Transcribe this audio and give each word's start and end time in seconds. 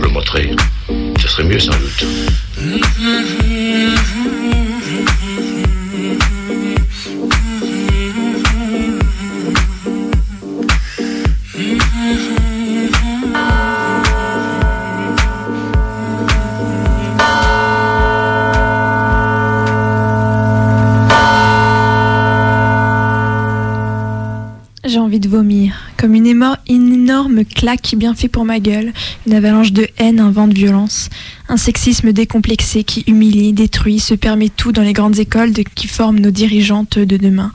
le 0.00 0.08
montrer, 0.08 0.50
ce 1.18 1.28
serait 1.28 1.44
mieux 1.44 1.58
sans 1.58 1.72
doute. 1.78 2.04
J'ai 24.84 24.98
envie 24.98 25.20
de 25.20 25.28
vomir, 25.28 25.85
comme 25.96 26.14
une, 26.14 26.26
énorme 26.26 27.44
claque 27.44 27.94
bien 27.96 28.14
fait 28.14 28.28
pour 28.28 28.44
ma 28.44 28.60
gueule, 28.60 28.92
une 29.26 29.34
avalanche 29.34 29.72
de 29.72 29.88
haine, 29.98 30.20
un 30.20 30.30
vent 30.30 30.48
de 30.48 30.54
violence, 30.54 31.08
un 31.48 31.56
sexisme 31.56 32.12
décomplexé 32.12 32.84
qui 32.84 33.04
humilie, 33.06 33.52
détruit, 33.52 33.98
se 33.98 34.14
permet 34.14 34.48
tout 34.48 34.72
dans 34.72 34.82
les 34.82 34.92
grandes 34.92 35.18
écoles 35.18 35.52
qui 35.74 35.88
forment 35.88 36.20
nos 36.20 36.30
dirigeantes 36.30 36.98
de 36.98 37.16
demain, 37.16 37.52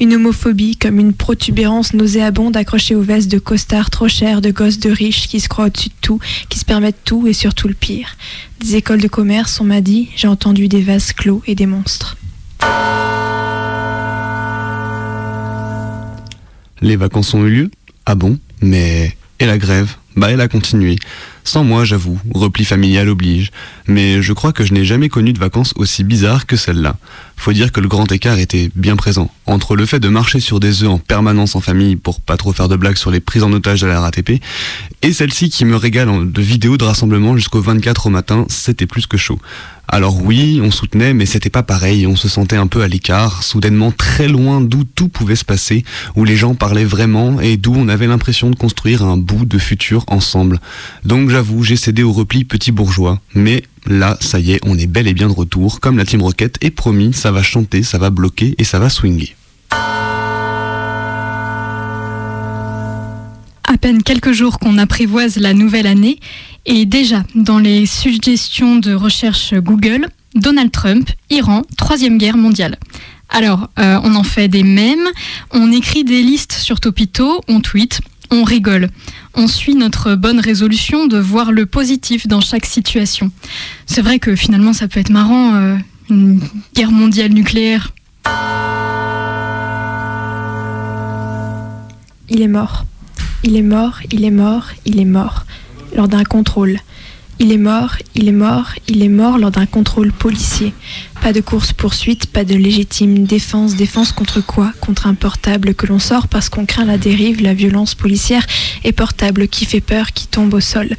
une 0.00 0.14
homophobie 0.14 0.76
comme 0.76 0.98
une 0.98 1.12
protubérance 1.12 1.94
nauséabonde 1.94 2.56
accrochée 2.56 2.94
aux 2.94 3.02
vestes 3.02 3.30
de 3.30 3.38
costards 3.38 3.90
trop 3.90 4.08
chers, 4.08 4.40
de 4.40 4.50
gosses 4.50 4.78
de 4.78 4.90
riches 4.90 5.28
qui 5.28 5.40
se 5.40 5.48
croient 5.48 5.66
au-dessus 5.66 5.88
de 5.88 5.94
tout, 6.00 6.18
qui 6.48 6.58
se 6.58 6.64
permettent 6.64 7.04
tout 7.04 7.26
et 7.26 7.32
surtout 7.32 7.68
le 7.68 7.74
pire. 7.74 8.16
Des 8.60 8.76
écoles 8.76 9.00
de 9.00 9.08
commerce, 9.08 9.60
on 9.60 9.64
m'a 9.64 9.80
dit, 9.80 10.08
j'ai 10.16 10.28
entendu 10.28 10.68
des 10.68 10.82
vases 10.82 11.12
clos 11.12 11.42
et 11.46 11.54
des 11.54 11.66
monstres. 11.66 12.16
Les 16.80 16.96
vacances 16.96 17.34
ont 17.34 17.44
eu 17.46 17.50
lieu 17.50 17.70
Ah 18.04 18.14
bon? 18.14 18.38
Mais... 18.62 19.16
Et 19.38 19.46
la 19.46 19.58
grève? 19.58 19.96
Bah 20.16 20.30
elle 20.30 20.40
a 20.40 20.48
continué. 20.48 20.96
Sans 21.44 21.62
moi, 21.62 21.84
j'avoue, 21.84 22.18
repli 22.34 22.64
familial 22.64 23.08
oblige. 23.10 23.52
Mais 23.86 24.22
je 24.22 24.32
crois 24.32 24.52
que 24.54 24.64
je 24.64 24.72
n'ai 24.72 24.84
jamais 24.84 25.10
connu 25.10 25.34
de 25.34 25.38
vacances 25.38 25.74
aussi 25.76 26.04
bizarres 26.04 26.46
que 26.46 26.56
celle-là. 26.56 26.96
Faut 27.36 27.52
dire 27.52 27.70
que 27.70 27.80
le 27.80 27.86
grand 27.86 28.10
écart 28.10 28.38
était 28.38 28.70
bien 28.74 28.96
présent. 28.96 29.30
Entre 29.44 29.76
le 29.76 29.84
fait 29.84 30.00
de 30.00 30.08
marcher 30.08 30.40
sur 30.40 30.58
des 30.58 30.82
œufs 30.82 30.88
en 30.88 30.98
permanence 30.98 31.54
en 31.54 31.60
famille 31.60 31.96
pour 31.96 32.22
pas 32.22 32.38
trop 32.38 32.54
faire 32.54 32.68
de 32.68 32.76
blagues 32.76 32.96
sur 32.96 33.10
les 33.10 33.20
prises 33.20 33.42
en 33.42 33.52
otage 33.52 33.82
de 33.82 33.86
la 33.86 34.00
RATP, 34.00 34.40
et 35.02 35.12
celle-ci 35.12 35.50
qui 35.50 35.66
me 35.66 35.76
régale 35.76 36.32
de 36.32 36.42
vidéos 36.42 36.78
de 36.78 36.84
rassemblement 36.84 37.36
jusqu'au 37.36 37.60
24 37.60 38.06
au 38.06 38.10
matin, 38.10 38.46
c'était 38.48 38.86
plus 38.86 39.06
que 39.06 39.18
chaud. 39.18 39.38
Alors 39.88 40.22
oui, 40.22 40.60
on 40.62 40.70
soutenait, 40.70 41.14
mais 41.14 41.26
c'était 41.26 41.50
pas 41.50 41.62
pareil, 41.62 42.06
on 42.06 42.16
se 42.16 42.28
sentait 42.28 42.56
un 42.56 42.66
peu 42.66 42.82
à 42.82 42.88
l'écart, 42.88 43.42
soudainement 43.42 43.92
très 43.92 44.28
loin 44.28 44.60
d'où 44.60 44.84
tout 44.84 45.08
pouvait 45.08 45.36
se 45.36 45.44
passer, 45.44 45.84
où 46.16 46.24
les 46.24 46.36
gens 46.36 46.54
parlaient 46.54 46.84
vraiment 46.84 47.40
et 47.40 47.56
d'où 47.56 47.72
on 47.74 47.88
avait 47.88 48.06
l'impression 48.06 48.50
de 48.50 48.56
construire 48.56 49.04
un 49.04 49.16
bout 49.16 49.44
de 49.44 49.58
futur 49.58 50.04
ensemble. 50.08 50.60
Donc 51.04 51.30
j'avoue, 51.30 51.62
j'ai 51.62 51.76
cédé 51.76 52.02
au 52.02 52.12
repli 52.12 52.44
petit 52.44 52.72
bourgeois, 52.72 53.20
mais 53.34 53.62
là, 53.86 54.16
ça 54.20 54.40
y 54.40 54.52
est, 54.52 54.60
on 54.64 54.76
est 54.76 54.86
bel 54.86 55.06
et 55.06 55.14
bien 55.14 55.28
de 55.28 55.32
retour, 55.32 55.80
comme 55.80 55.98
la 55.98 56.04
Team 56.04 56.22
Rocket, 56.22 56.58
et 56.62 56.70
promis, 56.70 57.12
ça 57.12 57.30
va 57.30 57.42
chanter, 57.42 57.82
ça 57.82 57.98
va 57.98 58.10
bloquer 58.10 58.54
et 58.58 58.64
ça 58.64 58.78
va 58.78 58.90
swinger. 58.90 59.36
À 63.76 63.78
peine 63.78 64.02
quelques 64.02 64.32
jours 64.32 64.58
qu'on 64.58 64.78
apprivoise 64.78 65.36
la 65.36 65.52
nouvelle 65.52 65.86
année, 65.86 66.18
et 66.64 66.86
déjà 66.86 67.24
dans 67.34 67.58
les 67.58 67.84
suggestions 67.84 68.76
de 68.76 68.94
recherche 68.94 69.52
Google, 69.52 70.08
Donald 70.34 70.72
Trump, 70.72 71.10
Iran, 71.28 71.60
troisième 71.76 72.16
guerre 72.16 72.38
mondiale. 72.38 72.78
Alors, 73.28 73.68
euh, 73.78 74.00
on 74.02 74.14
en 74.14 74.22
fait 74.22 74.48
des 74.48 74.62
mèmes, 74.62 75.06
on 75.50 75.70
écrit 75.70 76.04
des 76.04 76.22
listes 76.22 76.52
sur 76.52 76.80
Topito, 76.80 77.42
on 77.48 77.60
tweet, 77.60 78.00
on 78.30 78.44
rigole. 78.44 78.88
On 79.34 79.46
suit 79.46 79.74
notre 79.74 80.14
bonne 80.14 80.40
résolution 80.40 81.06
de 81.06 81.18
voir 81.18 81.52
le 81.52 81.66
positif 81.66 82.26
dans 82.26 82.40
chaque 82.40 82.64
situation. 82.64 83.30
C'est 83.84 84.00
vrai 84.00 84.18
que 84.18 84.36
finalement, 84.36 84.72
ça 84.72 84.88
peut 84.88 85.00
être 85.00 85.10
marrant, 85.10 85.54
euh, 85.54 85.76
une 86.08 86.40
guerre 86.74 86.92
mondiale 86.92 87.34
nucléaire. 87.34 87.92
Il 92.30 92.40
est 92.40 92.48
mort. 92.48 92.86
Il 93.44 93.56
est 93.56 93.62
mort, 93.62 94.00
il 94.10 94.24
est 94.24 94.30
mort, 94.30 94.66
il 94.84 95.00
est 95.00 95.04
mort. 95.04 95.44
Lors 95.94 96.08
d'un 96.08 96.24
contrôle. 96.24 96.78
Il 97.38 97.52
est 97.52 97.58
mort, 97.58 97.96
il 98.14 98.28
est 98.28 98.32
mort, 98.32 98.70
il 98.88 99.02
est 99.02 99.10
mort 99.10 99.36
lors 99.36 99.50
d'un 99.50 99.66
contrôle 99.66 100.10
policier. 100.10 100.72
Pas 101.20 101.34
de 101.34 101.42
course-poursuite, 101.42 102.26
pas 102.26 102.44
de 102.44 102.54
légitime 102.54 103.26
défense. 103.26 103.76
Défense 103.76 104.12
contre 104.12 104.40
quoi? 104.40 104.72
Contre 104.80 105.06
un 105.06 105.14
portable 105.14 105.74
que 105.74 105.86
l'on 105.86 105.98
sort 105.98 106.28
parce 106.28 106.48
qu'on 106.48 106.64
craint 106.64 106.86
la 106.86 106.96
dérive, 106.96 107.42
la 107.42 107.52
violence 107.52 107.94
policière 107.94 108.46
et 108.84 108.92
portable 108.92 109.48
qui 109.48 109.66
fait 109.66 109.82
peur, 109.82 110.12
qui 110.12 110.28
tombe 110.28 110.54
au 110.54 110.60
sol. 110.60 110.96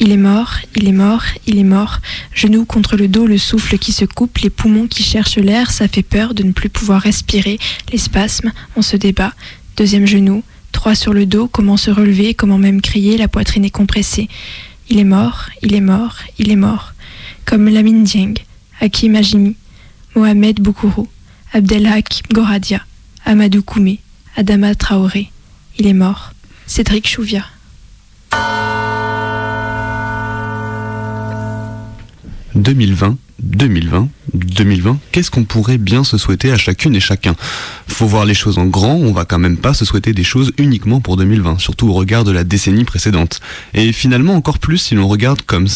Il 0.00 0.10
est 0.10 0.16
mort, 0.16 0.54
il 0.74 0.88
est 0.88 0.92
mort, 0.92 1.22
il 1.46 1.56
est 1.56 1.64
mort. 1.64 2.00
Genoux 2.34 2.64
contre 2.64 2.96
le 2.96 3.06
dos, 3.06 3.26
le 3.26 3.38
souffle 3.38 3.78
qui 3.78 3.92
se 3.92 4.04
coupe, 4.04 4.38
les 4.38 4.50
poumons 4.50 4.88
qui 4.88 5.04
cherchent 5.04 5.38
l'air, 5.38 5.70
ça 5.70 5.86
fait 5.86 6.02
peur 6.02 6.34
de 6.34 6.42
ne 6.42 6.52
plus 6.52 6.68
pouvoir 6.68 7.00
respirer. 7.00 7.60
Les 7.92 7.98
spasmes, 7.98 8.52
on 8.74 8.82
se 8.82 8.96
débat. 8.96 9.32
Deuxième 9.76 10.06
genou, 10.06 10.42
trois 10.76 10.94
sur 10.94 11.14
le 11.14 11.24
dos, 11.24 11.48
comment 11.48 11.78
se 11.78 11.90
relever, 11.90 12.34
comment 12.34 12.58
même 12.58 12.82
crier, 12.82 13.16
la 13.16 13.28
poitrine 13.28 13.64
est 13.64 13.70
compressée. 13.70 14.28
Il 14.90 14.98
est 14.98 15.04
mort, 15.04 15.46
il 15.62 15.74
est 15.74 15.80
mort, 15.80 16.18
il 16.38 16.52
est 16.52 16.56
mort. 16.56 16.92
Comme 17.46 17.70
Lamine 17.70 18.04
Dieng, 18.04 18.34
Hakim 18.82 19.16
Ajimi, 19.16 19.56
Mohamed 20.14 20.60
Boukourou, 20.60 21.08
Abdelhak 21.54 22.24
Goradia, 22.30 22.82
Amadou 23.24 23.62
Koumé, 23.62 24.00
Adama 24.36 24.74
Traoré. 24.74 25.30
Il 25.78 25.86
est 25.86 25.94
mort. 25.94 26.34
Cédric 26.66 27.08
Chouvia. 27.08 27.46
«2020, 32.54 33.16
2020, 33.40 34.08
2020, 34.34 34.98
qu'est-ce 35.12 35.30
qu'on 35.30 35.44
pourrait 35.44 35.78
bien 35.78 36.04
se 36.04 36.18
souhaiter 36.18 36.52
à 36.52 36.58
chacune 36.58 36.94
et 36.96 37.00
chacun? 37.00 37.34
Faut 37.86 38.06
voir 38.06 38.24
les 38.24 38.34
choses 38.34 38.58
en 38.58 38.66
grand, 38.66 38.94
on 38.94 39.12
va 39.12 39.24
quand 39.24 39.38
même 39.38 39.56
pas 39.56 39.74
se 39.74 39.84
souhaiter 39.84 40.12
des 40.12 40.24
choses 40.24 40.52
uniquement 40.58 41.00
pour 41.00 41.16
2020, 41.16 41.58
surtout 41.58 41.88
au 41.88 41.92
regard 41.92 42.24
de 42.24 42.32
la 42.32 42.44
décennie 42.44 42.84
précédente. 42.84 43.40
Et 43.74 43.92
finalement 43.92 44.34
encore 44.34 44.58
plus 44.58 44.78
si 44.78 44.94
l'on 44.94 45.08
regarde 45.08 45.42
comme 45.42 45.68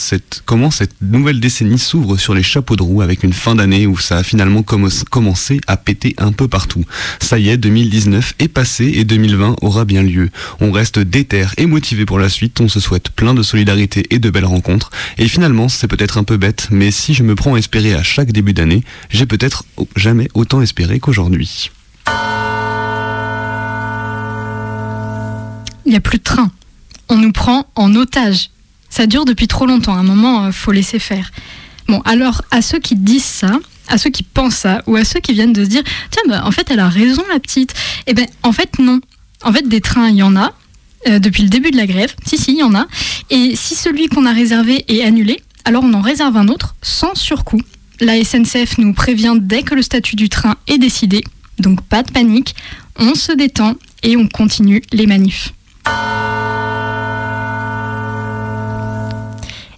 comment 0.44 0.71
cette 0.71 0.94
nouvelle 1.00 1.41
décennie 1.41 1.78
s'ouvre 1.78 2.16
sur 2.16 2.34
les 2.34 2.43
chapeaux 2.43 2.76
de 2.76 2.82
roue 2.82 3.03
avec 3.03 3.25
une 3.25 3.32
fin 3.32 3.54
d'année 3.54 3.87
où 3.87 3.98
ça 3.98 4.19
a 4.19 4.22
finalement 4.22 4.62
commencé 4.62 5.60
à 5.66 5.77
péter 5.77 6.15
un 6.19 6.32
peu 6.32 6.48
partout. 6.48 6.84
Ça 7.21 7.38
y 7.38 7.48
est, 7.48 7.56
2019 7.56 8.34
est 8.38 8.48
passé 8.48 8.92
et 8.97 9.04
2020 9.04 9.56
aura 9.62 9.84
bien 9.84 10.03
lieu. 10.03 10.31
On 10.60 10.72
reste 10.72 10.98
déter 10.98 11.47
et 11.59 11.66
motivé 11.66 12.04
pour 12.06 12.19
la 12.19 12.28
suite, 12.28 12.60
on 12.60 12.69
se 12.69 12.81
souhaite 12.81 13.10
plein 13.10 13.34
de 13.34 13.42
solidarité 13.42 14.06
et 14.10 14.19
de 14.19 14.31
belles 14.31 14.44
rencontres. 14.44 14.91
Et 15.19 15.28
finalement, 15.28 15.69
c'est 15.69 15.87
peut-être 15.87 16.19
un 16.19 16.25
peu 16.25 16.37
bête, 16.37 16.69
mais 16.71 16.91
si 16.91 17.15
je 17.15 17.22
me 17.22 17.34
prends 17.34 17.49
à 17.54 17.58
espérer 17.58 17.94
à 17.94 18.02
chaque 18.02 18.32
début 18.32 18.52
d'année, 18.52 18.82
j'ai 19.10 19.26
peut-être 19.26 19.64
jamais 19.96 20.28
autant 20.34 20.60
espéré 20.62 21.00
qu'aujourd'hui. 21.00 21.70
Il 25.86 25.90
n'y 25.90 25.96
a 25.96 26.00
plus 26.00 26.18
de 26.18 26.22
train. 26.22 26.50
On 27.08 27.16
nous 27.16 27.32
prend 27.32 27.66
en 27.74 27.94
otage. 27.96 28.50
Ça 28.88 29.06
dure 29.06 29.24
depuis 29.24 29.48
trop 29.48 29.66
longtemps. 29.66 29.94
À 29.94 29.98
un 29.98 30.02
moment, 30.04 30.44
euh, 30.46 30.52
faut 30.52 30.72
laisser 30.72 30.98
faire. 30.98 31.30
Bon, 31.88 32.00
alors 32.04 32.42
à 32.50 32.62
ceux 32.62 32.78
qui 32.78 32.94
disent 32.97 33.24
ça, 33.24 33.58
à 33.88 33.98
ceux 33.98 34.10
qui 34.10 34.22
pensent 34.22 34.56
ça, 34.56 34.82
ou 34.86 34.96
à 34.96 35.04
ceux 35.04 35.20
qui 35.20 35.32
viennent 35.32 35.53
de 35.53 35.64
se 35.64 35.68
dire, 35.70 35.82
tiens, 36.10 36.22
bah, 36.28 36.42
en 36.44 36.53
fait, 36.53 36.70
elle 36.70 36.80
a 36.80 36.88
raison, 36.88 37.22
la 37.32 37.41
petite. 37.41 37.74
Eh 38.06 38.14
ben, 38.14 38.26
en 38.42 38.53
fait, 38.53 38.78
non. 38.78 39.00
En 39.42 39.53
fait, 39.53 39.66
des 39.68 39.80
trains, 39.80 40.08
il 40.10 40.16
y 40.16 40.22
en 40.22 40.36
a. 40.36 40.53
euh, 41.08 41.18
depuis 41.18 41.42
le 41.42 41.48
début 41.48 41.70
de 41.70 41.76
la 41.78 41.86
grève, 41.86 42.14
si, 42.26 42.36
si, 42.36 42.53
il 42.53 42.58
y 42.58 42.62
en 42.62 42.74
a. 42.74 42.86
Et 43.30 43.56
si 43.56 43.74
celui 43.74 44.08
qu'on 44.08 44.26
a 44.26 44.32
réservé 44.32 44.84
est 44.88 45.03
annulé, 45.03 45.41
alors 45.70 45.84
on 45.84 45.94
en 45.94 46.00
réserve 46.00 46.36
un 46.36 46.48
autre 46.48 46.74
sans 46.82 47.14
surcoût. 47.14 47.60
La 48.00 48.24
SNCF 48.24 48.78
nous 48.78 48.92
prévient 48.92 49.36
dès 49.38 49.62
que 49.62 49.76
le 49.76 49.82
statut 49.82 50.16
du 50.16 50.28
train 50.28 50.56
est 50.66 50.78
décidé. 50.78 51.22
Donc 51.60 51.80
pas 51.82 52.02
de 52.02 52.10
panique, 52.10 52.56
on 52.98 53.14
se 53.14 53.30
détend 53.30 53.76
et 54.02 54.16
on 54.16 54.26
continue 54.26 54.82
les 54.92 55.06
manifs. 55.06 55.54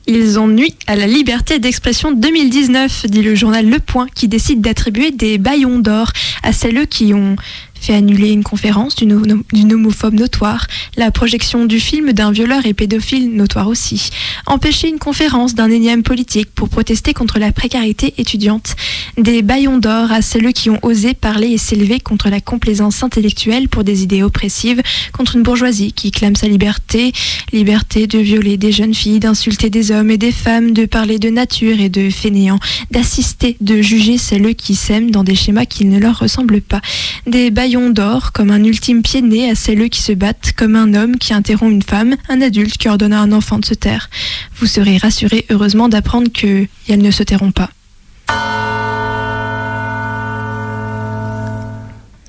Ils 0.07 0.39
ont 0.39 0.49
nuit 0.49 0.75
à 0.87 0.97
la 0.97 1.07
liberté 1.07 1.59
d'expression 1.59 2.13
2019, 2.13 3.05
dit 3.09 3.23
le 3.23 3.35
journal 3.35 3.69
Le 3.69 3.79
Point, 3.79 4.07
qui 4.15 4.29
décide 4.29 4.63
d'attribuer 4.63 5.11
des 5.11 5.37
baillons 5.37 5.79
d'or 5.79 6.11
à 6.43 6.55
celles 6.55 6.87
qui 6.87 7.13
ont 7.13 7.37
fait 7.83 7.95
annuler 7.95 8.31
une 8.31 8.45
conférence 8.45 8.95
d'une 8.95 9.73
homophobe 9.73 10.15
notoire, 10.15 10.67
la 10.97 11.11
projection 11.11 11.67
du 11.67 11.81
film 11.81 12.13
d'un 12.13 12.31
violeur 12.31 12.65
et 12.65 12.75
pédophile 12.75 13.35
notoire 13.35 13.67
aussi, 13.67 14.11
empêcher 14.47 14.89
une 14.89 15.01
conférence 15.01 15.55
d'un 15.55 15.71
énième 15.71 16.05
politique 16.05 16.51
pour 16.55 16.69
protester 16.69 17.13
contre 17.13 17.41
la 17.41 17.51
précarité 17.51 18.15
étudiante, 18.19 18.77
des 19.19 19.43
baillons 19.43 19.79
d'or 19.79 20.13
à 20.13 20.23
celles 20.23 20.53
qui 20.53 20.71
ont 20.71 20.79
osé 20.83 21.15
parler 21.15 21.49
et 21.49 21.59
s'élever 21.59 21.99
contre 21.99 22.29
la 22.29 22.41
complaisance 22.41 23.03
intellectuelle 23.03 23.69
pour 23.69 23.83
des 23.83 24.05
idées 24.05 24.23
oppressives, 24.23 24.81
contre 25.13 25.37
une 25.37 25.43
bourgeoisie 25.43 25.93
qui 25.93 26.13
clame 26.13 26.37
sa 26.37 26.47
liberté, 26.47 27.13
liberté 27.53 28.07
de 28.07 28.19
violer 28.19 28.57
des 28.59 28.71
jeunes 28.71 28.95
filles, 28.95 29.19
d'insulter 29.19 29.71
des 29.71 29.91
hommes 29.91 30.11
et 30.11 30.19
des 30.19 30.33
femmes, 30.33 30.73
de 30.73 30.87
parler 30.87 31.19
de 31.19 31.31
nature 31.31 31.81
et 31.81 31.89
de 31.89 32.11
fainéants, 32.11 32.61
d'assister, 32.93 33.57
de 33.61 33.83
juger 33.83 34.19
celles 34.19 34.55
qui 34.55 34.75
s'aiment 34.75 35.11
dans 35.11 35.25
des 35.25 35.35
schémas 35.35 35.67
qui 35.67 35.85
ne 35.85 35.99
leur 35.99 36.19
ressemblent 36.19 36.61
pas, 36.61 36.81
des 37.27 37.51
baillons 37.51 37.72
d'or, 37.91 38.33
comme 38.33 38.51
un 38.51 38.63
ultime 38.63 39.03
pied 39.03 39.23
nez 39.23 39.51
à 39.51 39.55
celles 39.55 39.89
qui 39.89 40.03
se 40.03 40.13
battent, 40.13 40.53
comme 40.57 40.77
un 40.77 40.95
homme 40.95 41.17
qui 41.17 41.33
interrompt 41.33 41.73
une 41.73 41.83
femme, 41.83 42.17
un 42.29 42.41
adulte 42.41 42.77
qui 42.77 42.89
ordonne 42.89 43.13
à 43.13 43.21
un 43.21 43.33
enfant 43.33 43.59
de 43.59 43.65
se 43.65 43.75
taire. 43.75 44.11
Vous 44.57 44.67
serez 44.67 44.99
rassurés 44.99 45.47
heureusement 45.51 45.89
d'apprendre 45.89 46.29
que 46.33 46.67
elles 46.89 47.03
ne 47.03 47.11
se 47.11 47.23
tairont 47.23 47.53
pas. 47.53 47.71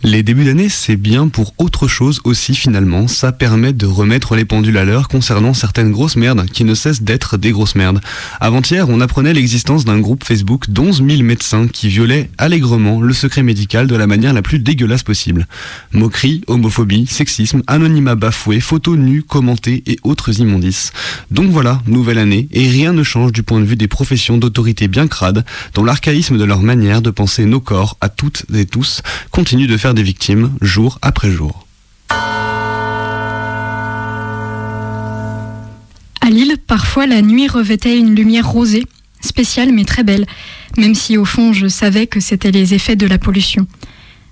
Les 0.06 0.22
débuts 0.22 0.44
d'année, 0.44 0.68
c'est 0.68 0.98
bien 0.98 1.30
pour 1.30 1.54
autre 1.58 1.88
chose 1.88 2.20
aussi 2.26 2.56
finalement. 2.56 3.08
Ça 3.08 3.32
permet 3.32 3.72
de 3.72 3.86
remettre 3.86 4.36
les 4.36 4.44
pendules 4.44 4.78
à 4.78 4.84
l'heure 4.84 5.08
concernant 5.08 5.54
certaines 5.54 5.94
grosses 5.94 6.18
merdes 6.18 6.46
qui 6.52 6.66
ne 6.66 6.76
cessent 6.76 7.04
d'être 7.04 7.38
des 7.38 7.52
grosses 7.52 7.76
merdes. 7.76 8.02
Avant-hier, 8.42 8.90
on 8.90 9.00
apprenait 9.00 9.32
l'existence 9.32 9.86
d'un 9.86 10.02
groupe 10.02 10.26
Facebook 10.26 10.70
d'11 10.70 11.10
000 11.10 11.24
médecins 11.24 11.70
qui 11.70 11.88
violaient 11.88 12.30
allègrement 12.38 13.00
le 13.00 13.14
secret 13.14 13.44
médical 13.44 13.88
de 13.88 13.96
la 13.96 14.06
manière 14.06 14.34
la 14.34 14.42
plus 14.42 14.60
dégueulasse 14.60 15.04
possible. 15.04 15.48
Moquerie, 15.94 16.42
homophobie, 16.48 17.08
sexisme, 17.08 17.62
anonymat 17.68 18.16
bafoué, 18.16 18.60
photos 18.60 18.98
nues, 18.98 19.24
commentées 19.24 19.84
et 19.88 20.00
autres 20.04 20.42
immondices. 20.42 20.92
Donc 21.32 21.50
voilà, 21.50 21.82
nouvelle 21.88 22.18
année, 22.18 22.50
et 22.52 22.68
rien 22.68 22.92
ne 22.92 23.04
change 23.04 23.32
du 23.32 23.44
point 23.44 23.62
de 23.62 23.66
vue 23.66 23.78
des 23.78 23.88
professions 23.88 24.38
d'autorité 24.38 24.90
bien 24.90 25.08
crades, 25.08 25.46
dont 25.74 25.86
l'archaïsme 25.86 26.38
de 26.38 26.44
leur 26.44 26.60
manière 26.60 27.02
de 27.02 27.10
penser 27.10 27.46
nos 27.46 27.62
corps 27.62 27.96
à 28.02 28.10
toutes 28.10 28.46
et 28.54 28.66
tous 28.66 29.02
continue 29.32 29.66
de 29.66 29.78
faire 29.78 29.93
des 29.94 30.04
victimes 30.04 30.52
jour 30.62 31.00
après 31.02 31.32
jour. 31.32 31.66
À 36.22 36.30
Lille, 36.30 36.58
parfois 36.66 37.06
la 37.06 37.22
nuit 37.22 37.48
revêtait 37.48 37.98
une 37.98 38.16
lumière 38.16 38.50
rosée, 38.50 38.86
spéciale 39.22 39.72
mais 39.74 39.86
très 39.86 40.04
belle, 40.04 40.26
même 40.78 40.96
si 40.96 41.18
au 41.18 41.26
fond 41.26 41.54
je 41.54 41.68
savais 41.68 42.08
que 42.08 42.20
c'était 42.20 42.52
les 42.52 42.74
effets 42.74 42.96
de 42.96 43.08
la 43.08 43.18
pollution. 43.18 43.68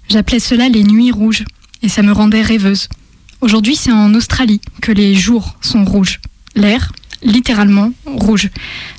J'appelais 0.09 0.39
cela 0.39 0.69
les 0.69 0.83
nuits 0.83 1.11
rouges, 1.11 1.45
et 1.83 1.89
ça 1.89 2.01
me 2.01 2.11
rendait 2.11 2.41
rêveuse. 2.41 2.87
Aujourd'hui, 3.41 3.75
c'est 3.75 3.91
en 3.91 4.13
Australie 4.13 4.61
que 4.81 4.91
les 4.91 5.15
jours 5.15 5.55
sont 5.61 5.83
rouges. 5.83 6.19
L'air, 6.55 6.91
littéralement, 7.23 7.91
rouge. 8.05 8.49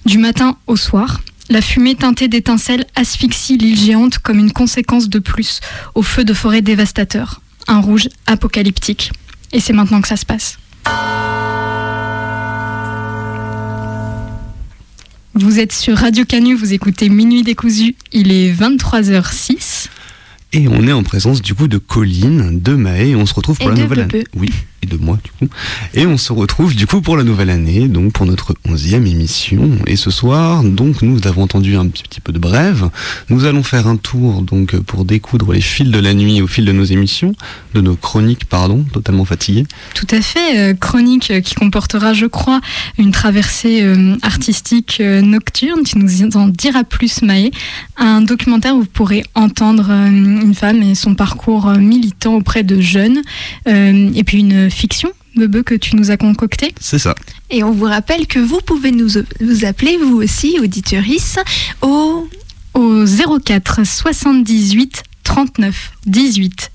Du 0.05 0.19
matin 0.19 0.56
au 0.67 0.76
soir, 0.76 1.20
la 1.53 1.61
fumée 1.61 1.95
teintée 1.95 2.29
d'étincelles 2.29 2.87
asphyxie 2.95 3.59
l'île 3.59 3.79
géante 3.79 4.19
comme 4.19 4.39
une 4.39 4.53
conséquence 4.53 5.11
de 5.11 5.19
plus 5.19 5.61
au 5.95 6.03
feu 6.03 6.25
de 6.25 6.33
forêt 6.33 6.63
dévastateur. 6.63 7.43
Un 7.69 7.79
rouge 7.79 8.09
apocalyptique. 8.27 9.13
Et 9.53 9.61
c'est 9.61 9.75
maintenant 9.75 10.01
que 10.01 10.09
ça 10.09 10.17
se 10.17 10.25
passe. 10.25 10.59
Vous 15.35 15.61
êtes 15.61 15.73
sur 15.73 15.97
Radio 15.99 16.25
Canu, 16.25 16.55
vous 16.55 16.73
écoutez 16.73 17.11
Minuit 17.11 17.43
décousu, 17.43 17.97
il 18.13 18.33
est 18.33 18.53
23h06. 18.53 19.89
Et 20.55 20.69
on 20.69 20.87
est 20.87 20.93
en 20.93 21.03
présence 21.03 21.43
du 21.43 21.55
coup 21.55 21.69
de 21.69 21.79
Colline, 21.79 22.61
de 22.61 22.75
Maë, 22.75 23.11
et 23.11 23.17
on 23.17 23.27
se 23.27 23.35
retrouve 23.35 23.59
pour 23.59 23.71
la 23.71 23.77
nouvelle 23.77 24.01
année. 24.01 24.25
Oui, 24.35 24.51
et 24.82 24.87
de 24.87 24.96
moi 24.96 25.19
du 25.23 25.31
coup. 25.31 25.52
Et 25.94 26.06
on 26.06 26.17
se 26.17 26.32
retrouve 26.32 26.75
du 26.75 26.87
coup 26.87 27.00
pour 27.00 27.17
la 27.17 27.25
nouvelle 27.25 27.50
année, 27.50 27.88
donc 27.88 28.12
pour 28.12 28.26
notre 28.26 28.55
onzième 28.69 29.06
émission. 29.06 29.70
Et 29.87 29.96
ce 29.96 30.11
soir, 30.11 30.62
donc 30.62 31.02
nous 31.02 31.26
avons 31.26 31.43
entendu 31.43 31.76
un 31.76 31.87
petit 31.87 32.20
peu 32.20 32.32
de 32.32 32.38
brève. 32.38 32.90
Nous 33.29 33.44
allons 33.44 33.62
faire 33.62 33.87
un 33.87 33.96
tour 33.96 34.43
donc 34.43 34.76
pour 34.81 35.05
découdre 35.05 35.52
les 35.52 35.61
fils 35.61 35.90
de 35.90 35.99
la 35.99 36.14
nuit 36.14 36.43
au 36.43 36.46
fil 36.46 36.64
de 36.64 36.73
nos 36.73 36.84
émissions, 36.84 37.34
de 37.75 37.81
nos 37.81 37.96
chroniques, 37.96 38.44
pardon, 38.44 38.84
totalement 38.93 39.25
fatiguées. 39.25 39.67
Tout 39.94 40.06
à 40.11 40.20
fait, 40.20 40.58
euh, 40.58 40.75
chronique 40.75 41.32
qui 41.43 41.55
comportera, 41.55 42.12
je 42.12 42.26
crois, 42.26 42.61
une 42.99 43.12
traversée 43.12 43.82
euh, 43.82 44.17
artistique 44.23 44.99
euh, 45.00 45.20
nocturne. 45.20 45.82
Tu 45.84 45.99
nous 45.99 46.37
en 46.37 46.49
diras 46.49 46.84
plus, 46.84 47.23
Maë. 47.23 47.50
Un 47.96 48.20
documentaire 48.20 48.75
où 48.75 48.81
vous 48.81 48.87
pourrez 48.87 49.25
entendre 49.34 49.90
une 49.90 50.55
femme 50.55 50.82
et 50.82 50.94
son 50.94 51.14
parcours 51.14 51.69
euh, 51.69 51.79
militant 51.79 52.34
auprès 52.34 52.62
de 52.62 52.81
jeunes. 52.81 53.20
Euh, 53.69 54.11
et 54.14 54.25
puis 54.25 54.40
une 54.40 54.70
fiction, 54.73 55.13
Bebe, 55.37 55.63
que 55.63 55.75
tu 55.75 55.97
nous 55.97 56.11
as 56.11 56.17
concocté. 56.17 56.75
C'est 56.81 56.99
ça. 56.99 57.15
Et 57.51 57.63
on 57.63 57.73
vous 57.73 57.85
rappelle 57.85 58.27
que 58.27 58.39
vous 58.39 58.61
pouvez 58.61 58.91
nous, 58.91 59.09
vous 59.41 59.65
appeler, 59.65 59.97
vous 59.99 60.23
aussi, 60.23 60.59
auditeurice, 60.61 61.39
au... 61.81 62.29
au 62.75 63.05
04 63.07 63.85
78 63.85 65.03
39 65.25 65.93
18 66.07 66.72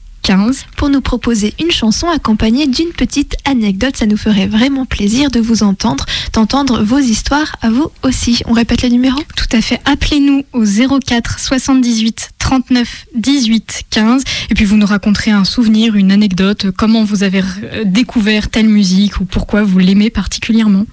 pour 0.75 0.89
nous 0.89 1.01
proposer 1.01 1.53
une 1.59 1.71
chanson 1.71 2.07
accompagnée 2.09 2.67
d'une 2.67 2.89
petite 2.89 3.35
anecdote. 3.45 3.95
Ça 3.95 4.05
nous 4.05 4.17
ferait 4.17 4.47
vraiment 4.47 4.85
plaisir 4.85 5.31
de 5.31 5.39
vous 5.39 5.63
entendre, 5.63 6.05
d'entendre 6.33 6.83
vos 6.83 6.99
histoires 6.99 7.55
à 7.61 7.69
vous 7.69 7.91
aussi. 8.03 8.41
On 8.45 8.53
répète 8.53 8.83
le 8.83 8.89
numéro? 8.89 9.19
Tout 9.35 9.55
à 9.55 9.61
fait. 9.61 9.79
Appelez-nous 9.85 10.43
au 10.53 10.65
04 10.99 11.39
78 11.39 12.31
39 12.39 13.05
18 13.15 13.83
15 13.89 14.23
et 14.49 14.53
puis 14.53 14.65
vous 14.65 14.77
nous 14.77 14.85
raconterez 14.85 15.31
un 15.31 15.43
souvenir, 15.43 15.95
une 15.95 16.11
anecdote, 16.11 16.71
comment 16.71 17.03
vous 17.03 17.23
avez 17.23 17.43
découvert 17.85 18.49
telle 18.49 18.69
musique 18.69 19.19
ou 19.19 19.25
pourquoi 19.25 19.63
vous 19.63 19.79
l'aimez 19.79 20.09
particulièrement. 20.09 20.85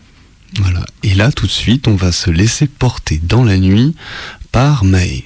Voilà. 0.61 0.85
Et 1.03 1.15
là, 1.15 1.33
tout 1.33 1.47
de 1.47 1.51
suite, 1.51 1.89
on 1.89 1.97
va 1.97 2.13
se 2.13 2.31
laisser 2.31 2.67
porter 2.67 3.21
dans 3.23 3.45
la 3.45 3.59
nuit 3.59 3.95
par 4.53 4.85
Maë. 4.85 5.25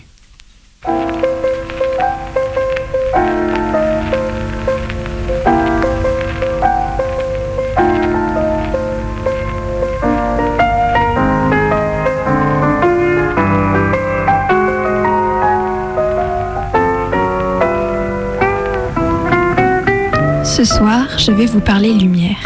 Je 21.29 21.33
vais 21.35 21.45
vous 21.45 21.61
parler 21.61 21.93
lumière. 21.93 22.39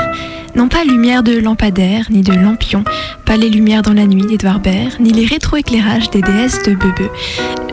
Non 0.56 0.66
pas 0.66 0.82
lumière 0.82 1.22
de 1.22 1.38
lampadaire, 1.38 2.06
ni 2.10 2.22
de 2.22 2.32
lampion, 2.32 2.82
pas 3.24 3.36
les 3.36 3.48
lumières 3.48 3.82
dans 3.82 3.92
la 3.92 4.06
nuit 4.06 4.26
d'Edouard 4.26 4.58
Baird, 4.58 4.98
ni 4.98 5.12
les 5.12 5.24
rétroéclairages 5.24 6.10
des 6.10 6.20
déesses 6.20 6.64
de 6.64 6.74
Bebe. 6.74 7.08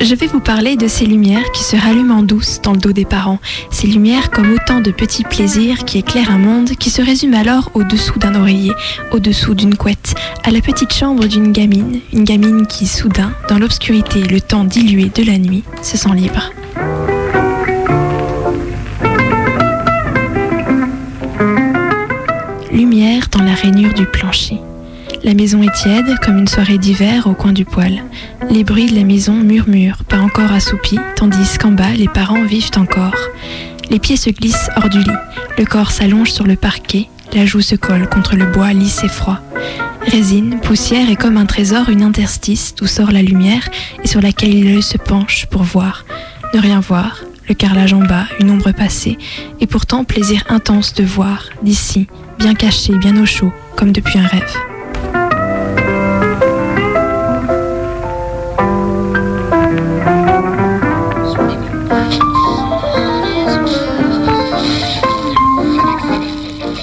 Je 0.01 0.13
vais 0.13 0.27
vous 0.27 0.39
parler 0.39 0.75
de 0.75 0.87
ces 0.87 1.07
lumières 1.07 1.51
qui 1.51 1.63
se 1.63 1.75
rallument 1.75 2.17
en 2.17 2.21
douce 2.21 2.61
dans 2.61 2.73
le 2.73 2.77
dos 2.77 2.91
des 2.91 3.05
parents, 3.05 3.39
ces 3.71 3.87
lumières 3.87 4.29
comme 4.29 4.53
autant 4.53 4.81
de 4.81 4.91
petits 4.91 5.23
plaisirs 5.23 5.83
qui 5.83 5.97
éclairent 5.97 6.31
un 6.31 6.37
monde 6.37 6.69
qui 6.77 6.91
se 6.91 7.01
résume 7.01 7.33
alors 7.33 7.71
au-dessous 7.73 8.19
d'un 8.19 8.35
oreiller, 8.35 8.73
au-dessous 9.11 9.55
d'une 9.55 9.75
couette, 9.75 10.13
à 10.43 10.51
la 10.51 10.61
petite 10.61 10.93
chambre 10.93 11.25
d'une 11.25 11.51
gamine, 11.51 12.01
une 12.13 12.23
gamine 12.23 12.67
qui 12.67 12.85
soudain, 12.85 13.31
dans 13.49 13.57
l'obscurité 13.57 14.19
et 14.19 14.27
le 14.27 14.41
temps 14.41 14.63
dilué 14.63 15.09
de 15.09 15.23
la 15.23 15.39
nuit, 15.39 15.63
se 15.81 15.97
sent 15.97 16.13
libre. 16.13 16.51
Dans 23.31 23.43
la 23.43 23.53
rainure 23.53 23.93
du 23.93 24.05
plancher. 24.05 24.57
La 25.23 25.33
maison 25.33 25.61
est 25.61 25.73
tiède 25.73 26.17
comme 26.21 26.37
une 26.37 26.47
soirée 26.47 26.77
d'hiver 26.77 27.27
au 27.27 27.33
coin 27.33 27.51
du 27.51 27.65
poêle. 27.65 28.03
Les 28.49 28.63
bruits 28.63 28.89
de 28.89 28.95
la 28.95 29.03
maison 29.03 29.33
murmurent, 29.33 30.03
pas 30.05 30.19
encore 30.19 30.51
assoupis, 30.51 30.99
tandis 31.15 31.57
qu'en 31.57 31.71
bas 31.71 31.91
les 31.91 32.07
parents 32.07 32.43
vivent 32.43 32.71
encore. 32.77 33.17
Les 33.89 33.99
pieds 33.99 34.17
se 34.17 34.29
glissent 34.29 34.69
hors 34.77 34.89
du 34.89 34.99
lit, 34.99 35.11
le 35.57 35.65
corps 35.65 35.91
s'allonge 35.91 36.31
sur 36.31 36.45
le 36.45 36.55
parquet, 36.55 37.09
la 37.33 37.45
joue 37.45 37.61
se 37.61 37.75
colle 37.75 38.07
contre 38.07 38.35
le 38.35 38.45
bois 38.45 38.71
lisse 38.71 39.03
et 39.03 39.09
froid. 39.09 39.39
Résine, 40.07 40.59
poussière 40.61 41.09
et 41.09 41.15
comme 41.15 41.37
un 41.37 41.45
trésor 41.45 41.89
une 41.89 42.03
interstice 42.03 42.73
d'où 42.75 42.87
sort 42.87 43.11
la 43.11 43.21
lumière 43.21 43.67
et 44.03 44.07
sur 44.07 44.21
laquelle 44.21 44.63
l'œil 44.63 44.81
se 44.81 44.97
penche 44.97 45.45
pour 45.47 45.63
voir. 45.63 46.05
Ne 46.53 46.59
rien 46.59 46.79
voir, 46.79 47.19
le 47.49 47.55
carrelage 47.55 47.93
en 47.93 47.99
bas, 47.99 48.25
une 48.39 48.51
ombre 48.51 48.71
passée, 48.71 49.17
et 49.59 49.65
pourtant 49.65 50.03
plaisir 50.03 50.43
intense 50.49 50.93
de 50.93 51.03
voir, 51.03 51.45
d'ici, 51.63 52.07
bien 52.37 52.53
caché, 52.53 52.95
bien 52.95 53.19
au 53.21 53.25
chaud, 53.25 53.51
comme 53.75 53.91
depuis 53.91 54.19
un 54.19 54.27
rêve. 54.27 54.55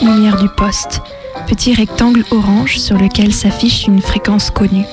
Lumière 0.02 0.36
du 0.36 0.48
poste, 0.48 1.00
petit 1.46 1.74
rectangle 1.74 2.24
orange 2.32 2.78
sur 2.78 2.98
lequel 2.98 3.32
s'affiche 3.32 3.86
une 3.86 4.02
fréquence 4.02 4.50
connue. 4.50 4.84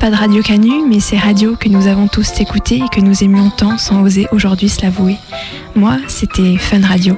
Pas 0.00 0.10
de 0.10 0.16
radio 0.16 0.42
Canu, 0.42 0.84
mais 0.86 1.00
ces 1.00 1.16
radios 1.16 1.56
que 1.56 1.68
nous 1.68 1.86
avons 1.86 2.06
tous 2.06 2.40
écoutées 2.40 2.82
et 2.84 2.88
que 2.94 3.00
nous 3.00 3.24
aimions 3.24 3.50
tant 3.50 3.78
sans 3.78 4.02
oser 4.02 4.26
aujourd'hui 4.30 4.68
se 4.68 4.82
l'avouer. 4.82 5.16
Moi, 5.74 5.96
c'était 6.08 6.56
Fun 6.58 6.80
Radio. 6.86 7.16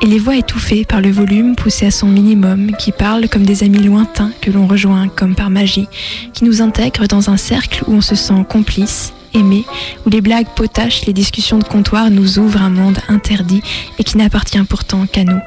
Et 0.00 0.06
les 0.06 0.18
voix 0.18 0.36
étouffées 0.36 0.84
par 0.84 1.00
le 1.00 1.10
volume 1.10 1.54
poussé 1.54 1.86
à 1.86 1.90
son 1.90 2.06
minimum, 2.06 2.72
qui 2.78 2.92
parlent 2.92 3.28
comme 3.28 3.44
des 3.44 3.62
amis 3.62 3.82
lointains 3.82 4.30
que 4.40 4.50
l'on 4.50 4.66
rejoint 4.66 5.08
comme 5.08 5.34
par 5.34 5.50
magie, 5.50 5.88
qui 6.32 6.44
nous 6.44 6.62
intègrent 6.62 7.06
dans 7.06 7.30
un 7.30 7.36
cercle 7.36 7.84
où 7.86 7.94
on 7.94 8.00
se 8.00 8.14
sent 8.14 8.44
complice, 8.48 9.12
aimé, 9.34 9.64
où 10.06 10.10
les 10.10 10.20
blagues 10.20 10.48
potachent, 10.56 11.06
les 11.06 11.12
discussions 11.12 11.58
de 11.58 11.64
comptoir 11.64 12.10
nous 12.10 12.38
ouvrent 12.38 12.62
un 12.62 12.70
monde 12.70 12.98
interdit 13.08 13.62
et 13.98 14.04
qui 14.04 14.16
n'appartient 14.16 14.62
pourtant 14.64 15.06
qu'à 15.06 15.24
nous. 15.24 15.40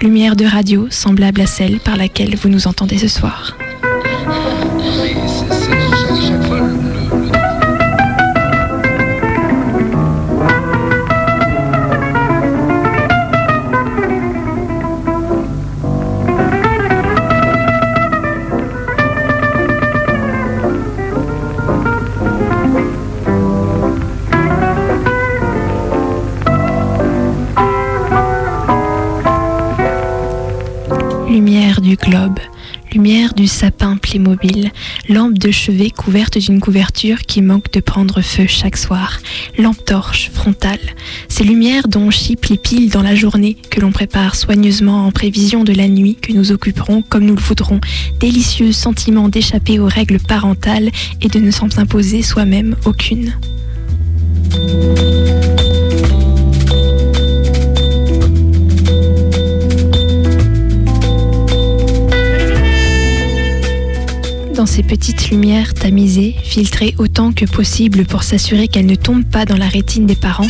Lumière 0.00 0.36
de 0.36 0.44
radio 0.44 0.86
semblable 0.90 1.40
à 1.40 1.46
celle 1.46 1.80
par 1.80 1.96
laquelle 1.96 2.36
vous 2.36 2.48
nous 2.48 2.66
entendez 2.66 2.98
ce 2.98 3.08
soir. 3.08 3.56
Globe, 32.02 32.38
lumière 32.92 33.32
du 33.32 33.46
sapin 33.46 33.96
Playmobil, 33.96 34.70
lampe 35.08 35.38
de 35.38 35.50
chevet 35.50 35.90
couverte 35.90 36.36
d'une 36.36 36.60
couverture 36.60 37.20
qui 37.20 37.40
manque 37.42 37.72
de 37.72 37.80
prendre 37.80 38.20
feu 38.20 38.46
chaque 38.46 38.76
soir, 38.76 39.20
lampe 39.58 39.84
torche 39.84 40.30
frontale, 40.32 40.80
ces 41.28 41.44
lumières 41.44 41.88
dont 41.88 42.10
chipent 42.10 42.46
les 42.46 42.58
piles 42.58 42.90
dans 42.90 43.02
la 43.02 43.14
journée 43.14 43.56
que 43.70 43.80
l'on 43.80 43.92
prépare 43.92 44.34
soigneusement 44.34 45.06
en 45.06 45.12
prévision 45.12 45.64
de 45.64 45.72
la 45.72 45.88
nuit 45.88 46.16
que 46.16 46.32
nous 46.32 46.52
occuperons 46.52 47.02
comme 47.02 47.24
nous 47.24 47.36
le 47.36 47.40
voudrons, 47.40 47.80
délicieux 48.18 48.72
sentiment 48.72 49.28
d'échapper 49.28 49.78
aux 49.78 49.86
règles 49.86 50.18
parentales 50.18 50.90
et 51.20 51.28
de 51.28 51.38
ne 51.38 51.50
s'en 51.50 51.68
imposer 51.78 52.22
soi-même 52.22 52.76
aucune. 52.84 53.32
Dans 64.62 64.66
ces 64.66 64.84
petites 64.84 65.28
lumières 65.30 65.74
tamisées, 65.74 66.36
filtrées 66.44 66.94
autant 66.96 67.32
que 67.32 67.46
possible 67.46 68.04
pour 68.04 68.22
s'assurer 68.22 68.68
qu'elles 68.68 68.86
ne 68.86 68.94
tombent 68.94 69.28
pas 69.28 69.44
dans 69.44 69.56
la 69.56 69.66
rétine 69.66 70.06
des 70.06 70.14
parents, 70.14 70.46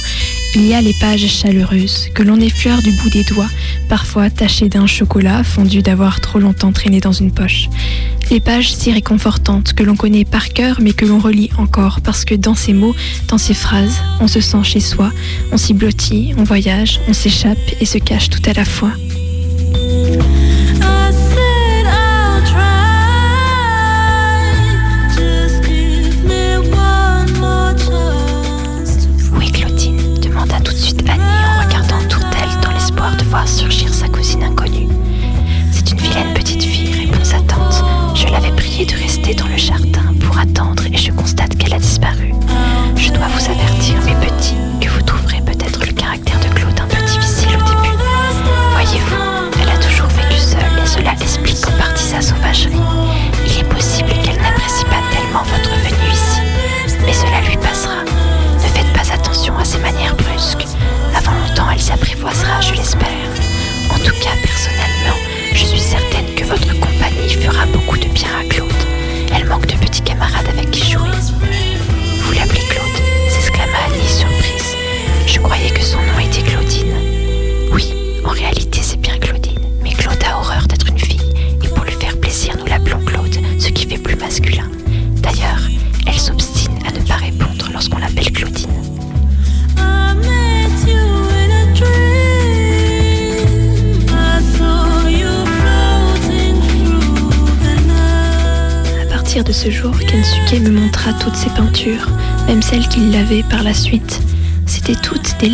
il 0.54 0.66
y 0.66 0.75
a 0.75 0.83
les 0.83 0.92
pages 1.00 1.26
chaleureuses 1.26 2.11
que 2.14 2.23
l'on 2.23 2.38
effleure 2.38 2.83
du 2.83 2.92
bout 2.92 3.09
des 3.09 3.25
doigts, 3.25 3.49
parfois 3.88 4.28
tachées 4.28 4.69
d'un 4.69 4.87
chocolat 4.87 5.42
fondu 5.45 5.81
d'avoir 5.81 6.21
trop 6.21 6.38
longtemps 6.38 6.73
traîné 6.73 7.00
dans 7.00 7.12
une 7.12 7.33
poche. 7.33 7.71
Les 8.31 8.38
pages 8.38 8.75
si 8.75 8.92
réconfortantes 8.92 9.73
que 9.73 9.83
l'on 9.83 9.97
connaît 9.97 10.26
par 10.26 10.50
cœur 10.50 10.83
mais 10.83 10.92
que 10.92 11.07
l'on 11.07 11.19
relit 11.19 11.49
encore 11.57 12.02
parce 12.02 12.26
que 12.26 12.35
dans 12.35 12.54
ces 12.54 12.75
mots, 12.75 12.95
dans 13.28 13.38
ces 13.38 13.54
phrases, 13.54 13.97
on 14.21 14.28
se 14.28 14.42
sent 14.42 14.62
chez 14.62 14.81
soi, 14.81 15.11
on 15.52 15.57
s'y 15.57 15.73
blottit, 15.73 16.35
on 16.37 16.45
voyage, 16.45 17.00
on 17.09 17.14
s'échappe 17.14 17.57
et 17.81 17.87
se 17.87 17.97
cache 17.97 18.28
tout 18.28 18.42
à 18.45 18.52
la 18.52 18.66
fois. 18.66 18.92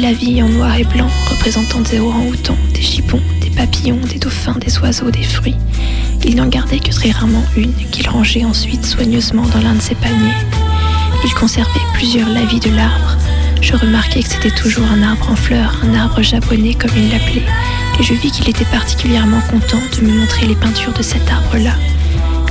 Des 0.09 0.15
lavilles 0.15 0.43
en 0.43 0.49
noir 0.49 0.75
et 0.79 0.85
blanc 0.85 1.09
représentant 1.31 1.81
des 1.81 1.99
orang-outans, 1.99 2.57
des 2.73 2.81
gibbons, 2.81 3.21
des 3.43 3.51
papillons, 3.51 4.01
des 4.11 4.19
dauphins, 4.19 4.57
des 4.59 4.79
oiseaux, 4.79 5.11
des 5.11 5.23
fruits. 5.23 5.57
Il 6.25 6.37
n'en 6.37 6.47
gardait 6.47 6.79
que 6.79 6.91
très 6.91 7.11
rarement 7.11 7.45
une 7.57 7.75
qu'il 7.91 8.09
rangeait 8.09 8.45
ensuite 8.45 8.87
soigneusement 8.87 9.45
dans 9.53 9.61
l'un 9.61 9.75
de 9.75 9.83
ses 9.83 9.95
paniers. 9.97 10.33
Il 11.25 11.35
conservait 11.35 11.81
plusieurs 11.93 12.29
lavis 12.29 12.61
de 12.61 12.71
l'arbre. 12.71 13.17
Je 13.61 13.75
remarquai 13.75 14.23
que 14.23 14.29
c'était 14.29 14.55
toujours 14.55 14.87
un 14.91 15.03
arbre 15.03 15.31
en 15.31 15.37
fleurs, 15.37 15.75
un 15.83 15.95
arbre 15.95 16.23
japonais 16.23 16.75
comme 16.75 16.97
il 16.97 17.11
l'appelait, 17.11 17.47
et 18.01 18.03
je 18.03 18.15
vis 18.15 18.31
qu'il 18.31 18.49
était 18.49 18.65
particulièrement 18.67 19.43
content 19.51 19.83
de 19.97 20.07
me 20.07 20.21
montrer 20.21 20.47
les 20.47 20.57
peintures 20.57 20.95
de 20.95 21.03
cet 21.03 21.31
arbre-là. 21.31 21.75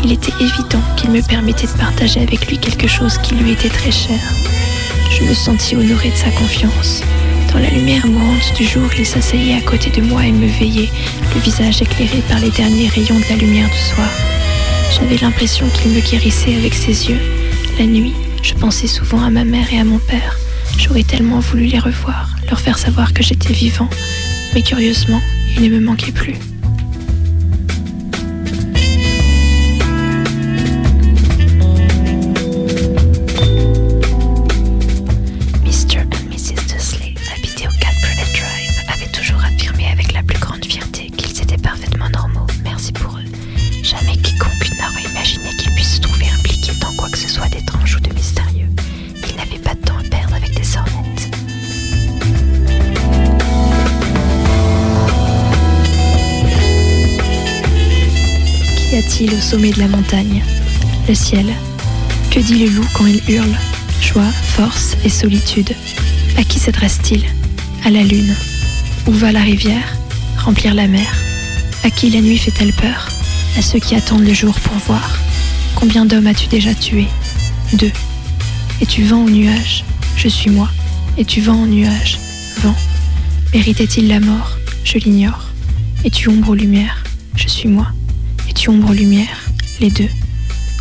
Il 0.03 0.11
était 0.11 0.33
évident 0.39 0.81
qu'il 0.95 1.09
me 1.09 1.21
permettait 1.21 1.67
de 1.67 1.79
partager 1.79 2.19
avec 2.21 2.47
lui 2.47 2.59
quelque 2.59 2.87
chose 2.87 3.17
qui 3.19 3.33
lui 3.35 3.51
était 3.51 3.69
très 3.69 3.91
cher. 3.91 4.19
Je 5.09 5.23
me 5.23 5.33
sentis 5.33 5.75
honorée 5.75 6.11
de 6.11 6.15
sa 6.15 6.29
confiance. 6.31 7.01
Dans 7.51 7.59
la 7.59 7.69
lumière 7.69 8.05
mourante 8.07 8.53
du 8.55 8.65
jour, 8.65 8.89
il 8.97 9.05
s'asseyait 9.05 9.55
à 9.55 9.61
côté 9.61 9.89
de 9.89 10.01
moi 10.01 10.25
et 10.25 10.31
me 10.31 10.47
veillait, 10.47 10.89
le 11.33 11.41
visage 11.41 11.81
éclairé 11.81 12.21
par 12.29 12.39
les 12.39 12.51
derniers 12.51 12.89
rayons 12.89 13.19
de 13.19 13.25
la 13.29 13.35
lumière 13.35 13.69
du 13.69 13.77
soir. 13.77 14.09
J'avais 14.91 15.17
l'impression 15.17 15.67
qu'il 15.69 15.91
me 15.91 16.01
guérissait 16.01 16.55
avec 16.55 16.73
ses 16.73 17.09
yeux. 17.09 17.19
La 17.79 17.85
nuit, 17.85 18.13
je 18.43 18.53
pensais 18.53 18.87
souvent 18.87 19.21
à 19.23 19.29
ma 19.29 19.43
mère 19.43 19.71
et 19.73 19.79
à 19.79 19.83
mon 19.83 19.99
père. 19.99 20.37
J'aurais 20.77 21.03
tellement 21.03 21.39
voulu 21.39 21.65
les 21.65 21.79
revoir, 21.79 22.35
leur 22.49 22.59
faire 22.59 22.77
savoir 22.77 23.13
que 23.13 23.23
j'étais 23.23 23.53
vivant. 23.53 23.89
Mais 24.53 24.61
curieusement, 24.61 25.21
ils 25.55 25.63
ne 25.63 25.69
me 25.69 25.79
manquaient 25.79 26.11
plus. 26.11 26.35
Sommet 59.47 59.71
de 59.71 59.79
la 59.79 59.87
montagne 59.87 60.43
Le 61.07 61.15
ciel. 61.15 61.45
Que 62.31 62.41
dit 62.41 62.65
le 62.65 62.69
loup 62.69 62.85
quand 62.93 63.05
il 63.05 63.21
hurle 63.29 63.55
Joie, 64.01 64.29
force 64.57 64.97
et 65.05 65.09
solitude. 65.09 65.73
À 66.37 66.43
qui 66.43 66.59
s'adresse-t-il 66.59 67.23
À 67.85 67.89
la 67.89 68.03
lune. 68.03 68.35
Où 69.07 69.13
va 69.13 69.31
la 69.31 69.39
rivière 69.39 69.95
Remplir 70.37 70.73
la 70.73 70.87
mer. 70.87 71.07
À 71.85 71.89
qui 71.89 72.09
la 72.09 72.19
nuit 72.19 72.37
fait-elle 72.37 72.73
peur 72.73 73.07
à 73.57 73.61
ceux 73.61 73.79
qui 73.79 73.95
attendent 73.95 74.27
le 74.27 74.33
jour 74.33 74.53
pour 74.59 74.75
voir. 74.79 75.17
Combien 75.75 76.05
d'hommes 76.05 76.27
as-tu 76.27 76.47
déjà 76.47 76.73
tué 76.73 77.07
Deux. 77.71 77.93
Es-tu 78.81 79.03
vent 79.03 79.23
ou 79.23 79.29
nuage 79.29 79.85
Je 80.17 80.27
suis 80.27 80.49
moi. 80.49 80.69
Es-tu 81.17 81.39
vent 81.39 81.61
ou 81.61 81.67
nuage 81.67 82.19
Vent. 82.61 82.75
Méritait-il 83.53 84.09
la 84.09 84.19
mort 84.19 84.57
Je 84.83 84.97
l'ignore. 84.97 85.45
Es-tu 86.03 86.27
ombre 86.27 86.49
ou 86.49 86.53
lumière 86.53 87.05
Je 87.37 87.47
suis 87.47 87.69
moi. 87.69 87.87
Es-tu 88.67 88.75
ombre 88.75 88.89
ou 88.89 88.93
lumière 88.93 89.45
Les 89.79 89.89
deux. 89.89 90.09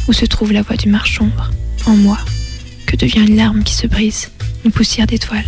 Où 0.09 0.13
se 0.13 0.25
trouve 0.25 0.53
la 0.53 0.63
voix 0.63 0.77
du 0.77 0.89
marche 0.89 1.21
ombre 1.21 1.53
En 1.85 1.95
moi. 1.97 2.19
Que 2.85 2.97
devient 2.97 3.25
une 3.29 3.37
larme 3.37 3.63
qui 3.63 3.75
se 3.75 3.87
brise 3.87 4.33
Une 4.65 4.73
poussière 4.73 5.07
d'étoiles 5.07 5.47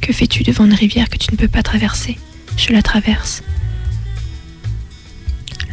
Que 0.00 0.12
fais-tu 0.12 0.44
devant 0.44 0.66
une 0.66 0.74
rivière 0.74 1.08
que 1.08 1.18
tu 1.18 1.32
ne 1.32 1.36
peux 1.36 1.48
pas 1.48 1.64
traverser? 1.64 2.18
Je 2.56 2.72
la 2.72 2.82
traverse. 2.82 3.42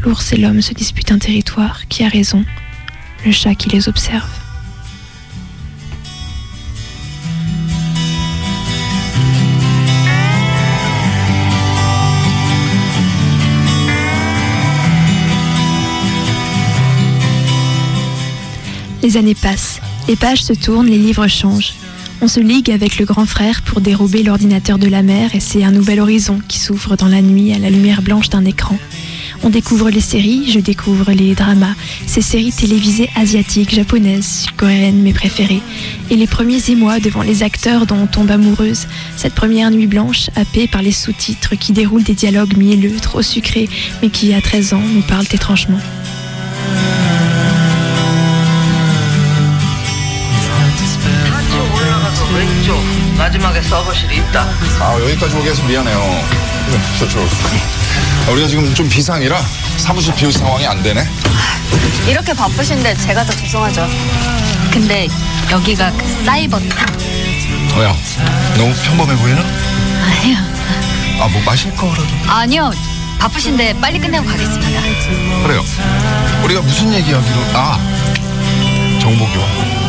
L'ours 0.02 0.34
et 0.34 0.38
l'homme 0.38 0.64
se 0.64 0.74
disputent 0.74 1.12
un 1.12 1.20
territoire. 1.20 1.88
Qui 1.90 2.04
a 2.04 2.10
raison 2.10 2.44
Le 3.24 3.32
chat 3.32 3.54
qui 3.54 3.70
les 3.70 3.88
observe. 3.88 4.43
Les 19.04 19.18
années 19.18 19.36
passent, 19.36 19.82
les 20.08 20.16
pages 20.16 20.44
se 20.44 20.54
tournent, 20.54 20.88
les 20.88 20.98
livres 20.98 21.28
changent. 21.28 21.74
On 22.22 22.30
se 22.30 22.40
ligue 22.40 22.72
avec 22.72 22.98
le 22.98 23.06
grand 23.06 23.26
frère 23.26 23.62
pour 23.62 23.82
dérober 23.82 24.24
l'ordinateur 24.24 24.78
de 24.78 24.88
la 24.88 25.04
mer 25.04 25.36
et 25.36 25.42
c'est 25.42 25.66
un 25.66 25.72
nouvel 25.72 26.00
horizon 26.00 26.40
qui 26.48 26.58
s'ouvre 26.58 26.96
dans 26.96 27.10
la 27.10 27.22
nuit 27.22 27.52
à 27.52 27.60
la 27.60 27.70
lumière 27.70 28.02
blanche 28.02 28.30
d'un 28.30 28.46
écran. 28.46 28.78
On 29.44 29.50
découvre 29.50 29.90
les 29.90 30.00
séries, 30.00 30.50
je 30.50 30.62
découvre 30.62 31.12
les 31.12 31.36
dramas, 31.36 31.76
ces 32.08 32.22
séries 32.22 32.54
télévisées 32.54 33.10
asiatiques, 33.18 33.76
japonaises, 33.76 34.46
coréennes, 34.56 35.02
mes 35.02 35.12
préférées, 35.12 35.62
et 36.10 36.16
les 36.16 36.28
premiers 36.28 36.70
émois 36.70 37.02
devant 37.02 37.24
les 37.24 37.44
acteurs 37.44 37.86
dont 37.86 38.04
on 38.04 38.08
tombe 38.08 38.32
amoureuse, 38.32 38.88
cette 39.18 39.36
première 39.36 39.70
nuit 39.70 39.88
blanche, 39.88 40.30
happée 40.38 40.68
par 40.68 40.82
les 40.82 40.94
sous-titres 40.94 41.56
qui 41.56 41.74
déroulent 41.74 42.04
des 42.04 42.14
dialogues 42.14 42.56
mielleux, 42.56 42.96
trop 43.02 43.22
sucrés, 43.22 43.68
mais 44.02 44.08
qui, 44.08 44.34
à 44.34 44.40
13 44.40 44.76
ans, 44.76 44.84
nous 44.96 45.02
parlent 45.02 45.28
étrangement. 45.30 45.80
마지막에 53.18 53.62
서버실이 53.62 54.18
있다. 54.18 54.48
아 54.80 54.98
여기까지 55.02 55.36
오게 55.36 55.50
해서 55.52 55.64
미안해요. 55.64 55.98
그래, 56.68 56.80
저쪽으로. 57.00 57.30
아, 58.28 58.32
우리가 58.32 58.48
지금 58.48 58.74
좀 58.74 58.88
비상이라 58.90 59.40
사무실 59.78 60.14
비울 60.16 60.32
상황이 60.32 60.66
안 60.66 60.82
되네. 60.82 61.08
이렇게 62.08 62.34
바쁘신데 62.34 62.96
제가 62.96 63.24
더 63.24 63.32
죄송하죠. 63.34 63.88
근데 64.72 65.08
여기가 65.52 65.92
그 65.92 66.24
사이버 66.26 66.60
뭐야? 67.76 67.96
너무 68.58 68.74
평범해 68.74 69.16
보이나? 69.18 69.42
아니요. 69.42 70.38
아 71.22 71.28
뭐 71.28 71.42
마실 71.46 71.74
거라도. 71.76 72.04
아니요. 72.28 72.72
바쁘신데 73.20 73.80
빨리 73.80 74.00
끝내고 74.00 74.26
가겠습니다. 74.26 74.82
그래요. 75.44 75.64
우리가 76.44 76.62
무슨 76.62 76.94
얘기하기로? 76.94 77.40
아 77.54 77.78
정보 79.00 79.26
교환. 79.28 79.83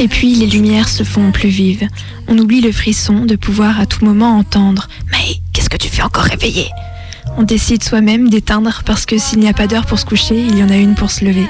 Et 0.00 0.08
puis 0.08 0.34
les 0.34 0.46
lumières 0.46 0.88
se 0.88 1.04
font 1.04 1.30
plus 1.30 1.48
vives. 1.48 1.88
On 2.26 2.38
oublie 2.38 2.60
le 2.60 2.72
frisson 2.72 3.24
de 3.24 3.36
pouvoir 3.36 3.78
à 3.78 3.86
tout 3.86 4.04
moment 4.04 4.36
entendre 4.36 4.88
Mais 5.12 5.36
qu'est-ce 5.52 5.70
que 5.70 5.76
tu 5.76 5.88
fais 5.88 6.02
encore 6.02 6.24
réveillé 6.24 6.66
On 7.36 7.44
décide 7.44 7.82
soi-même 7.82 8.28
d'éteindre 8.28 8.82
parce 8.84 9.06
que 9.06 9.18
s'il 9.18 9.38
n'y 9.38 9.48
a 9.48 9.54
pas 9.54 9.66
d'heure 9.66 9.86
pour 9.86 9.98
se 9.98 10.04
coucher, 10.04 10.36
il 10.36 10.58
y 10.58 10.64
en 10.64 10.70
a 10.70 10.76
une 10.76 10.94
pour 10.94 11.10
se 11.10 11.24
lever. 11.24 11.46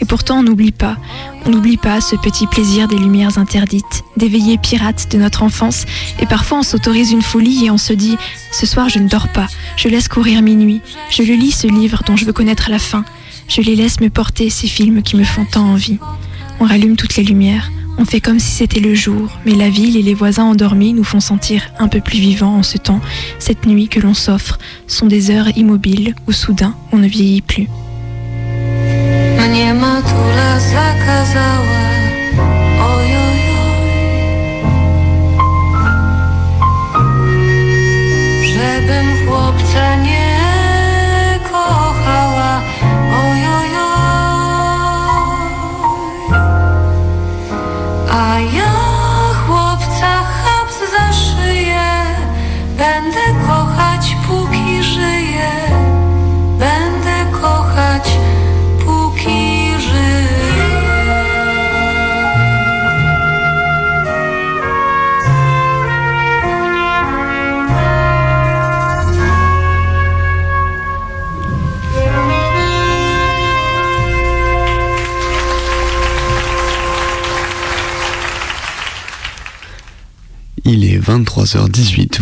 Et 0.00 0.04
pourtant 0.04 0.38
on 0.38 0.42
n'oublie 0.42 0.70
pas, 0.70 0.96
on 1.44 1.50
n'oublie 1.50 1.76
pas 1.76 2.00
ce 2.00 2.14
petit 2.14 2.46
plaisir 2.46 2.88
des 2.88 2.98
lumières 2.98 3.38
interdites, 3.38 4.04
des 4.16 4.28
veillées 4.28 4.58
pirates 4.58 5.10
de 5.10 5.18
notre 5.18 5.42
enfance, 5.42 5.86
et 6.20 6.26
parfois 6.26 6.58
on 6.58 6.62
s'autorise 6.62 7.10
une 7.10 7.22
folie 7.22 7.66
et 7.66 7.70
on 7.70 7.78
se 7.78 7.92
dit 7.92 8.16
Ce 8.52 8.64
soir 8.64 8.88
je 8.88 9.00
ne 9.00 9.08
dors 9.08 9.28
pas, 9.28 9.48
je 9.76 9.88
laisse 9.88 10.06
courir 10.08 10.42
minuit, 10.42 10.82
je 11.10 11.22
le 11.22 11.34
lis 11.34 11.50
ce 11.50 11.66
livre 11.66 12.02
dont 12.06 12.16
je 12.16 12.26
veux 12.26 12.32
connaître 12.32 12.70
la 12.70 12.78
fin, 12.78 13.04
je 13.48 13.60
les 13.60 13.74
laisse 13.74 14.00
me 14.00 14.08
porter 14.10 14.50
ces 14.50 14.68
films 14.68 15.02
qui 15.02 15.16
me 15.16 15.24
font 15.24 15.46
tant 15.50 15.64
envie. 15.64 15.98
On 16.60 16.64
rallume 16.64 16.96
toutes 16.96 17.16
les 17.16 17.24
lumières, 17.24 17.70
on 17.98 18.04
fait 18.04 18.20
comme 18.20 18.38
si 18.38 18.52
c'était 18.52 18.80
le 18.80 18.94
jour, 18.94 19.28
mais 19.44 19.54
la 19.54 19.68
ville 19.68 19.96
et 19.96 20.02
les 20.02 20.14
voisins 20.14 20.44
endormis 20.44 20.92
nous 20.92 21.04
font 21.04 21.20
sentir 21.20 21.62
un 21.78 21.88
peu 21.88 22.00
plus 22.00 22.18
vivants 22.18 22.56
en 22.56 22.62
ce 22.62 22.78
temps. 22.78 23.00
Cette 23.38 23.66
nuit 23.66 23.88
que 23.88 24.00
l'on 24.00 24.14
s'offre 24.14 24.58
sont 24.86 25.06
des 25.06 25.30
heures 25.30 25.56
immobiles 25.56 26.14
où 26.26 26.32
soudain 26.32 26.74
on 26.92 26.98
ne 26.98 27.08
vieillit 27.08 27.42
plus. 27.42 27.68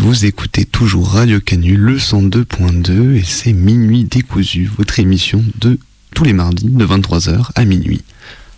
Vous 0.07 0.23
écoutez 0.23 0.63
toujours 0.63 1.09
Radio 1.09 1.41
Canu, 1.41 1.75
le 1.75 1.97
102.2 1.97 3.15
et 3.15 3.23
c'est 3.23 3.51
Minuit 3.51 4.05
décousu, 4.05 4.71
votre 4.77 5.01
émission 5.01 5.43
de 5.59 5.77
tous 6.15 6.23
les 6.23 6.31
mardis 6.31 6.69
de 6.69 6.85
23h 6.85 7.49
à 7.53 7.65
minuit. 7.65 7.99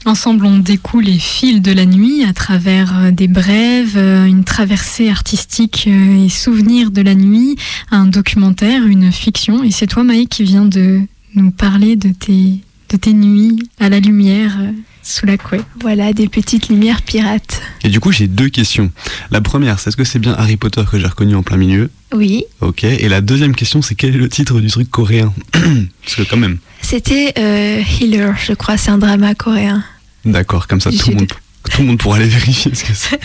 Ensemble, 0.05 0.45
on 0.45 0.59
découle 0.59 1.05
les 1.05 1.17
fils 1.17 1.59
de 1.59 1.71
la 1.71 1.87
nuit 1.87 2.23
à 2.23 2.33
travers 2.33 2.95
euh, 2.99 3.09
des 3.09 3.27
brèves, 3.27 3.97
euh, 3.97 4.25
une 4.25 4.43
traversée 4.43 5.09
artistique 5.09 5.85
euh, 5.87 6.25
et 6.25 6.29
souvenirs 6.29 6.91
de 6.91 7.01
la 7.01 7.15
nuit, 7.15 7.55
un 7.89 8.05
documentaire, 8.05 8.85
une 8.85 9.11
fiction. 9.11 9.63
Et 9.63 9.71
c'est 9.71 9.87
toi, 9.87 10.03
Maï, 10.03 10.27
qui 10.27 10.43
viens 10.43 10.65
de 10.65 11.01
nous 11.33 11.49
parler 11.49 11.95
de 11.95 12.09
tes, 12.09 12.61
de 12.89 12.97
tes 12.97 13.13
nuits 13.13 13.57
à 13.79 13.89
la 13.89 13.99
lumière 13.99 14.57
euh, 14.59 14.71
sous 15.03 15.25
la 15.25 15.37
couette. 15.37 15.63
Voilà, 15.81 16.11
des 16.13 16.27
petites 16.27 16.69
lumières 16.69 17.01
pirates. 17.01 17.61
Et 17.83 17.89
du 17.89 17.99
coup, 17.99 18.11
j'ai 18.11 18.27
deux 18.27 18.49
questions. 18.49 18.91
La 19.31 19.41
première, 19.41 19.79
c'est 19.79 19.89
est-ce 19.89 19.97
que 19.97 20.03
c'est 20.03 20.19
bien 20.19 20.33
Harry 20.33 20.57
Potter 20.57 20.83
que 20.89 20.99
j'ai 20.99 21.05
reconnu 21.07 21.35
en 21.35 21.43
plein 21.43 21.57
milieu? 21.57 21.89
Oui, 22.13 22.43
Ok. 22.61 22.83
Et 22.83 23.07
la 23.09 23.21
deuxième 23.21 23.55
question, 23.55 23.81
c'est 23.81 23.95
quel 23.95 24.15
est 24.15 24.17
le 24.17 24.29
titre 24.29 24.59
du 24.59 24.67
truc 24.67 24.89
coréen? 24.89 25.33
Parce 25.51 26.15
que 26.15 26.23
quand 26.23 26.37
même. 26.37 26.57
c'était 26.81 27.33
euh, 27.37 27.81
Healer, 28.01 28.33
je 28.43 28.53
crois, 28.53 28.77
c'est 28.77 28.89
un 28.89 28.97
drama 28.97 29.35
coréen. 29.35 29.83
D'accord, 30.25 30.67
comme 30.67 30.81
ça 30.81 30.89
Du 30.89 30.97
tout 30.97 31.11
le, 31.11 31.15
monde, 31.17 31.27
tout 31.71 31.81
le 31.81 31.87
monde 31.87 31.97
pourra 31.99 32.17
aller 32.17 32.27
vérifier 32.27 32.73
ce 32.73 32.83
que 32.83 32.93
c'est. 32.93 33.19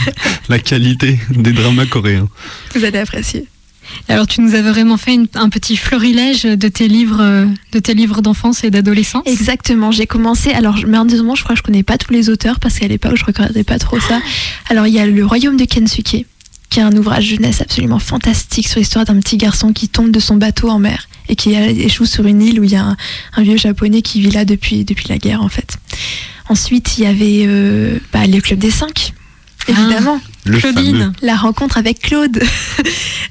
la 0.49 0.59
qualité 0.59 1.19
des 1.31 1.53
dramas 1.53 1.87
coréens. 1.87 2.29
Vous 2.75 2.85
allez 2.85 2.99
apprécier. 2.99 3.47
Alors 4.09 4.27
tu 4.27 4.41
nous 4.41 4.55
avais 4.55 4.71
vraiment 4.71 4.97
fait 4.97 5.15
une- 5.15 5.29
un 5.35 5.49
petit 5.49 5.77
florilège 5.77 6.43
de 6.45 6.69
tes 6.69 6.89
livres, 6.89 7.21
euh, 7.21 7.47
de 7.73 7.79
tes 7.79 7.95
livres 7.95 8.21
d'enfance 8.23 8.65
et 8.65 8.71
d'adolescence. 8.71 9.23
Exactement, 9.27 9.91
j'ai 9.91 10.07
commencé, 10.07 10.51
alors 10.53 10.79
malheureusement 10.87 11.35
je 11.35 11.43
crois 11.43 11.55
que 11.55 11.59
je 11.59 11.63
connais 11.63 11.83
pas 11.83 11.99
tous 11.99 12.13
les 12.13 12.29
auteurs 12.31 12.61
parce 12.61 12.79
qu'à 12.79 12.89
l'époque 12.89 13.17
je 13.17 13.25
regardais 13.25 13.65
pas 13.65 13.79
trop 13.79 14.01
ça. 14.01 14.21
Alors 14.71 14.87
il 14.87 14.95
y 14.95 14.99
a 14.99 15.07
Le 15.07 15.25
Royaume 15.25 15.57
de 15.57 15.65
Kensuke, 15.65 16.27
qui 16.71 16.81
est 16.81 16.83
un 16.83 16.97
ouvrage 16.97 17.25
jeunesse 17.27 17.61
absolument 17.61 17.99
fantastique 17.99 18.69
sur 18.69 18.79
l'histoire 18.81 19.05
d'un 19.05 19.19
petit 19.21 19.37
garçon 19.37 19.73
qui 19.73 19.89
tombe 19.89 20.11
de 20.11 20.21
son 20.21 20.37
bateau 20.37 20.69
en 20.71 20.79
mer 20.79 21.09
et 21.29 21.37
qui 21.37 21.55
échoue 21.55 22.05
sur 22.07 22.27
une 22.27 22.43
île 22.43 22.61
où 22.61 22.65
il 22.65 22.71
y 22.73 22.77
a 22.77 22.83
un, 22.85 22.97
un 23.37 23.43
vieux 23.43 23.57
japonais 23.57 24.03
qui 24.03 24.21
vit 24.21 24.31
là 24.31 24.45
depuis, 24.45 24.85
depuis 24.85 25.07
la 25.09 25.19
guerre 25.19 25.43
en 25.43 25.49
fait. 25.49 25.77
Ensuite 26.49 26.99
il 26.99 27.05
y 27.05 27.07
avait 27.07 27.45
euh, 27.47 27.99
bah, 28.13 28.27
Le 28.27 28.41
Club 28.41 28.59
des 28.59 28.71
Cinq, 28.71 29.13
évidemment. 29.69 30.21
Le 30.45 30.59
Claudine. 30.59 30.99
fameux. 30.99 31.13
La 31.23 31.37
rencontre 31.37 31.79
avec 31.79 32.01
Claude, 32.01 32.43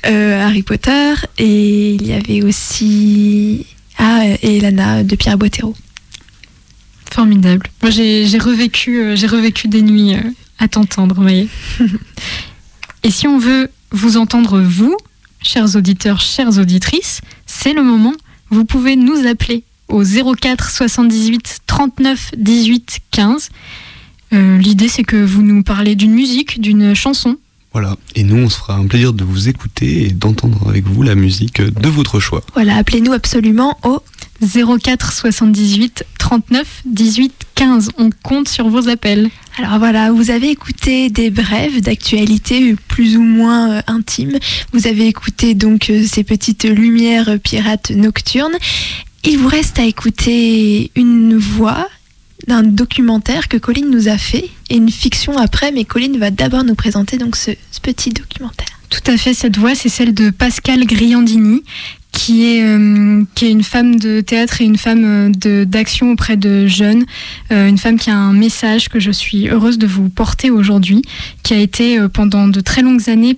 Euh, 0.06 0.45
Harry 0.45 0.63
Potter, 0.63 1.13
et 1.38 1.93
il 1.93 2.06
y 2.06 2.12
avait 2.12 2.41
aussi 2.43 3.65
ah, 3.97 4.23
et 4.41 4.58
Elana 4.58 5.04
de 5.04 5.15
Pierre 5.15 5.38
Bottero. 5.38 5.73
Formidable. 7.10 7.67
Moi, 7.82 7.89
j'ai 7.89 8.26
j'ai 8.28 8.38
revécu, 8.38 8.99
euh, 8.99 9.15
j'ai 9.15 9.28
revécu 9.28 9.69
des 9.69 9.82
nuits 9.82 10.15
euh, 10.15 10.21
à 10.60 10.67
t'entendre, 10.67 11.15
vous 11.15 11.21
voyez. 11.21 11.47
Et 13.04 13.12
si 13.12 13.30
on 13.30 13.38
veut 13.38 13.69
vous 13.91 14.17
entendre, 14.17 14.60
vous, 14.60 14.97
chers 15.41 15.76
auditeurs, 15.78 16.19
chères 16.19 16.58
auditrices, 16.58 17.21
c'est 17.45 17.73
le 17.73 17.84
moment. 17.84 18.13
Vous 18.49 18.65
pouvez 18.65 18.97
nous 18.97 19.26
appeler 19.26 19.63
au 19.88 20.04
04 20.04 20.69
78 20.69 21.60
39 21.65 22.32
18 22.36 22.99
15. 23.12 23.49
Euh, 24.34 24.58
L'idée, 24.58 24.88
c'est 24.88 25.04
que 25.04 25.24
vous 25.24 25.41
nous 25.41 25.63
parlez 25.63 25.96
d'une 25.96 26.13
musique, 26.13 26.60
d'une 26.60 26.93
chanson. 26.96 27.38
Voilà. 27.72 27.96
Et 28.15 28.24
nous, 28.24 28.38
on 28.38 28.50
se 28.50 28.58
fera 28.58 28.76
un 28.76 28.86
plaisir 28.86 29.13
de 29.13 29.24
vous 29.24 29.50
écouter 29.50 30.06
et 30.06 30.12
d'entendre 30.12 30.67
avec 30.69 30.86
vous 30.86 31.02
la 31.02 31.15
musique 31.15 31.62
de 31.62 31.89
votre 31.89 32.19
choix. 32.19 32.43
Voilà, 32.54 32.76
appelez-nous 32.78 33.13
absolument 33.13 33.78
au 33.84 34.04
04 34.41 35.12
78 35.12 36.06
39 36.19 36.82
18 36.86 37.34
15. 37.56 37.89
On 37.98 38.10
compte 38.24 38.48
sur 38.48 38.69
vos 38.69 38.89
appels. 38.89 39.30
Alors 39.58 39.80
voilà, 39.80 40.12
vous 40.12 40.32
avez 40.32 40.50
écouté 40.50 41.10
des 41.10 41.30
brèves 41.30 41.82
d'actualité 41.82 42.76
plus 42.88 43.17
ou 43.17 43.22
moins 43.22 43.72
euh, 43.72 43.82
intimes. 43.88 44.38
Vous 44.72 44.88
avez 44.88 45.08
écouté 45.08 45.54
donc 45.54 45.89
euh, 45.89 46.06
ces 46.06 46.24
petites 46.24 46.65
lumières 46.65 47.30
euh, 47.30 47.38
pirates 47.38 47.91
nocturnes. 47.91 48.58
Il 49.24 49.38
vous 49.38 49.48
reste 49.48 49.80
à 49.80 49.86
écouter 49.86 50.91
une 50.96 51.38
voix 51.38 51.88
d'un 52.47 52.63
documentaire 52.63 53.47
que 53.47 53.58
Colline 53.58 53.89
nous 53.89 54.08
a 54.08 54.17
fait 54.17 54.49
et 54.69 54.75
une 54.75 54.91
fiction 54.91 55.38
après, 55.38 55.71
mais 55.71 55.86
Colline 55.86 56.17
va 56.17 56.32
d'abord 56.32 56.63
nous 56.63 56.75
présenter 56.75 57.17
donc 57.17 57.36
ce, 57.36 57.51
petit 57.82 58.12
documentaire. 58.12 58.67
Tout 58.89 59.12
à 59.12 59.17
fait, 59.17 59.34
cette 59.34 59.58
voix, 59.58 59.75
c'est 59.75 59.89
celle 59.89 60.13
de 60.13 60.29
Pascal 60.29 60.86
Griandini, 60.86 61.63
qui 62.12 62.45
est, 62.45 62.63
euh, 62.63 63.23
qui 63.36 63.45
est 63.45 63.51
une 63.51 63.63
femme 63.63 63.97
de 63.97 64.21
théâtre 64.21 64.62
et 64.62 64.65
une 64.65 64.77
femme 64.77 65.32
euh, 65.45 65.65
d'action 65.65 66.12
auprès 66.12 66.38
de 66.38 66.67
jeunes, 66.67 67.06
Euh, 67.51 67.67
une 67.67 67.77
femme 67.77 67.99
qui 67.99 68.10
a 68.10 68.15
un 68.15 68.34
message 68.34 68.88
que 68.88 68.99
je 68.99 69.12
suis 69.12 69.49
heureuse 69.49 69.77
de 69.77 69.88
vous 69.88 70.10
porter 70.10 70.49
aujourd'hui, 70.49 71.01
qui 71.43 71.53
a 71.53 71.58
été 71.58 71.99
pendant 72.13 72.47
de 72.47 72.62
très 72.62 72.82
longues 72.82 73.10
années 73.10 73.36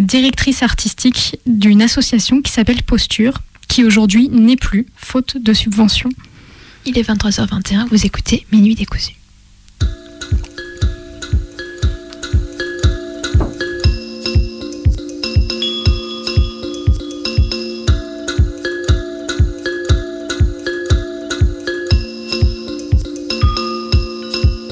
directrice 0.00 0.62
artistique 0.62 1.36
d'une 1.46 1.82
association 1.82 2.40
qui 2.40 2.52
s'appelle 2.52 2.82
Posture, 2.82 3.42
qui 3.68 3.84
aujourd'hui 3.84 4.28
n'est 4.28 4.56
plus, 4.56 4.86
faute 4.96 5.36
de 5.36 5.52
subventions. 5.52 6.10
Il 6.86 6.98
est 6.98 7.08
23h21, 7.08 7.88
vous 7.88 8.04
écoutez 8.04 8.46
Minuit 8.52 8.74
décousu. 8.74 9.14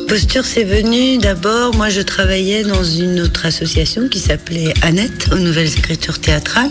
Posture, 0.06 0.44
c'est 0.44 0.64
venu 0.64 1.16
d'abord. 1.16 1.74
Moi, 1.74 1.88
je 1.88 2.02
travaillais 2.02 2.64
dans 2.64 2.84
une 2.84 3.20
autre 3.20 3.46
association 3.46 4.08
qui 4.08 4.18
s'appelait 4.18 4.74
Annette, 4.82 5.30
aux 5.32 5.38
Nouvelles 5.38 5.72
Écritures 5.78 6.20
Théâtrales. 6.20 6.70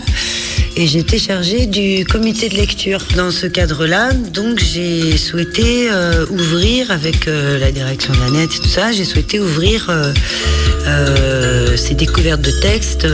Et 0.74 0.86
j'étais 0.86 1.18
chargée 1.18 1.66
du 1.66 2.06
comité 2.06 2.48
de 2.48 2.54
lecture. 2.54 3.00
Dans 3.14 3.30
ce 3.30 3.46
cadre-là, 3.46 4.12
donc, 4.14 4.58
j'ai 4.58 5.18
souhaité 5.18 5.90
euh, 5.90 6.24
ouvrir, 6.30 6.90
avec 6.90 7.28
euh, 7.28 7.58
la 7.58 7.70
direction 7.70 8.14
d'Annette 8.14 8.54
et 8.54 8.58
tout 8.58 8.68
ça, 8.68 8.90
j'ai 8.90 9.04
souhaité 9.04 9.38
ouvrir 9.38 9.90
euh, 9.90 11.76
ces 11.76 11.94
découvertes 11.94 12.40
de 12.40 12.52
textes 12.62 13.06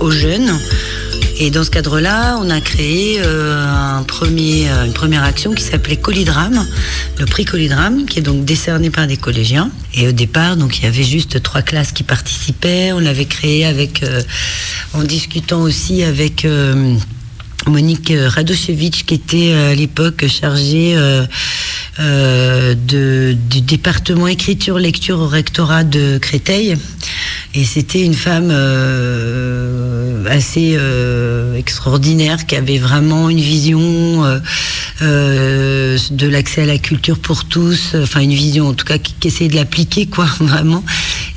aux 0.00 0.10
jeunes. 0.10 0.58
Et 1.44 1.50
dans 1.50 1.62
ce 1.62 1.68
cadre-là, 1.68 2.38
on 2.40 2.48
a 2.48 2.58
créé 2.62 3.20
euh, 3.20 4.00
euh, 4.00 4.84
une 4.86 4.92
première 4.94 5.24
action 5.24 5.52
qui 5.52 5.62
s'appelait 5.62 5.98
Colidrame, 5.98 6.66
le 7.18 7.26
prix 7.26 7.44
Colidrame, 7.44 8.06
qui 8.06 8.20
est 8.20 8.22
donc 8.22 8.46
décerné 8.46 8.88
par 8.88 9.06
des 9.06 9.18
collégiens. 9.18 9.70
Et 9.92 10.08
au 10.08 10.12
départ, 10.12 10.56
donc 10.56 10.78
il 10.78 10.84
y 10.84 10.86
avait 10.86 11.04
juste 11.04 11.42
trois 11.42 11.60
classes 11.60 11.92
qui 11.92 12.02
participaient. 12.02 12.92
On 12.94 12.98
l'avait 12.98 13.26
créé 13.26 13.66
avec, 13.66 14.02
euh, 14.02 14.22
en 14.94 15.02
discutant 15.02 15.60
aussi 15.60 16.02
avec. 16.02 16.46
Monique 17.66 18.12
Radochevitch, 18.14 19.04
qui 19.04 19.14
était 19.14 19.52
à 19.54 19.74
l'époque 19.74 20.26
chargée 20.26 20.98
du 21.96 23.60
département 23.62 24.28
écriture-lecture 24.28 25.18
au 25.18 25.28
rectorat 25.28 25.82
de 25.82 26.18
Créteil. 26.18 26.76
Et 27.56 27.62
c'était 27.62 28.02
une 28.02 28.14
femme 28.14 28.50
euh, 28.50 30.24
assez 30.28 30.74
euh, 30.76 31.54
extraordinaire 31.54 32.46
qui 32.46 32.56
avait 32.56 32.78
vraiment 32.78 33.30
une 33.30 33.38
vision 33.38 34.24
euh, 35.02 35.84
euh, 35.94 35.98
de 36.10 36.28
l'accès 36.28 36.62
à 36.62 36.66
la 36.66 36.78
culture 36.78 37.18
pour 37.18 37.44
tous, 37.44 37.94
enfin 37.94 38.20
une 38.20 38.34
vision 38.34 38.68
en 38.68 38.74
tout 38.74 38.84
cas 38.84 38.98
qui, 38.98 39.14
qui 39.18 39.28
essayait 39.28 39.50
de 39.50 39.56
l'appliquer 39.56 40.06
quoi 40.06 40.26
vraiment 40.40 40.84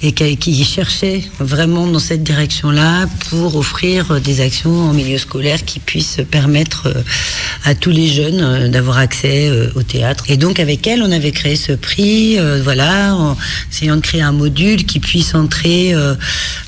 et 0.03 0.11
qui, 0.11 0.63
cherchait 0.63 1.23
vraiment 1.39 1.87
dans 1.87 1.99
cette 1.99 2.23
direction-là 2.23 3.07
pour 3.29 3.55
offrir 3.55 4.21
des 4.21 4.41
actions 4.41 4.89
en 4.89 4.93
milieu 4.93 5.17
scolaire 5.17 5.65
qui 5.65 5.79
puissent 5.79 6.19
permettre 6.29 6.87
euh, 6.87 7.01
à 7.63 7.73
tous 7.73 7.89
les 7.89 8.07
jeunes 8.07 8.41
euh, 8.41 8.69
d'avoir 8.69 8.97
accès 8.97 9.49
euh, 9.49 9.69
au 9.75 9.81
théâtre. 9.81 10.25
Et 10.29 10.37
donc 10.37 10.59
avec 10.59 10.85
elle, 10.85 11.01
on 11.01 11.11
avait 11.11 11.31
créé 11.31 11.55
ce 11.55 11.71
prix, 11.71 12.37
euh, 12.37 12.61
voilà, 12.63 13.15
en 13.15 13.35
essayant 13.71 13.95
de 13.95 14.01
créer 14.01 14.21
un 14.21 14.31
module 14.31 14.85
qui 14.85 14.99
puisse 14.99 15.33
entrer 15.33 15.93
euh, 15.93 16.13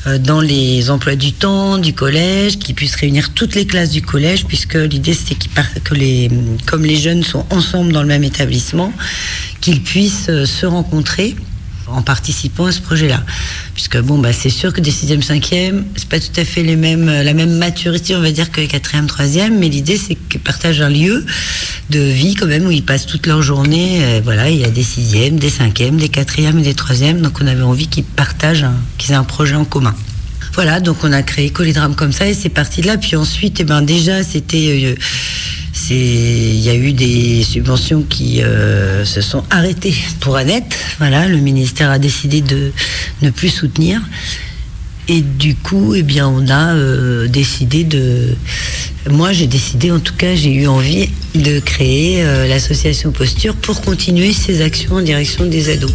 euh, 0.08 0.18
dans 0.18 0.42
les 0.42 0.90
emplois 0.90 1.16
du 1.16 1.34
temps 1.34 1.78
du 1.78 1.94
collège, 1.94 2.58
qui 2.58 2.74
puisse 2.74 2.96
réunir 2.96 3.34
toutes 3.34 3.56
les 3.56 3.66
classes 3.66 3.92
du 3.92 4.02
collège, 4.02 4.46
puisque 4.46 4.76
l'idée 4.76 5.14
c'était 5.14 5.36
que 5.84 5.94
les, 5.94 6.30
les 6.86 6.98
jeunes 6.98 7.24
sont 7.24 7.46
ensemble 7.50 7.92
dans 7.92 8.02
le 8.02 8.08
même 8.08 8.24
établissement, 8.24 8.94
qu'ils 9.62 9.82
puissent 9.82 10.30
euh, 10.30 10.46
se 10.46 10.66
rencontrer 10.66 11.36
en 11.92 12.02
participant 12.02 12.66
à 12.66 12.72
ce 12.72 12.82
projet-là. 12.82 13.24
Puisque 13.74 13.98
bon, 14.00 14.18
bah, 14.18 14.34
c'est 14.34 14.50
sûr 14.50 14.74
que 14.74 14.82
des 14.82 14.92
6e, 14.92 15.24
5e, 15.24 15.84
c'est 15.96 16.08
pas 16.08 16.20
tout 16.20 16.28
à 16.38 16.46
fait 16.46 16.64
euh, 16.64 17.24
la 17.24 17.34
même 17.34 17.58
maturité, 17.58 18.16
on 18.16 18.22
va 18.22 18.32
dire, 18.32 18.52
que 18.52 18.62
les 18.62 18.68
4e, 18.68 19.08
3e, 19.08 19.52
mais 19.58 19.70
l'idée, 19.70 19.98
c'est 19.98 20.16
qu'ils 20.16 20.40
partagent 20.40 20.82
un 20.82 20.90
lieu 20.90 21.26
de 21.90 22.00
vie, 22.00 22.36
quand 22.36 22.48
même, 22.48 22.66
où 22.66 22.72
ils 22.72 22.84
passent 22.86 23.06
toute 23.06 23.28
leur 23.28 23.42
journée. 23.42 24.04
euh, 24.04 24.22
voilà, 24.24 24.50
il 24.50 24.60
y 24.60 24.66
a 24.66 24.70
des 24.70 24.84
6e, 24.84 25.38
des 25.38 25.50
5e, 25.50 25.98
des 25.98 26.10
4e 26.10 26.60
et 26.60 26.62
des 26.62 26.74
3e, 26.74 27.22
donc 27.22 27.40
on 27.42 27.48
avait 27.48 27.62
envie 27.64 27.88
qu'ils 27.88 28.04
partagent, 28.04 28.66
qu'ils 28.98 29.12
aient 29.12 29.16
un 29.16 29.24
projet 29.24 29.56
en 29.56 29.66
commun. 29.66 29.96
Voilà, 30.54 30.80
donc 30.80 30.98
on 31.04 31.12
a 31.14 31.24
créé 31.24 31.50
Colidrame 31.52 31.96
comme 31.96 32.12
ça 32.12 32.28
et 32.28 32.34
c'est 32.34 32.50
parti 32.50 32.82
de 32.82 32.88
là. 32.88 32.98
Puis 32.98 33.16
ensuite, 33.16 33.60
eh 33.60 33.64
ben 33.64 33.82
déjà, 33.82 34.24
c'était, 34.24 34.96
euh, 34.96 34.96
il 35.92 36.60
y 36.60 36.70
a 36.70 36.76
eu 36.76 36.94
des 36.94 37.44
subventions 37.44 38.04
qui 38.04 38.42
euh, 38.42 39.06
se 39.06 39.22
sont 39.22 39.44
arrêtées 39.50 39.96
pour 40.20 40.36
Annette. 40.36 40.76
Voilà, 41.00 41.28
le 41.28 41.38
ministère 41.38 41.90
a 41.90 42.00
décidé 42.00 42.42
de 42.42 42.72
ne 43.22 43.30
plus 43.30 43.50
soutenir. 43.50 44.02
Et 45.12 45.22
du 45.22 45.56
coup, 45.56 45.96
eh 45.96 46.04
bien, 46.04 46.28
on 46.28 46.48
a 46.50 46.76
euh, 46.76 47.28
décidé 47.28 47.84
de. 47.84 48.36
Moi, 49.10 49.32
j'ai 49.32 49.48
décidé, 49.48 49.92
en 49.92 50.00
tout 50.00 50.14
cas, 50.16 50.36
j'ai 50.36 50.54
eu 50.54 50.68
envie 50.68 51.10
de 51.34 51.60
créer 51.60 52.22
euh, 52.24 52.48
l'association 52.48 53.12
Posture 53.12 53.56
pour 53.56 53.82
continuer 53.82 54.34
ces 54.34 54.62
actions 54.62 54.96
en 54.96 55.02
direction 55.02 55.46
des 55.48 55.72
ados. 55.72 55.92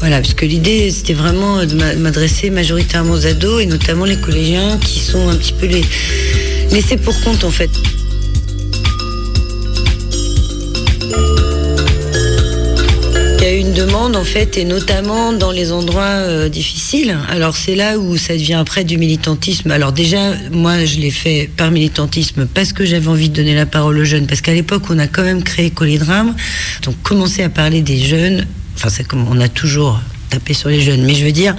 Voilà, 0.00 0.20
parce 0.22 0.32
que 0.32 0.46
l'idée, 0.46 0.90
c'était 0.90 1.12
vraiment 1.12 1.64
de 1.66 1.74
m'a- 1.74 1.94
m'adresser 1.96 2.48
majoritairement 2.48 3.12
aux 3.12 3.26
ados 3.26 3.60
et 3.62 3.66
notamment 3.66 4.06
les 4.06 4.16
collégiens 4.16 4.78
qui 4.78 5.00
sont 5.00 5.28
un 5.28 5.36
petit 5.36 5.52
peu 5.52 5.66
les 5.66 5.82
laissés 6.72 6.96
pour 6.96 7.20
compte, 7.20 7.44
en 7.44 7.50
fait. 7.50 7.70
Une 13.58 13.72
demande 13.72 14.14
en 14.14 14.24
fait, 14.24 14.56
et 14.56 14.64
notamment 14.64 15.32
dans 15.32 15.50
les 15.50 15.72
endroits 15.72 16.04
euh, 16.04 16.48
difficiles. 16.48 17.16
Alors 17.28 17.56
c'est 17.56 17.74
là 17.74 17.98
où 17.98 18.16
ça 18.16 18.34
devient 18.34 18.54
après 18.54 18.84
du 18.84 18.98
militantisme. 18.98 19.70
Alors 19.72 19.92
déjà, 19.92 20.32
moi 20.52 20.84
je 20.84 20.98
l'ai 20.98 21.10
fait 21.10 21.50
par 21.56 21.70
militantisme 21.70 22.46
parce 22.46 22.72
que 22.72 22.84
j'avais 22.86 23.08
envie 23.08 23.28
de 23.28 23.34
donner 23.34 23.54
la 23.54 23.66
parole 23.66 23.98
aux 23.98 24.04
jeunes, 24.04 24.26
parce 24.26 24.40
qu'à 24.40 24.54
l'époque 24.54 24.84
on 24.90 24.98
a 24.98 25.08
quand 25.08 25.24
même 25.24 25.42
créé 25.42 25.70
Colédrame, 25.70 26.36
donc 26.82 26.94
commencer 27.02 27.42
à 27.42 27.48
parler 27.48 27.82
des 27.82 27.98
jeunes. 27.98 28.46
Enfin 28.76 28.90
c'est 28.90 29.04
comme 29.04 29.26
on 29.28 29.40
a 29.40 29.48
toujours 29.48 30.00
tapé 30.30 30.54
sur 30.54 30.68
les 30.68 30.80
jeunes, 30.80 31.02
mais 31.04 31.14
je 31.14 31.24
veux 31.24 31.32
dire 31.32 31.56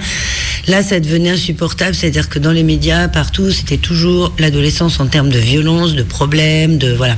Là, 0.70 0.84
ça 0.84 1.00
devenait 1.00 1.30
insupportable, 1.30 1.96
c'est-à-dire 1.96 2.28
que 2.28 2.38
dans 2.38 2.52
les 2.52 2.62
médias, 2.62 3.08
partout, 3.08 3.50
c'était 3.50 3.76
toujours 3.76 4.32
l'adolescence 4.38 5.00
en 5.00 5.08
termes 5.08 5.28
de 5.28 5.38
violence, 5.40 5.94
de 5.94 6.04
problèmes, 6.04 6.78
de 6.78 6.92
voilà. 6.92 7.16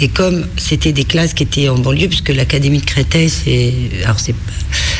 Et 0.00 0.08
comme 0.08 0.44
c'était 0.56 0.90
des 0.90 1.04
classes 1.04 1.32
qui 1.32 1.44
étaient 1.44 1.68
en 1.68 1.78
banlieue, 1.78 2.08
puisque 2.08 2.30
l'académie 2.30 2.80
de 2.80 2.84
Créteil, 2.84 3.30
c'est 3.30 3.72
alors 4.02 4.18
c'est 4.18 4.34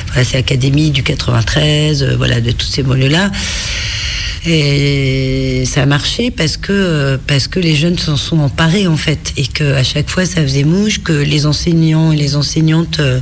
voilà, 0.06 0.22
c'est 0.22 0.36
l'académie 0.36 0.92
du 0.92 1.02
93, 1.02 2.04
euh, 2.04 2.16
voilà, 2.16 2.40
de 2.40 2.52
toutes 2.52 2.70
ces 2.70 2.84
banlieues-là. 2.84 3.32
Et 4.46 5.64
ça 5.66 5.82
a 5.82 5.86
marché 5.86 6.30
parce 6.30 6.56
que 6.56 7.18
parce 7.26 7.48
que 7.48 7.58
les 7.58 7.74
jeunes 7.74 7.98
s'en 7.98 8.16
sont 8.16 8.38
emparés 8.38 8.86
en 8.86 8.96
fait 8.96 9.32
et 9.36 9.46
que 9.46 9.74
à 9.74 9.82
chaque 9.82 10.08
fois 10.08 10.24
ça 10.24 10.40
faisait 10.42 10.62
mouche 10.62 11.02
que 11.02 11.12
les 11.12 11.46
enseignants 11.46 12.12
et 12.12 12.16
les 12.16 12.36
enseignantes 12.36 13.00
euh, 13.00 13.20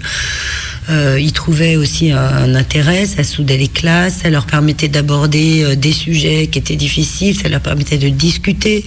euh, 0.89 1.19
y 1.19 1.33
trouvaient 1.33 1.77
aussi 1.77 2.13
un, 2.13 2.55
intérêt, 2.55 3.07
ça 3.07 3.25
soudait 3.25 3.57
les 3.57 3.67
classes, 3.67 4.19
ça 4.23 4.31
leur 4.31 4.47
permettait 4.47 4.87
d'aborder 4.89 5.65
euh, 5.65 5.75
des 5.75 5.93
sujets 5.93 6.47
qui 6.47 6.61
étaient 6.61 6.77
difficiles, 6.77 7.37
ça 7.37 7.49
leur 7.49 7.61
permettait 7.61 7.99
de 7.99 8.09
discuter, 8.09 8.85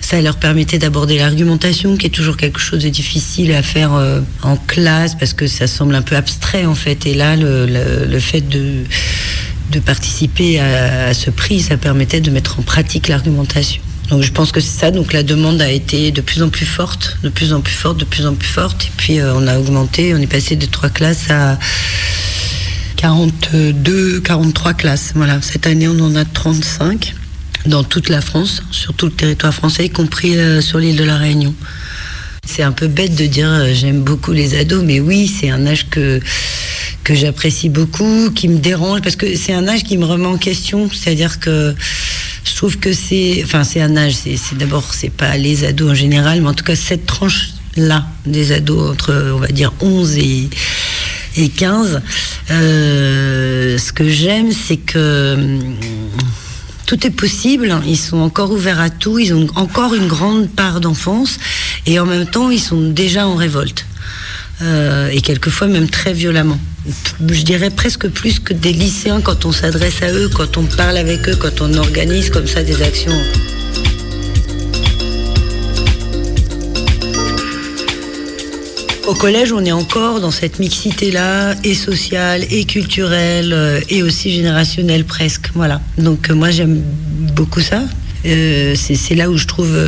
ça 0.00 0.20
leur 0.22 0.36
permettait 0.36 0.78
d'aborder 0.78 1.18
l'argumentation 1.18 1.98
qui 1.98 2.06
est 2.06 2.10
toujours 2.10 2.38
quelque 2.38 2.58
chose 2.58 2.84
de 2.84 2.88
difficile 2.88 3.52
à 3.52 3.62
faire 3.62 3.92
euh, 3.92 4.20
en 4.42 4.56
classe 4.56 5.14
parce 5.14 5.34
que 5.34 5.46
ça 5.46 5.66
semble 5.66 5.94
un 5.94 6.02
peu 6.02 6.16
abstrait 6.16 6.64
en 6.64 6.74
fait 6.74 7.04
et 7.04 7.12
là 7.12 7.36
le, 7.36 8.18
fait 8.18 8.40
de 8.40 8.84
de 9.72 9.80
participer 9.80 10.60
à, 10.60 11.08
à, 11.08 11.14
ce 11.14 11.28
prix, 11.28 11.60
ça 11.60 11.76
permettait 11.76 12.20
de 12.20 12.30
mettre 12.30 12.60
en 12.60 12.62
pratique 12.62 13.08
l'argumentation. 13.08 13.82
Donc 14.10 14.22
je 14.22 14.30
pense 14.30 14.52
que 14.52 14.60
c'est 14.60 14.78
ça. 14.78 14.90
Donc 14.90 15.12
la 15.12 15.22
demande 15.22 15.60
a 15.60 15.70
été 15.70 16.12
de 16.12 16.20
plus 16.20 16.42
en 16.42 16.48
plus 16.48 16.66
forte, 16.66 17.18
de 17.22 17.28
plus 17.28 17.52
en 17.52 17.60
plus 17.60 17.74
forte, 17.74 17.98
de 17.98 18.04
plus 18.04 18.26
en 18.26 18.34
plus 18.34 18.48
forte. 18.48 18.84
Et 18.84 18.92
puis 18.96 19.20
euh, 19.20 19.34
on 19.34 19.46
a 19.46 19.58
augmenté, 19.58 20.14
on 20.14 20.18
est 20.18 20.26
passé 20.26 20.56
de 20.56 20.66
trois 20.66 20.90
classes 20.90 21.30
à 21.30 21.58
42, 22.96 24.20
43 24.20 24.74
classes. 24.74 25.12
Voilà, 25.14 25.40
cette 25.42 25.66
année 25.66 25.88
on 25.88 25.98
en 26.00 26.14
a 26.14 26.24
35 26.24 27.14
dans 27.66 27.82
toute 27.82 28.08
la 28.08 28.20
France, 28.20 28.62
sur 28.70 28.94
tout 28.94 29.06
le 29.06 29.12
territoire 29.12 29.52
français, 29.52 29.86
y 29.86 29.90
compris 29.90 30.36
euh, 30.36 30.60
sur 30.60 30.78
l'île 30.78 30.96
de 30.96 31.04
la 31.04 31.16
Réunion. 31.16 31.52
C'est 32.46 32.62
un 32.62 32.70
peu 32.70 32.86
bête 32.86 33.16
de 33.16 33.26
dire 33.26 33.50
euh, 33.50 33.72
j'aime 33.74 34.02
beaucoup 34.02 34.32
les 34.32 34.56
ados, 34.56 34.84
mais 34.84 35.00
oui, 35.00 35.26
c'est 35.26 35.50
un 35.50 35.66
âge 35.66 35.88
que 35.90 36.20
que 37.02 37.14
j'apprécie 37.14 37.68
beaucoup, 37.68 38.30
qui 38.34 38.48
me 38.48 38.58
dérange 38.58 39.00
parce 39.00 39.14
que 39.14 39.36
c'est 39.36 39.52
un 39.52 39.68
âge 39.68 39.84
qui 39.84 39.96
me 39.96 40.04
remet 40.04 40.26
en 40.26 40.38
question. 40.38 40.90
C'est-à-dire 40.92 41.38
que 41.38 41.72
je 42.46 42.54
trouve 42.56 42.78
que 42.78 42.92
c'est, 42.92 43.42
enfin, 43.44 43.64
c'est 43.64 43.80
un 43.80 43.96
âge. 43.96 44.14
C'est, 44.14 44.56
d'abord, 44.56 44.94
c'est 44.94 45.10
pas 45.10 45.36
les 45.36 45.64
ados 45.64 45.90
en 45.90 45.94
général, 45.94 46.40
mais 46.40 46.48
en 46.48 46.54
tout 46.54 46.64
cas 46.64 46.76
cette 46.76 47.06
tranche 47.06 47.50
là 47.76 48.06
des 48.24 48.52
ados 48.52 48.92
entre, 48.92 49.32
on 49.34 49.38
va 49.38 49.48
dire, 49.48 49.72
11 49.80 50.16
et 50.16 50.48
et 51.36 51.48
15. 51.48 52.00
Euh, 52.50 53.78
ce 53.78 53.92
que 53.92 54.08
j'aime, 54.08 54.52
c'est 54.52 54.78
que 54.78 55.58
tout 56.86 57.06
est 57.06 57.10
possible. 57.10 57.78
Ils 57.86 57.98
sont 57.98 58.18
encore 58.18 58.50
ouverts 58.52 58.80
à 58.80 58.90
tout. 58.90 59.18
Ils 59.18 59.34
ont 59.34 59.46
encore 59.54 59.94
une 59.94 60.06
grande 60.06 60.48
part 60.48 60.80
d'enfance. 60.80 61.38
Et 61.86 61.98
en 61.98 62.06
même 62.06 62.26
temps, 62.26 62.50
ils 62.50 62.60
sont 62.60 62.80
déjà 62.90 63.26
en 63.26 63.34
révolte. 63.34 63.84
Euh, 64.62 65.10
et 65.10 65.20
quelquefois 65.20 65.66
même 65.66 65.88
très 65.88 66.14
violemment. 66.14 66.58
Je 67.28 67.42
dirais 67.42 67.70
presque 67.70 68.08
plus 68.08 68.38
que 68.38 68.54
des 68.54 68.72
lycéens 68.72 69.20
quand 69.20 69.44
on 69.44 69.52
s'adresse 69.52 70.02
à 70.02 70.12
eux, 70.12 70.30
quand 70.34 70.56
on 70.56 70.64
parle 70.64 70.96
avec 70.96 71.28
eux, 71.28 71.36
quand 71.36 71.60
on 71.60 71.74
organise 71.74 72.30
comme 72.30 72.46
ça 72.46 72.62
des 72.62 72.80
actions. 72.82 73.12
Au 79.06 79.14
collège, 79.14 79.52
on 79.52 79.64
est 79.64 79.72
encore 79.72 80.20
dans 80.20 80.32
cette 80.32 80.58
mixité-là, 80.58 81.54
et 81.62 81.74
sociale, 81.74 82.44
et 82.50 82.64
culturelle, 82.64 83.52
euh, 83.52 83.80
et 83.88 84.02
aussi 84.02 84.32
générationnelle 84.32 85.04
presque. 85.04 85.50
Voilà. 85.54 85.80
Donc 85.96 86.28
euh, 86.28 86.34
moi, 86.34 86.50
j'aime 86.50 86.82
beaucoup 87.36 87.60
ça. 87.60 87.82
Euh, 88.24 88.74
c'est 88.74 89.14
là 89.14 89.30
où 89.30 89.36
je 89.36 89.46
trouve 89.46 89.78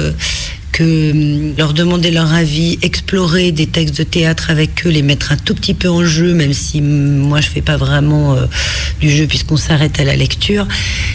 hum, 0.80 1.54
leur 1.56 1.74
demander 1.74 2.10
leur 2.10 2.32
avis, 2.32 2.78
explorer 2.82 3.52
des 3.52 3.66
textes 3.66 3.98
de 3.98 4.04
théâtre 4.04 4.50
avec 4.50 4.86
eux, 4.86 4.90
les 4.90 5.02
mettre 5.02 5.32
un 5.32 5.36
tout 5.36 5.54
petit 5.54 5.74
peu 5.74 5.88
en 5.88 6.04
jeu, 6.04 6.34
même 6.34 6.52
si 6.52 6.78
hum, 6.78 7.16
moi 7.18 7.40
je 7.40 7.48
fais 7.48 7.62
pas 7.62 7.76
vraiment 7.76 8.34
euh, 8.34 8.46
du 9.00 9.10
jeu 9.10 9.26
puisqu'on 9.26 9.56
s'arrête 9.56 9.98
à 10.00 10.04
la 10.04 10.16
lecture, 10.16 10.66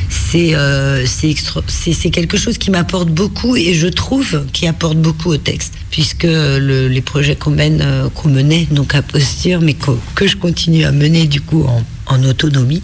c'est 0.10 0.56
euh, 0.56 1.06
c'est 1.06 2.10
quelque 2.10 2.38
chose 2.38 2.58
qui 2.58 2.72
m'apporte 2.72 3.10
beaucoup 3.10 3.56
et 3.56 3.74
je 3.74 3.88
trouve 3.88 4.44
qui 4.54 4.68
apporte 4.68 4.98
beaucoup 4.98 5.30
au 5.30 5.38
texte, 5.38 5.74
puisque 5.92 6.24
le, 6.24 6.88
les 6.88 7.02
projets 7.02 7.36
qu'on 7.36 7.52
mène, 7.52 7.82
euh, 7.82 8.10
qu'on 8.10 8.30
menait 8.30 8.68
donc 8.72 8.96
à 8.96 9.02
posture, 9.02 9.62
mais 9.62 9.74
que, 9.74 9.92
que 10.16 10.28
je 10.28 10.38
continue 10.38 10.86
à 10.86 10.92
mener 10.92 11.28
du 11.28 11.42
coup 11.42 11.66
en, 11.66 12.24
autonomie. 12.24 12.84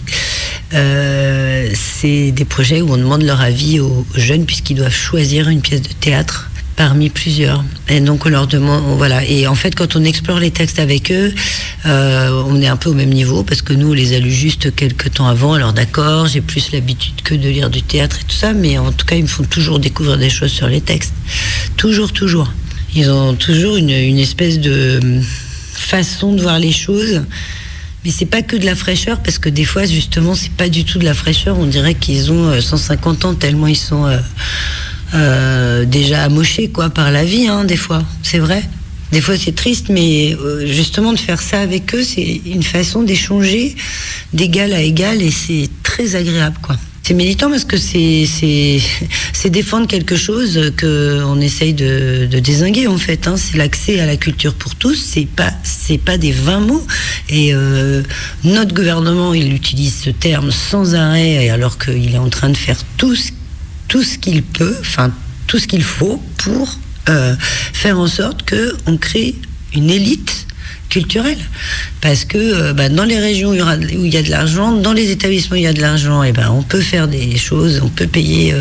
C'est 0.72 2.32
des 2.32 2.46
projets 2.46 2.82
où 2.82 2.92
on 2.92 2.98
demande 2.98 3.24
leur 3.24 3.42
avis 3.42 3.80
aux 3.80 4.06
jeunes 4.16 4.46
puisqu'ils 4.46 4.76
doivent 4.76 4.94
choisir 4.94 5.50
une 5.50 5.62
pièce 5.62 5.82
de 5.82 5.94
théâtre 6.00 6.49
parmi 6.80 7.10
plusieurs. 7.10 7.62
Et 7.90 8.00
donc 8.00 8.26
on 8.26 8.30
leur 8.30 8.48
demande, 8.48 8.82
voilà. 8.98 9.26
Et 9.26 9.48
en 9.48 9.56
fait, 9.56 9.76
quand 9.76 9.98
on 9.98 10.04
explore 10.06 10.40
les 10.40 10.50
textes 10.50 10.80
avec 10.80 11.12
eux, 11.12 11.34
euh, 11.86 12.42
on 12.48 12.62
est 12.62 12.68
un 12.68 12.78
peu 12.78 12.90
au 12.90 12.94
même 12.94 13.10
niveau 13.10 13.44
parce 13.44 13.62
que 13.62 13.74
nous, 13.74 13.90
on 13.90 13.94
les 13.94 14.14
a 14.14 14.20
lus 14.20 14.32
juste 14.32 14.74
quelques 14.74 15.12
temps 15.16 15.28
avant. 15.28 15.56
Alors 15.56 15.74
d'accord, 15.74 16.28
j'ai 16.28 16.40
plus 16.40 16.72
l'habitude 16.72 17.22
que 17.22 17.36
de 17.36 17.50
lire 17.50 17.70
du 17.70 17.82
théâtre 17.82 18.20
et 18.22 18.24
tout 18.24 18.38
ça, 18.38 18.54
mais 18.54 18.78
en 18.78 18.94
tout 18.94 19.06
cas, 19.06 19.18
ils 19.18 19.24
me 19.24 19.28
font 19.28 19.44
toujours 19.44 19.80
découvrir 19.80 20.18
des 20.18 20.30
choses 20.30 20.54
sur 20.54 20.68
les 20.68 20.80
textes. 20.80 21.14
Toujours, 21.76 22.14
toujours. 22.14 22.50
Ils 22.96 23.12
ont 23.12 23.36
toujours 23.36 23.76
une, 23.76 23.90
espèce 24.18 24.58
de 24.58 25.02
façon 25.74 26.32
de 26.32 26.42
voir 26.42 26.60
les 26.60 26.72
choses. 26.72 27.24
Mais 28.06 28.12
c'est 28.12 28.26
pas 28.26 28.42
que 28.42 28.56
de 28.56 28.66
la 28.66 28.76
fraîcheur, 28.76 29.20
parce 29.20 29.38
que 29.38 29.50
des 29.50 29.66
fois, 29.66 29.86
justement, 29.86 30.34
c'est 30.34 30.54
pas 30.54 30.70
du 30.70 30.86
tout 30.86 30.98
de 30.98 31.04
la 31.04 31.14
fraîcheur. 31.14 31.60
On 31.60 31.66
dirait 31.66 31.96
qu'ils 31.96 32.32
ont 32.32 32.62
150 32.62 33.26
ans 33.26 33.34
tellement 33.34 33.68
ils 33.68 33.76
sont 33.76 34.06
euh, 34.06 34.18
euh, 35.14 35.86
déjà 35.86 36.24
amochés, 36.24 36.70
quoi, 36.70 36.90
par 36.90 37.12
la 37.12 37.24
vie, 37.24 37.48
hein, 37.48 37.64
des 37.64 37.78
fois. 37.78 38.04
C'est 38.24 38.40
vrai. 38.40 38.64
Des 39.12 39.22
fois, 39.22 39.36
c'est 39.38 39.56
triste, 39.56 39.88
mais 39.90 40.36
euh, 40.36 40.68
justement, 40.68 41.14
de 41.14 41.20
faire 41.20 41.42
ça 41.42 41.62
avec 41.62 41.96
eux, 41.96 42.04
c'est 42.04 42.42
une 42.46 42.64
façon 42.64 43.02
d'échanger 43.02 43.76
d'égal 44.34 44.74
à 44.74 44.82
égal, 44.82 45.22
et 45.22 45.32
c'est 45.32 45.70
très 45.84 46.16
agréable, 46.16 46.58
quoi. 46.62 46.76
C'est 47.10 47.16
militant 47.16 47.50
parce 47.50 47.64
que 47.64 47.78
c'est 47.78 48.28
c'est 49.34 49.50
défendre 49.50 49.88
quelque 49.88 50.16
chose 50.16 50.72
que 50.78 51.24
on 51.24 51.42
essaye 51.42 51.74
de, 51.74 52.28
de 52.30 52.38
désinguer 52.38 52.86
en 52.86 53.00
fait. 53.00 53.28
Hein. 53.28 53.36
C'est 53.36 53.58
l'accès 53.58 54.00
à 54.00 54.06
la 54.06 54.16
culture 54.16 54.54
pour 54.54 54.76
tous. 54.76 54.94
C'est 54.94 55.26
pas 55.26 55.52
c'est 55.64 55.98
pas 55.98 56.20
des 56.20 56.32
20 56.32 56.60
mots. 56.60 56.86
Et 57.30 57.52
euh, 57.56 58.04
notre 58.44 58.76
gouvernement 58.76 59.34
il 59.34 59.52
utilise 59.56 59.96
ce 60.04 60.12
terme 60.12 60.52
sans 60.52 60.94
arrêt 60.94 61.50
alors 61.50 61.80
qu'il 61.80 62.14
est 62.14 62.20
en 62.20 62.30
train 62.30 62.50
de 62.50 62.58
faire 62.58 62.78
tout 62.98 63.16
ce, 63.16 63.32
tout 63.90 64.04
ce 64.04 64.18
qu'il 64.18 64.44
peut, 64.44 64.78
enfin 64.80 65.12
tout 65.48 65.60
ce 65.60 65.68
qu'il 65.68 65.84
faut 65.84 66.22
pour 66.38 66.78
euh, 67.10 67.36
faire 67.74 68.00
en 68.00 68.08
sorte 68.08 68.44
que 68.44 68.78
on 68.86 68.98
crée 68.98 69.36
une 69.74 69.90
élite 69.90 70.46
culturelle. 70.90 71.40
Parce 72.02 72.24
que 72.24 72.38
euh, 72.38 72.74
bah, 72.74 72.90
dans 72.90 73.04
les 73.04 73.20
régions 73.20 73.50
où 73.50 73.56
il, 73.56 74.14
y 74.14 74.18
a 74.18 74.22
de 74.22 74.30
l'argent, 74.30 74.72
dans 74.72 74.94
les 74.94 75.10
établissements 75.10 75.56
où 75.56 75.60
il 75.60 75.64
y 75.64 75.68
a 75.68 75.74
de 75.74 75.82
l'argent, 75.82 76.22
et 76.24 76.32
ben, 76.32 76.50
on 76.52 76.62
peut 76.62 76.82
faire 76.82 77.08
des 77.08 77.36
choses, 77.38 77.82
on 77.84 77.90
peut 77.90 78.08
payer 78.08 78.54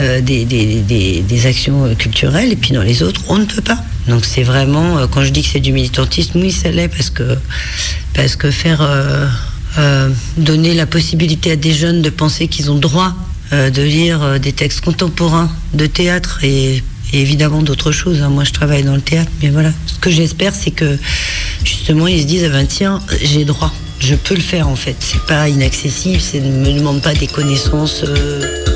euh, 0.00 0.20
des, 0.20 1.46
actions 1.46 1.94
culturelles, 1.94 2.52
et 2.52 2.56
puis 2.56 2.72
dans 2.72 2.82
les 2.82 3.02
autres, 3.02 3.22
on 3.28 3.38
ne 3.38 3.46
peut 3.46 3.62
pas. 3.62 3.82
Donc 4.08 4.26
c'est 4.26 4.42
vraiment, 4.42 5.06
quand 5.08 5.24
je 5.24 5.30
dis 5.30 5.42
que 5.42 5.48
c'est 5.48 5.60
du 5.60 5.72
militantisme, 5.72 6.40
oui, 6.40 6.52
ça 6.52 6.70
l'est, 6.70 6.88
parce 6.88 7.08
que, 7.08 7.36
parce 8.12 8.36
que 8.36 8.50
faire 8.50 8.86
donner 10.36 10.74
la 10.74 10.86
possibilité 10.86 11.52
à 11.52 11.56
des 11.56 11.72
jeunes 11.72 12.02
de 12.02 12.10
penser 12.10 12.48
qu'ils 12.48 12.70
ont 12.70 12.78
droit 12.78 13.14
de 13.70 13.82
lire 13.82 14.40
des 14.40 14.52
textes 14.52 14.80
contemporains 14.80 15.50
de 15.74 15.86
théâtre 15.86 16.40
et 16.42 16.82
et 17.14 17.20
évidemment 17.20 17.62
d'autres 17.62 17.92
choses. 17.92 18.22
Hein. 18.22 18.28
Moi, 18.28 18.44
je 18.44 18.52
travaille 18.52 18.82
dans 18.82 18.94
le 18.94 19.00
théâtre, 19.00 19.30
mais 19.42 19.48
voilà. 19.48 19.70
Ce 19.86 19.98
que 19.98 20.10
j'espère, 20.10 20.52
c'est 20.54 20.72
que 20.72 20.98
justement, 21.64 22.06
ils 22.06 22.22
se 22.22 22.26
disent 22.26 22.44
ah 22.44 22.48
ben 22.48 22.66
tiens, 22.66 23.00
j'ai 23.22 23.44
droit, 23.44 23.72
je 24.00 24.14
peux 24.16 24.34
le 24.34 24.40
faire 24.40 24.68
en 24.68 24.76
fait. 24.76 24.96
C'est 24.98 25.22
pas 25.22 25.48
inaccessible, 25.48 26.20
c'est 26.20 26.40
ne 26.40 26.50
me 26.50 26.72
demande 26.72 27.02
pas 27.02 27.14
des 27.14 27.28
connaissances. 27.28 28.02
Euh... 28.04 28.73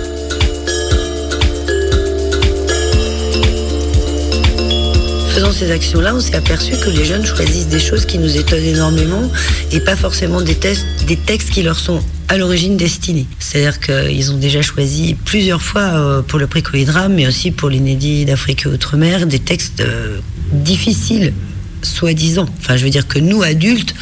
faisant 5.39 5.53
ces 5.53 5.71
actions-là, 5.71 6.17
on 6.17 6.21
s'est 6.21 6.35
aperçu 6.35 6.73
que 6.73 6.91
les 6.91 7.05
jeunes 7.05 7.25
choisissent 7.25 7.69
des 7.69 7.79
choses 7.79 8.07
qui 8.07 8.19
nous 8.19 8.37
étonnent 8.37 8.65
énormément 8.65 9.31
et 9.71 9.79
pas 9.79 9.95
forcément 9.95 10.41
des, 10.41 10.57
textes 10.57 11.51
qui 11.53 11.63
leur 11.63 11.79
sont 11.79 12.01
à 12.27 12.37
l'origine 12.39 12.77
destinés. 12.77 13.29
C'est-à-dire 13.39 13.79
qu'ils 13.79 14.33
ont 14.33 14.37
déjà 14.37 14.63
choisi 14.63 15.15
plusieurs 15.15 15.63
fois 15.63 15.83
euh, 15.83 16.23
pour 16.23 16.41
le 16.41 16.49
prix 16.49 16.65
mais 17.09 17.29
aussi 17.29 17.53
pour 17.53 17.69
l'inédit 17.69 18.25
d'Afrique 18.25 18.67
et 18.67 18.69
Outre-mer, 18.69 19.29
des 19.29 19.39
textes 19.39 19.81
euh, 19.81 20.19
difficiles, 20.51 21.33
soi-disant. 21.83 22.47
Enfin, 22.61 22.77
je 22.77 22.85
veux 22.85 22.91
dire 22.91 23.07
que 23.07 23.19
nous, 23.19 23.43
adultes, 23.43 23.95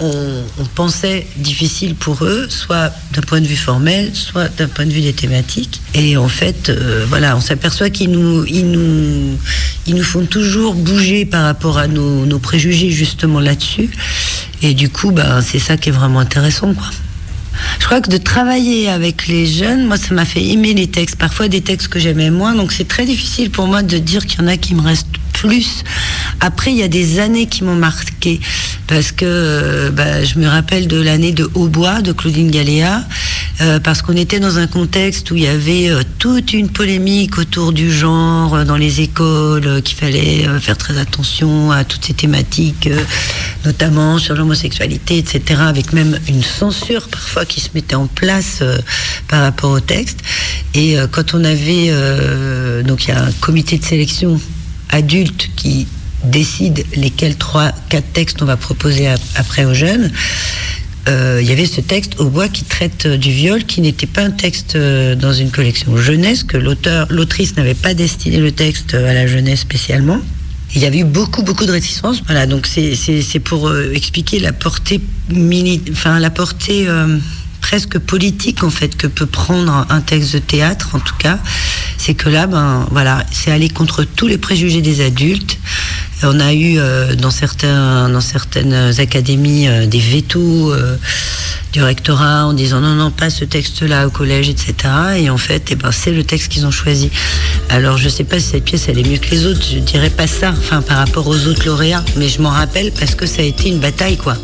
on, 0.00 0.42
pensait 0.74 1.26
difficile 1.36 1.94
pour 1.94 2.24
eux, 2.24 2.46
soit 2.48 2.92
d'un 3.12 3.22
point 3.22 3.40
de 3.40 3.46
vue 3.46 3.56
formel, 3.56 4.10
soit 4.14 4.48
d'un 4.56 4.66
point 4.66 4.86
de 4.86 4.90
vue 4.90 5.00
des 5.00 5.12
thématiques. 5.12 5.80
Et 5.94 6.16
en 6.16 6.28
fait, 6.28 6.68
euh, 6.68 7.04
voilà, 7.08 7.36
on 7.36 7.40
s'aperçoit 7.40 7.90
qu'ils 7.90 8.10
nous, 8.10 8.44
ils 8.46 8.70
nous, 8.70 9.38
ils 9.86 9.94
nous 9.94 10.02
font 10.02 10.26
toujours 10.26 10.74
bouger 10.74 11.24
par 11.24 11.44
rapport 11.44 11.78
à 11.78 11.86
nos, 11.86 12.26
nos 12.26 12.38
préjugés 12.38 12.90
justement 12.90 13.40
là-dessus. 13.40 13.90
Et 14.62 14.74
du 14.74 14.88
coup, 14.88 15.12
bah, 15.12 15.40
c'est 15.42 15.60
ça 15.60 15.76
qui 15.76 15.90
est 15.90 15.92
vraiment 15.92 16.20
intéressant, 16.20 16.74
quoi. 16.74 16.90
je 17.78 17.84
crois 17.84 18.00
que 18.00 18.10
de 18.10 18.16
travailler 18.16 18.88
avec 18.88 19.28
les 19.28 19.46
jeunes, 19.46 19.86
moi, 19.86 19.96
ça 19.96 20.12
m'a 20.12 20.24
fait 20.24 20.44
aimer 20.44 20.74
les 20.74 20.88
textes. 20.88 21.16
Parfois 21.16 21.46
des 21.46 21.60
textes 21.60 21.88
que 21.88 22.00
j'aimais 22.00 22.30
moins, 22.30 22.54
donc 22.54 22.72
c'est 22.72 22.88
très 22.88 23.04
difficile 23.04 23.50
pour 23.50 23.68
moi 23.68 23.82
de 23.82 23.98
dire 23.98 24.26
qu'il 24.26 24.40
y 24.40 24.42
en 24.42 24.48
a 24.48 24.56
qui 24.56 24.74
me 24.74 24.80
restent 24.80 25.06
plus. 25.34 25.84
Après, 26.40 26.70
il 26.70 26.78
y 26.78 26.82
a 26.82 26.88
des 26.88 27.20
années 27.20 27.46
qui 27.46 27.64
m'ont 27.64 27.76
marqué 27.76 28.40
parce 28.86 29.12
que 29.12 29.24
euh, 29.24 29.90
bah, 29.90 30.24
je 30.24 30.38
me 30.38 30.46
rappelle 30.46 30.88
de 30.88 31.00
l'année 31.00 31.32
de 31.32 31.50
Hautbois 31.54 32.02
de 32.02 32.12
Claudine 32.12 32.50
Galéa 32.50 33.02
euh, 33.60 33.80
parce 33.80 34.02
qu'on 34.02 34.16
était 34.16 34.40
dans 34.40 34.58
un 34.58 34.66
contexte 34.66 35.30
où 35.30 35.36
il 35.36 35.42
y 35.42 35.46
avait 35.46 35.88
euh, 35.88 36.02
toute 36.18 36.52
une 36.52 36.68
polémique 36.68 37.38
autour 37.38 37.72
du 37.72 37.90
genre 37.92 38.64
dans 38.64 38.76
les 38.76 39.00
écoles, 39.00 39.82
qu'il 39.82 39.96
fallait 39.96 40.46
faire 40.60 40.76
très 40.76 40.98
attention 40.98 41.70
à 41.70 41.84
toutes 41.84 42.04
ces 42.04 42.14
thématiques, 42.14 42.88
notamment 43.64 44.18
sur 44.18 44.34
l'homosexualité, 44.34 45.18
etc., 45.18 45.60
avec 45.66 45.92
même 45.92 46.18
une 46.28 46.42
censure 46.42 47.08
parfois 47.08 47.44
qui 47.44 47.60
se 47.60 47.70
mettait 47.74 47.94
en 47.94 48.06
place 48.06 48.62
par 49.28 49.42
rapport 49.42 49.70
au 49.70 49.80
texte. 49.80 50.20
Et 50.74 50.96
quand 51.10 51.34
on 51.34 51.44
avait, 51.44 51.92
donc 52.84 53.04
il 53.04 53.08
y 53.08 53.12
a 53.12 53.24
un 53.24 53.32
comité 53.40 53.78
de 53.78 53.84
sélection 53.84 54.40
adulte 54.90 55.50
qui 55.56 55.86
décide 56.24 56.84
lesquels 56.96 57.36
trois, 57.36 57.72
quatre 57.88 58.12
textes 58.12 58.40
on 58.42 58.46
va 58.46 58.56
proposer 58.56 59.08
ap- 59.08 59.20
après 59.34 59.64
aux 59.64 59.74
jeunes. 59.74 60.10
Euh, 61.06 61.38
il 61.42 61.46
y 61.46 61.52
avait 61.52 61.66
ce 61.66 61.82
texte 61.82 62.18
au 62.18 62.30
bois 62.30 62.48
qui 62.48 62.64
traite 62.64 63.04
euh, 63.04 63.18
du 63.18 63.30
viol, 63.30 63.64
qui 63.64 63.82
n'était 63.82 64.06
pas 64.06 64.22
un 64.22 64.30
texte 64.30 64.74
euh, 64.74 65.14
dans 65.14 65.34
une 65.34 65.50
collection 65.50 65.94
jeunesse, 65.98 66.44
que 66.44 66.56
l'auteur, 66.56 67.06
l'autrice 67.10 67.56
n'avait 67.56 67.74
pas 67.74 67.92
destiné 67.92 68.38
le 68.38 68.52
texte 68.52 68.94
euh, 68.94 69.10
à 69.10 69.12
la 69.12 69.26
jeunesse 69.26 69.60
spécialement. 69.60 70.18
Il 70.74 70.80
y 70.80 70.86
avait 70.86 71.00
eu 71.00 71.04
beaucoup, 71.04 71.42
beaucoup 71.42 71.66
de 71.66 71.72
réticences. 71.72 72.22
Voilà, 72.24 72.46
donc 72.46 72.66
c'est, 72.66 73.38
pour 73.40 73.68
euh, 73.68 73.92
expliquer 73.92 74.40
la 74.40 74.52
portée 74.54 75.00
mini, 75.28 75.82
enfin 75.92 76.18
la 76.18 76.30
portée 76.30 76.88
euh, 76.88 77.18
presque 77.64 77.98
politique 77.98 78.62
en 78.62 78.68
fait 78.68 78.94
que 78.94 79.06
peut 79.06 79.24
prendre 79.24 79.86
un 79.88 80.00
texte 80.02 80.34
de 80.34 80.38
théâtre, 80.38 80.90
en 80.92 80.98
tout 80.98 81.16
cas. 81.18 81.38
C'est 81.96 82.12
que 82.12 82.28
là, 82.28 82.46
ben 82.46 82.86
voilà, 82.90 83.24
c'est 83.32 83.50
aller 83.50 83.70
contre 83.70 84.04
tous 84.04 84.26
les 84.26 84.36
préjugés 84.36 84.82
des 84.82 85.00
adultes. 85.02 85.56
On 86.22 86.40
a 86.40 86.52
eu 86.52 86.78
euh, 86.78 87.14
dans 87.14 87.30
certains, 87.30 88.10
dans 88.10 88.20
certaines 88.20 89.00
académies 89.00 89.66
euh, 89.66 89.86
des 89.86 89.98
vétos 89.98 90.74
euh, 90.74 90.98
du 91.72 91.82
rectorat 91.82 92.44
en 92.44 92.52
disant 92.52 92.82
non 92.82 92.96
non 92.96 93.10
pas 93.10 93.30
ce 93.30 93.46
texte-là 93.46 94.08
au 94.08 94.10
collège, 94.10 94.50
etc. 94.50 94.74
Et 95.16 95.30
en 95.30 95.38
fait, 95.38 95.68
eh 95.70 95.74
ben 95.74 95.90
c'est 95.90 96.12
le 96.12 96.22
texte 96.22 96.48
qu'ils 96.48 96.66
ont 96.66 96.70
choisi. 96.70 97.10
Alors 97.70 97.96
je 97.96 98.10
sais 98.10 98.24
pas 98.24 98.40
si 98.40 98.50
cette 98.50 98.64
pièce 98.64 98.88
elle 98.88 98.98
est 98.98 99.08
mieux 99.08 99.16
que 99.16 99.30
les 99.30 99.46
autres. 99.46 99.64
Je 99.66 99.78
dirais 99.78 100.10
pas 100.10 100.26
ça, 100.26 100.50
enfin 100.50 100.82
par 100.82 100.98
rapport 100.98 101.26
aux 101.26 101.46
autres 101.46 101.64
lauréats, 101.64 102.04
mais 102.16 102.28
je 102.28 102.42
m'en 102.42 102.50
rappelle 102.50 102.92
parce 102.92 103.14
que 103.14 103.24
ça 103.24 103.40
a 103.40 103.46
été 103.46 103.70
une 103.70 103.78
bataille 103.78 104.18
quoi. 104.18 104.36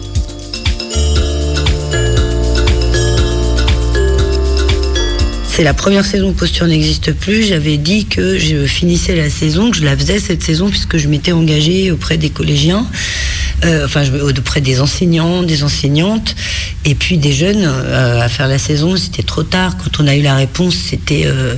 C'est 5.61 5.65
la 5.65 5.75
première 5.75 6.07
saison 6.07 6.33
Posture 6.33 6.67
n'existe 6.67 7.13
plus. 7.13 7.43
J'avais 7.43 7.77
dit 7.77 8.07
que 8.07 8.39
je 8.39 8.65
finissais 8.65 9.15
la 9.15 9.29
saison, 9.29 9.71
que 9.71 9.77
je 9.77 9.85
la 9.85 9.95
faisais 9.95 10.19
cette 10.19 10.43
saison 10.43 10.71
puisque 10.71 10.97
je 10.97 11.07
m'étais 11.07 11.33
engagée 11.33 11.91
auprès 11.91 12.17
des 12.17 12.31
collégiens, 12.31 12.87
euh, 13.67 13.85
enfin 13.85 14.05
auprès 14.23 14.63
des 14.63 14.81
enseignants, 14.81 15.43
des 15.43 15.63
enseignantes, 15.63 16.35
et 16.87 16.95
puis 16.95 17.19
des 17.19 17.35
jeunes 17.35 17.63
euh, 17.67 18.23
à 18.23 18.31
faire 18.31 18.49
la 18.49 18.57
saison. 18.57 18.97
C'était 18.97 19.23
trop 19.23 19.43
tard. 19.43 19.77
Quand 19.77 20.03
on 20.03 20.07
a 20.07 20.17
eu 20.17 20.23
la 20.23 20.35
réponse, 20.35 20.77
c'était 20.77 21.25
euh, 21.27 21.57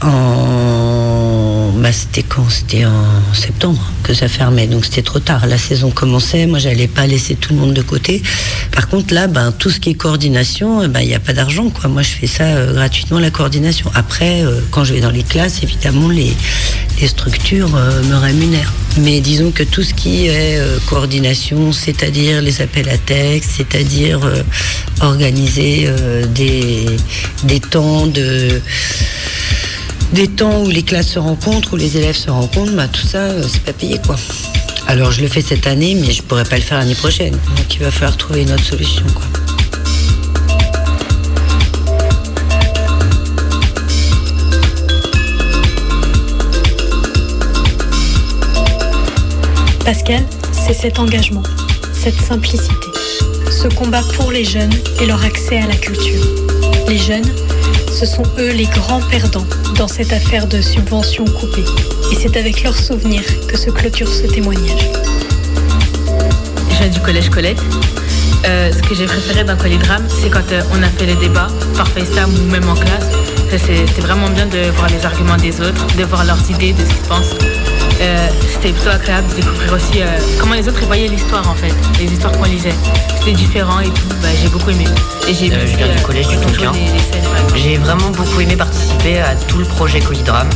en, 0.00 1.49
c'était 1.92 2.22
quand 2.22 2.48
C'était 2.48 2.84
en 2.84 3.34
septembre 3.34 3.80
que 4.02 4.14
ça 4.14 4.28
fermait, 4.28 4.66
donc 4.66 4.84
c'était 4.84 5.02
trop 5.02 5.18
tard. 5.18 5.46
La 5.46 5.58
saison 5.58 5.90
commençait. 5.90 6.46
Moi, 6.46 6.58
j'allais 6.58 6.88
pas 6.88 7.06
laisser 7.06 7.34
tout 7.34 7.52
le 7.52 7.60
monde 7.60 7.74
de 7.74 7.82
côté. 7.82 8.22
Par 8.72 8.88
contre, 8.88 9.14
là, 9.14 9.26
ben 9.26 9.52
tout 9.52 9.70
ce 9.70 9.80
qui 9.80 9.90
est 9.90 9.94
coordination, 9.94 10.82
eh 10.82 10.88
ben, 10.88 11.00
il 11.00 11.08
n'y 11.08 11.14
a 11.14 11.20
pas 11.20 11.32
d'argent, 11.32 11.70
quoi. 11.70 11.88
Moi, 11.88 12.02
je 12.02 12.10
fais 12.10 12.26
ça 12.26 12.44
euh, 12.44 12.74
gratuitement, 12.74 13.18
la 13.18 13.30
coordination. 13.30 13.90
Après, 13.94 14.42
euh, 14.42 14.60
quand 14.70 14.84
je 14.84 14.94
vais 14.94 15.00
dans 15.00 15.10
les 15.10 15.22
classes, 15.22 15.62
évidemment, 15.62 16.08
les, 16.08 16.32
les 17.00 17.08
structures 17.08 17.74
euh, 17.76 18.02
me 18.04 18.16
rémunèrent. 18.16 18.72
Mais 18.98 19.20
disons 19.20 19.50
que 19.50 19.62
tout 19.62 19.82
ce 19.82 19.94
qui 19.94 20.26
est 20.26 20.60
coordination, 20.88 21.72
c'est-à-dire 21.72 22.42
les 22.42 22.60
appels 22.60 22.88
à 22.88 22.98
texte, 22.98 23.52
c'est-à-dire 23.56 24.20
organiser 25.00 25.88
des, 26.34 26.86
des 27.44 27.60
temps 27.60 28.08
de 28.08 28.60
des 30.12 30.28
temps 30.28 30.62
où 30.64 30.68
les 30.68 30.82
classes 30.82 31.08
se 31.08 31.18
rencontrent, 31.18 31.74
où 31.74 31.76
les 31.76 31.96
élèves 31.96 32.16
se 32.16 32.30
rencontrent, 32.30 32.72
bah, 32.72 32.88
tout 32.88 33.06
ça, 33.06 33.18
euh, 33.18 33.42
c'est 33.48 33.62
pas 33.62 33.72
payé 33.72 34.00
quoi. 34.04 34.16
Alors 34.86 35.12
je 35.12 35.20
le 35.20 35.28
fais 35.28 35.40
cette 35.40 35.66
année, 35.66 35.94
mais 35.94 36.10
je 36.10 36.22
pourrais 36.22 36.44
pas 36.44 36.56
le 36.56 36.62
faire 36.62 36.78
l'année 36.78 36.94
prochaine. 36.94 37.32
Donc 37.32 37.74
il 37.74 37.80
va 37.80 37.90
falloir 37.90 38.16
trouver 38.16 38.42
une 38.42 38.52
autre 38.52 38.64
solution 38.64 39.04
quoi. 39.14 39.24
Pascal, 49.84 50.24
c'est 50.52 50.74
cet 50.74 50.98
engagement, 50.98 51.42
cette 51.92 52.20
simplicité, 52.20 52.74
ce 53.50 53.68
combat 53.68 54.02
pour 54.14 54.30
les 54.30 54.44
jeunes 54.44 54.74
et 55.00 55.06
leur 55.06 55.24
accès 55.24 55.58
à 55.58 55.66
la 55.66 55.76
culture. 55.76 56.24
Les 56.88 56.98
jeunes, 56.98 57.28
ce 57.90 58.06
sont 58.06 58.22
eux 58.38 58.52
les 58.52 58.66
grands 58.66 59.00
perdants 59.00 59.46
dans 59.76 59.88
cette 59.88 60.12
affaire 60.12 60.46
de 60.46 60.60
subventions 60.60 61.24
coupées. 61.24 61.64
Et 62.12 62.14
c'est 62.14 62.36
avec 62.36 62.62
leurs 62.62 62.76
souvenirs 62.76 63.24
que 63.46 63.58
se 63.58 63.70
clôture 63.70 64.08
ce 64.08 64.26
témoignage. 64.26 64.90
Je 66.70 66.76
viens 66.76 66.88
du 66.88 67.00
collège 67.00 67.30
Colette. 67.30 67.60
Euh, 68.46 68.72
ce 68.72 68.82
que 68.88 68.94
j'ai 68.94 69.06
préféré 69.06 69.44
dans 69.44 69.56
Collidrame, 69.56 70.06
c'est 70.08 70.30
quand 70.30 70.50
euh, 70.52 70.62
on 70.72 70.82
a 70.82 70.88
fait 70.88 71.06
les 71.06 71.16
débats 71.16 71.48
par 71.76 71.88
FaceTime 71.88 72.32
ou 72.40 72.50
même 72.50 72.68
en 72.68 72.74
classe. 72.74 73.08
C'était 73.50 74.00
vraiment 74.00 74.28
bien 74.30 74.46
de 74.46 74.70
voir 74.76 74.88
les 74.88 75.04
arguments 75.04 75.36
des 75.36 75.60
autres, 75.60 75.86
de 75.96 76.04
voir 76.04 76.24
leurs 76.24 76.50
idées, 76.50 76.72
de 76.72 76.80
ce 76.80 76.90
qu'ils 76.90 77.08
pensent. 77.08 77.34
Euh, 78.00 78.28
C'était 78.48 78.72
plutôt 78.72 78.90
agréable 78.90 79.28
de 79.30 79.34
découvrir 79.36 79.72
aussi 79.74 80.00
euh, 80.00 80.06
comment 80.38 80.54
les 80.54 80.66
autres 80.68 80.84
voyaient 80.86 81.08
l'histoire 81.08 81.48
en 81.48 81.54
fait, 81.54 81.72
les 81.98 82.06
histoires 82.06 82.32
qu'on 82.32 82.44
lisait. 82.44 82.74
C'était 83.18 83.32
différent 83.32 83.80
et 83.80 83.88
tout, 83.90 84.08
bah, 84.22 84.28
j'ai 84.40 84.48
beaucoup 84.48 84.70
aimé. 84.70 84.86
Et 85.28 85.34
j'ai 85.34 85.52
Euh, 85.52 85.66
je 85.66 85.76
viens 85.76 85.88
du 85.88 86.02
collège 86.02 86.28
du 86.28 86.36
Tonkin. 86.38 86.72
J'ai 87.56 87.76
vraiment 87.76 88.10
beaucoup 88.10 88.40
aimé 88.40 88.56
participer 88.56 89.20
à 89.20 89.34
tout 89.48 89.58
le 89.58 89.64
projet 89.66 90.00
Colidrame. 90.00 90.48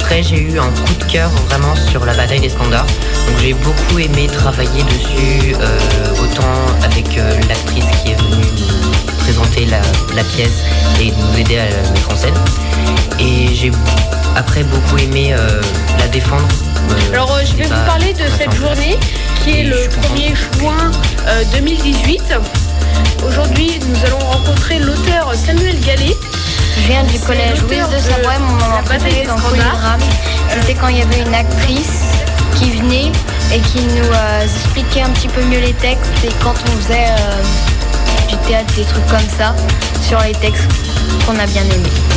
Après, 0.00 0.22
j'ai 0.22 0.38
eu 0.38 0.58
un 0.58 0.68
coup 0.84 0.94
de 0.98 1.04
cœur 1.10 1.30
vraiment 1.48 1.74
sur 1.90 2.04
la 2.04 2.12
bataille 2.12 2.40
des 2.40 2.50
standards. 2.50 2.84
Donc, 3.26 3.38
j'ai 3.40 3.54
beaucoup 3.54 3.98
aimé 3.98 4.26
travailler 4.30 4.82
dessus, 4.82 5.54
autant 6.22 6.54
avec 6.82 7.06
l'actrice 7.48 7.84
qui 8.02 8.10
est 8.12 8.16
venue 8.20 8.44
nous 8.82 9.16
présenter 9.20 9.64
la, 9.64 9.80
la 10.14 10.22
pièce 10.24 10.62
et 11.00 11.10
nous 11.10 11.38
aider 11.40 11.58
à 11.58 11.64
la 11.70 11.90
mettre 11.90 12.10
en 12.12 12.16
scène. 12.16 12.34
Et 13.18 13.54
j'ai 13.54 13.70
après 14.36 14.62
beaucoup 14.64 14.98
aimé 14.98 15.32
euh, 15.32 15.62
la 15.98 16.08
défendre. 16.08 16.46
Euh, 16.90 17.12
Alors 17.12 17.32
euh, 17.32 17.44
je 17.44 17.56
vais 17.56 17.64
vous 17.64 17.84
parler 17.86 18.12
de 18.12 18.24
cette 18.38 18.54
journée 18.54 18.98
qui 19.42 19.60
est 19.60 19.64
le 19.64 19.76
1er 19.76 20.34
juin 20.58 20.90
euh, 21.26 21.42
2018. 21.52 22.22
Aujourd'hui, 23.26 23.80
nous 23.86 24.06
allons 24.06 24.18
rencontrer 24.18 24.78
l'auteur 24.78 25.32
Samuel 25.34 25.78
Gallet. 25.80 26.16
Je 26.76 26.86
viens 26.88 27.04
du 27.04 27.18
collège 27.20 27.62
Louise 27.62 27.88
de 27.88 27.98
Savoie, 27.98 28.38
mon 28.38 28.52
moment 28.54 28.82
préféré 28.84 29.26
dans. 29.26 29.36
C'était 30.50 30.74
quand 30.74 30.88
il 30.88 30.98
y 30.98 31.02
avait 31.02 31.20
une 31.20 31.34
actrice 31.34 32.00
qui 32.56 32.70
venait 32.70 33.10
et 33.52 33.60
qui 33.60 33.80
nous 33.82 34.12
euh, 34.12 34.44
expliquait 34.44 35.02
un 35.02 35.10
petit 35.10 35.28
peu 35.28 35.42
mieux 35.44 35.60
les 35.60 35.72
textes 35.74 36.10
et 36.24 36.30
quand 36.42 36.54
on 36.66 36.80
faisait 36.80 37.06
euh, 37.08 38.28
du 38.28 38.36
théâtre, 38.46 38.72
des 38.74 38.84
trucs 38.84 39.06
comme 39.06 39.28
ça, 39.38 39.54
sur 40.06 40.20
les 40.20 40.32
textes 40.32 40.68
qu'on 41.26 41.38
a 41.38 41.46
bien 41.46 41.62
aimés. 41.62 42.13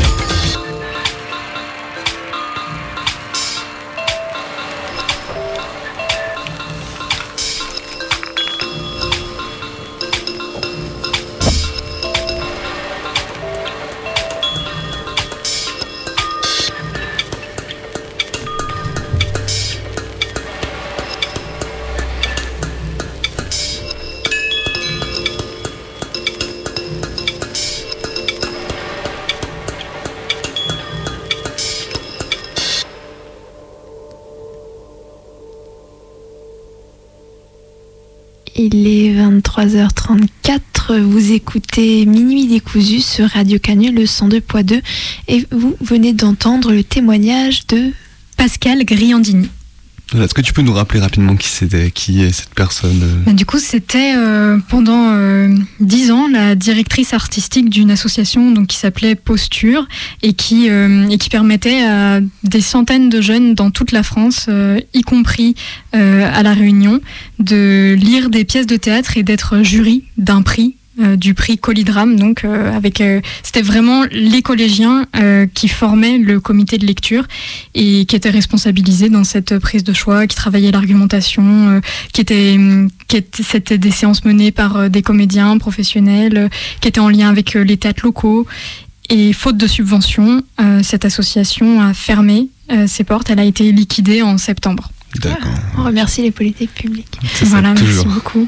Il 38.59 38.87
est 38.87 39.13
23h34, 39.13 40.99
vous 41.01 41.31
écoutez 41.31 42.07
Minuit 42.07 42.47
décousu 42.47 43.01
sur 43.01 43.27
Radio 43.29 43.59
Canu 43.59 43.91
le 43.91 44.05
102.2 44.05 44.81
et 45.27 45.45
vous 45.51 45.77
venez 45.79 46.11
d'entendre 46.13 46.71
le 46.71 46.83
témoignage 46.83 47.67
de 47.67 47.91
Pascal 48.35 48.83
Griandini. 48.83 49.47
Est-ce 50.15 50.33
que 50.33 50.41
tu 50.41 50.53
peux 50.53 50.61
nous 50.61 50.73
rappeler 50.73 51.01
rapidement 51.01 51.35
qui 51.35 51.49
c'était, 51.49 51.91
qui 51.91 52.23
est 52.23 52.31
cette 52.31 52.53
personne 52.53 53.01
euh 53.03 53.23
bah, 53.25 53.33
Du 53.33 53.45
coup, 53.45 53.59
c'était 53.59 54.13
euh, 54.15 54.57
pendant 54.69 55.11
euh, 55.11 55.53
dix 55.81 56.11
ans 56.11 56.27
la 56.31 56.55
directrice 56.55 57.13
artistique 57.13 57.69
d'une 57.69 57.91
association 57.91 58.65
qui 58.65 58.77
s'appelait 58.77 59.15
Posture 59.15 59.87
et 60.23 60.33
qui, 60.33 60.67
et 60.67 61.17
qui 61.17 61.29
permettait 61.29 61.83
à 61.83 62.21
des 62.43 62.61
centaines 62.61 63.09
de 63.09 63.19
jeunes 63.21 63.53
dans 63.53 63.71
toute 63.71 63.91
la 63.91 64.03
France, 64.03 64.49
y 64.93 65.01
compris 65.01 65.55
à 65.93 66.43
La 66.43 66.53
Réunion, 66.53 67.01
de 67.39 67.95
lire 67.97 68.29
des 68.29 68.45
pièces 68.45 68.67
de 68.67 68.77
théâtre 68.77 69.17
et 69.17 69.23
d'être 69.23 69.61
jury 69.63 70.03
d'un 70.17 70.41
prix 70.41 70.75
euh, 70.99 71.15
du 71.15 71.35
prix 71.35 71.59
Colidram. 71.59 72.15
Donc, 72.15 72.43
euh, 72.43 72.75
avec, 72.75 73.01
euh, 73.01 73.21
c'était 73.43 73.61
vraiment 73.61 74.03
les 74.11 74.41
collégiens 74.41 75.05
qui 75.53 75.67
formaient 75.67 76.17
le 76.17 76.39
comité 76.39 76.77
de 76.77 76.85
lecture 76.85 77.25
et 77.75 78.05
qui 78.05 78.15
étaient 78.15 78.29
responsabilisés 78.29 79.09
dans 79.09 79.23
cette 79.23 79.59
prise 79.59 79.83
de 79.83 79.93
choix, 79.93 80.25
qui 80.27 80.35
travaillaient 80.35 80.71
l'argumentation, 80.71 81.81
qui 82.13 82.21
étaient, 82.21 82.57
qui 83.07 83.17
étaient, 83.17 83.43
c'était 83.43 83.77
des 83.77 83.91
séances 83.91 84.25
menées 84.25 84.51
par 84.51 84.89
des 84.89 85.01
comédiens 85.01 85.57
professionnels, 85.57 86.49
qui 86.81 86.87
étaient 86.87 86.99
en 86.99 87.09
lien 87.09 87.29
avec 87.29 87.53
les 87.53 87.77
théâtres 87.77 88.03
locaux. 88.03 88.45
Et 89.09 89.33
faute 89.33 89.57
de 89.57 89.67
subventions, 89.67 90.43
cette 90.83 91.05
association 91.05 91.81
a 91.81 91.93
fermé 91.93 92.49
ses 92.87 93.03
portes. 93.03 93.29
Elle 93.29 93.39
a 93.39 93.45
été 93.45 93.71
liquidée 93.71 94.21
en 94.21 94.37
septembre. 94.37 94.91
D'accord. 95.19 95.51
On 95.77 95.83
remercie 95.83 96.21
les 96.21 96.31
politiques 96.31 96.73
publiques. 96.73 97.17
Voilà, 97.43 97.73
merci 97.73 98.05
beaucoup. 98.05 98.47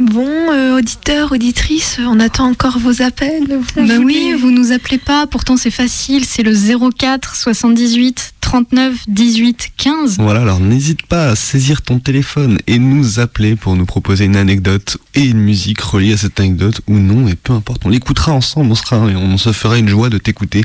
Bon, 0.00 0.26
euh, 0.26 0.78
auditeurs, 0.78 1.30
auditrices, 1.30 2.00
on 2.00 2.20
attend 2.20 2.48
encore 2.48 2.78
vos 2.78 3.02
appels. 3.02 3.60
Bah 3.76 3.98
oui, 4.02 4.32
vous 4.32 4.50
nous 4.50 4.72
appelez 4.72 4.96
pas, 4.96 5.26
pourtant 5.26 5.58
c'est 5.58 5.70
facile, 5.70 6.24
c'est 6.24 6.42
le 6.42 6.54
04 6.54 7.36
78 7.36 8.32
39 8.40 8.94
18 9.08 9.72
15. 9.76 10.16
Voilà, 10.18 10.40
alors 10.40 10.58
n'hésite 10.58 11.02
pas 11.02 11.28
à 11.28 11.36
saisir 11.36 11.82
ton 11.82 11.98
téléphone 11.98 12.58
et 12.66 12.78
nous 12.78 13.20
appeler 13.20 13.56
pour 13.56 13.76
nous 13.76 13.84
proposer 13.84 14.24
une 14.24 14.36
anecdote 14.36 14.96
et 15.14 15.24
une 15.26 15.40
musique 15.40 15.82
reliée 15.82 16.14
à 16.14 16.16
cette 16.16 16.40
anecdote 16.40 16.80
ou 16.88 16.94
non, 16.98 17.28
et 17.28 17.34
peu 17.34 17.52
importe, 17.52 17.82
on 17.84 17.90
l'écoutera 17.90 18.32
ensemble, 18.32 18.72
on, 18.72 18.74
sera, 18.74 18.96
on 18.96 19.36
se 19.36 19.52
fera 19.52 19.78
une 19.78 19.88
joie 19.88 20.08
de 20.08 20.16
t'écouter, 20.16 20.64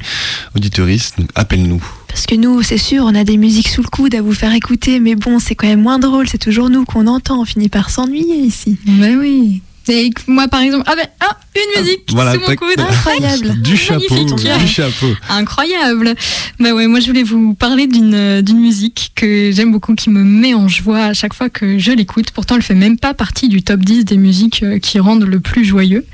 auditoriste, 0.55 1.19
donc 1.19 1.29
appelle-nous. 1.35 1.83
Parce 2.15 2.27
que 2.27 2.35
nous, 2.35 2.63
c'est 2.63 2.77
sûr, 2.77 3.03
on 3.03 3.13
a 3.13 3.25
des 3.25 3.35
musiques 3.35 3.67
sous 3.67 3.81
le 3.81 3.89
coude 3.89 4.15
à 4.15 4.21
vous 4.21 4.31
faire 4.31 4.53
écouter, 4.53 5.01
mais 5.01 5.15
bon, 5.15 5.37
c'est 5.37 5.53
quand 5.53 5.67
même 5.67 5.81
moins 5.81 5.99
drôle, 5.99 6.29
c'est 6.29 6.37
toujours 6.37 6.69
nous 6.69 6.85
qu'on 6.85 7.07
entend, 7.07 7.41
on 7.41 7.45
finit 7.45 7.67
par 7.67 7.89
s'ennuyer 7.89 8.37
ici. 8.37 8.77
Mais 8.87 9.17
oui. 9.17 9.61
Et 9.89 10.11
moi, 10.25 10.47
par 10.47 10.61
exemple, 10.61 10.85
ah 10.87 10.95
ben, 10.95 11.05
ah, 11.19 11.37
une 11.55 11.83
musique 11.83 12.03
voilà, 12.11 12.33
sous 12.33 12.39
mon 12.39 12.55
coude. 12.55 12.79
Incroyable. 12.79 13.61
Du 13.61 13.75
chapeau, 13.75 14.23
du 14.33 14.67
chapeau. 14.67 15.07
Incroyable. 15.29 16.15
Bah 16.57 16.73
ouais, 16.73 16.87
moi, 16.87 17.01
je 17.01 17.07
voulais 17.07 17.23
vous 17.23 17.53
parler 17.53 17.85
d'une, 17.85 18.41
d'une 18.41 18.59
musique 18.59 19.11
que 19.15 19.51
j'aime 19.51 19.73
beaucoup, 19.73 19.93
qui 19.93 20.09
me 20.09 20.23
met 20.23 20.53
en 20.53 20.69
joie 20.69 21.07
à 21.07 21.13
chaque 21.13 21.33
fois 21.33 21.49
que 21.49 21.77
je 21.77 21.91
l'écoute. 21.91 22.31
Pourtant, 22.31 22.55
elle 22.55 22.61
fait 22.61 22.75
même 22.75 22.97
pas 22.97 23.13
partie 23.13 23.49
du 23.49 23.61
top 23.61 23.81
10 23.81 24.05
des 24.05 24.17
musiques 24.17 24.63
euh, 24.63 24.79
qui 24.79 24.99
rendent 24.99 25.25
le 25.25 25.41
plus 25.41 25.65
joyeux. 25.65 26.05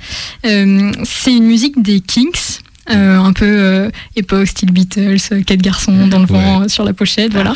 Euh, 0.48 0.92
c'est 1.04 1.34
une 1.34 1.46
musique 1.46 1.80
des 1.80 2.02
Kings. 2.02 2.60
Euh, 2.90 3.18
un 3.18 3.32
peu 3.32 3.46
euh, 3.46 3.90
époque 4.16 4.48
style 4.48 4.72
Beatles, 4.72 5.18
euh, 5.32 5.44
quatre 5.44 5.62
garçons 5.62 6.08
dans 6.08 6.18
le 6.18 6.26
vent 6.26 6.68
sur 6.68 6.84
la 6.84 6.94
pochette, 6.94 7.32
voilà. 7.32 7.54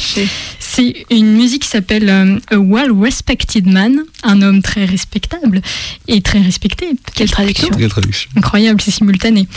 C'est 0.59 1.05
une 1.09 1.33
musique 1.33 1.63
qui 1.63 1.67
s'appelle 1.67 2.09
A 2.09 2.57
Well 2.59 2.91
Respected 2.91 3.65
Man, 3.65 4.03
un 4.21 4.41
homme 4.43 4.61
très 4.61 4.85
respectable 4.85 5.61
et 6.07 6.21
très 6.21 6.39
respecté. 6.39 6.91
Quelle 7.15 7.31
traduction 7.31 7.69
Quelle 7.69 7.89
traduction 7.89 8.29
Incroyable, 8.35 8.79
c'est 8.81 8.91
simultané. 8.91 9.47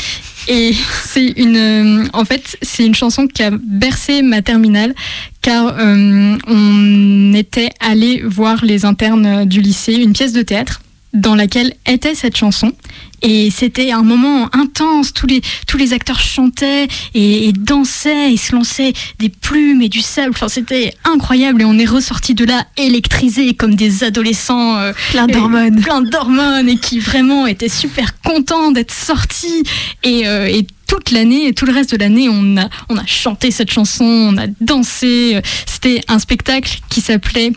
Et 0.49 0.75
c'est 1.05 1.35
une, 1.37 2.09
en 2.15 2.25
fait, 2.25 2.57
c'est 2.63 2.87
une 2.87 2.95
chanson 2.95 3.27
qui 3.27 3.43
a 3.43 3.51
bercé 3.51 4.23
ma 4.23 4.41
terminale, 4.41 4.95
car 5.43 5.77
on 5.79 7.35
était 7.35 7.71
allé 7.81 8.23
voir 8.25 8.65
les 8.65 8.87
internes 8.87 9.45
du 9.45 9.61
lycée, 9.61 9.95
une 9.95 10.15
pièce 10.15 10.33
de 10.33 10.43
théâtre 10.43 10.81
dans 11.15 11.35
laquelle 11.35 11.75
était 11.87 12.15
cette 12.15 12.37
chanson. 12.37 12.73
Et 13.21 13.51
c'était 13.51 13.91
un 13.91 14.03
moment 14.03 14.49
intense, 14.55 15.13
tous 15.13 15.27
les, 15.27 15.41
tous 15.67 15.77
les 15.77 15.93
acteurs 15.93 16.21
chantaient 16.21 16.87
et, 17.15 17.53
dansaient 17.53 18.33
et 18.33 18.37
se 18.37 18.55
lançaient 18.55 18.93
des 19.19 19.29
plumes 19.29 19.83
et 19.83 19.89
du 19.89 20.01
sable. 20.01 20.31
Enfin, 20.31 20.49
c'était 20.49 20.95
incroyable 21.05 21.63
et 21.63 21.65
on 21.65 21.79
est 21.79 21.85
ressorti 21.85 22.35
de 22.35 22.45
là 22.45 22.65
électrisés 22.77 23.55
comme 23.55 23.75
des 23.75 24.05
adolescents. 24.05 24.77
Euh, 24.77 24.93
plein 25.11 25.27
d'hormones. 25.27 25.81
Plein 25.81 26.03
d'hormones 26.03 26.69
et 26.69 26.77
qui 26.77 27.01
vraiment 27.01 27.47
étaient 27.47 27.69
super 27.69 28.21
contents 28.21 28.71
d'être 28.71 28.93
sortis. 28.93 29.65
Et, 30.05 30.29
euh, 30.29 30.47
et 30.47 30.65
toute 30.87 31.11
l'année, 31.11 31.53
tout 31.55 31.67
le 31.67 31.73
reste 31.73 31.91
de 31.91 31.97
l'année, 31.97 32.29
on 32.29 32.57
a, 32.57 32.69
on 32.89 32.97
a 32.97 33.07
chanté 33.07 33.51
cette 33.51 33.73
chanson, 33.73 34.05
on 34.05 34.39
a 34.39 34.47
dansé. 34.61 35.41
C'était 35.67 36.03
un 36.07 36.21
spectacle 36.21 36.79
qui 36.89 37.01
s'appelait 37.01 37.53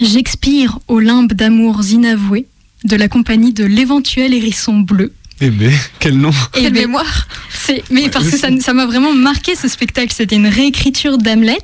J'expire 0.00 0.78
au 0.88 0.98
limbe 0.98 1.32
d'amour 1.32 1.80
inavoués 1.88 2.46
de 2.84 2.96
la 2.96 3.08
compagnie 3.08 3.52
de 3.52 3.64
l'éventuel 3.64 4.34
hérisson 4.34 4.80
bleu. 4.80 5.12
Eh 5.40 5.50
ben, 5.50 5.72
quel 5.98 6.16
nom 6.16 6.30
Quelle 6.52 6.72
mémoire 6.72 7.26
c'est, 7.50 7.82
Mais 7.90 8.08
parce 8.08 8.30
que 8.30 8.36
ça, 8.36 8.72
m'a 8.72 8.86
vraiment 8.86 9.12
marqué 9.12 9.56
ce 9.56 9.66
spectacle. 9.66 10.12
C'était 10.14 10.36
une 10.36 10.46
réécriture 10.46 11.18
d'Hamlet. 11.18 11.58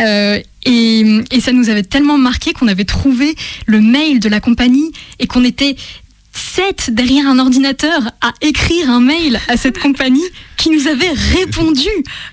Euh, 0.00 0.40
et, 0.64 1.04
et, 1.30 1.40
ça 1.40 1.52
nous 1.52 1.68
avait 1.68 1.84
tellement 1.84 2.18
marqué 2.18 2.52
qu'on 2.52 2.66
avait 2.66 2.84
trouvé 2.84 3.36
le 3.66 3.80
mail 3.80 4.18
de 4.18 4.28
la 4.28 4.40
compagnie 4.40 4.90
et 5.20 5.28
qu'on 5.28 5.44
était 5.44 5.76
sept 6.36 6.90
derrière 6.92 7.26
un 7.26 7.38
ordinateur 7.38 8.12
à 8.20 8.32
écrire 8.40 8.90
un 8.90 9.00
mail 9.00 9.40
à 9.48 9.56
cette 9.56 9.78
compagnie 9.78 10.24
qui 10.56 10.70
nous 10.70 10.86
avait 10.86 11.10
répondu. 11.10 11.88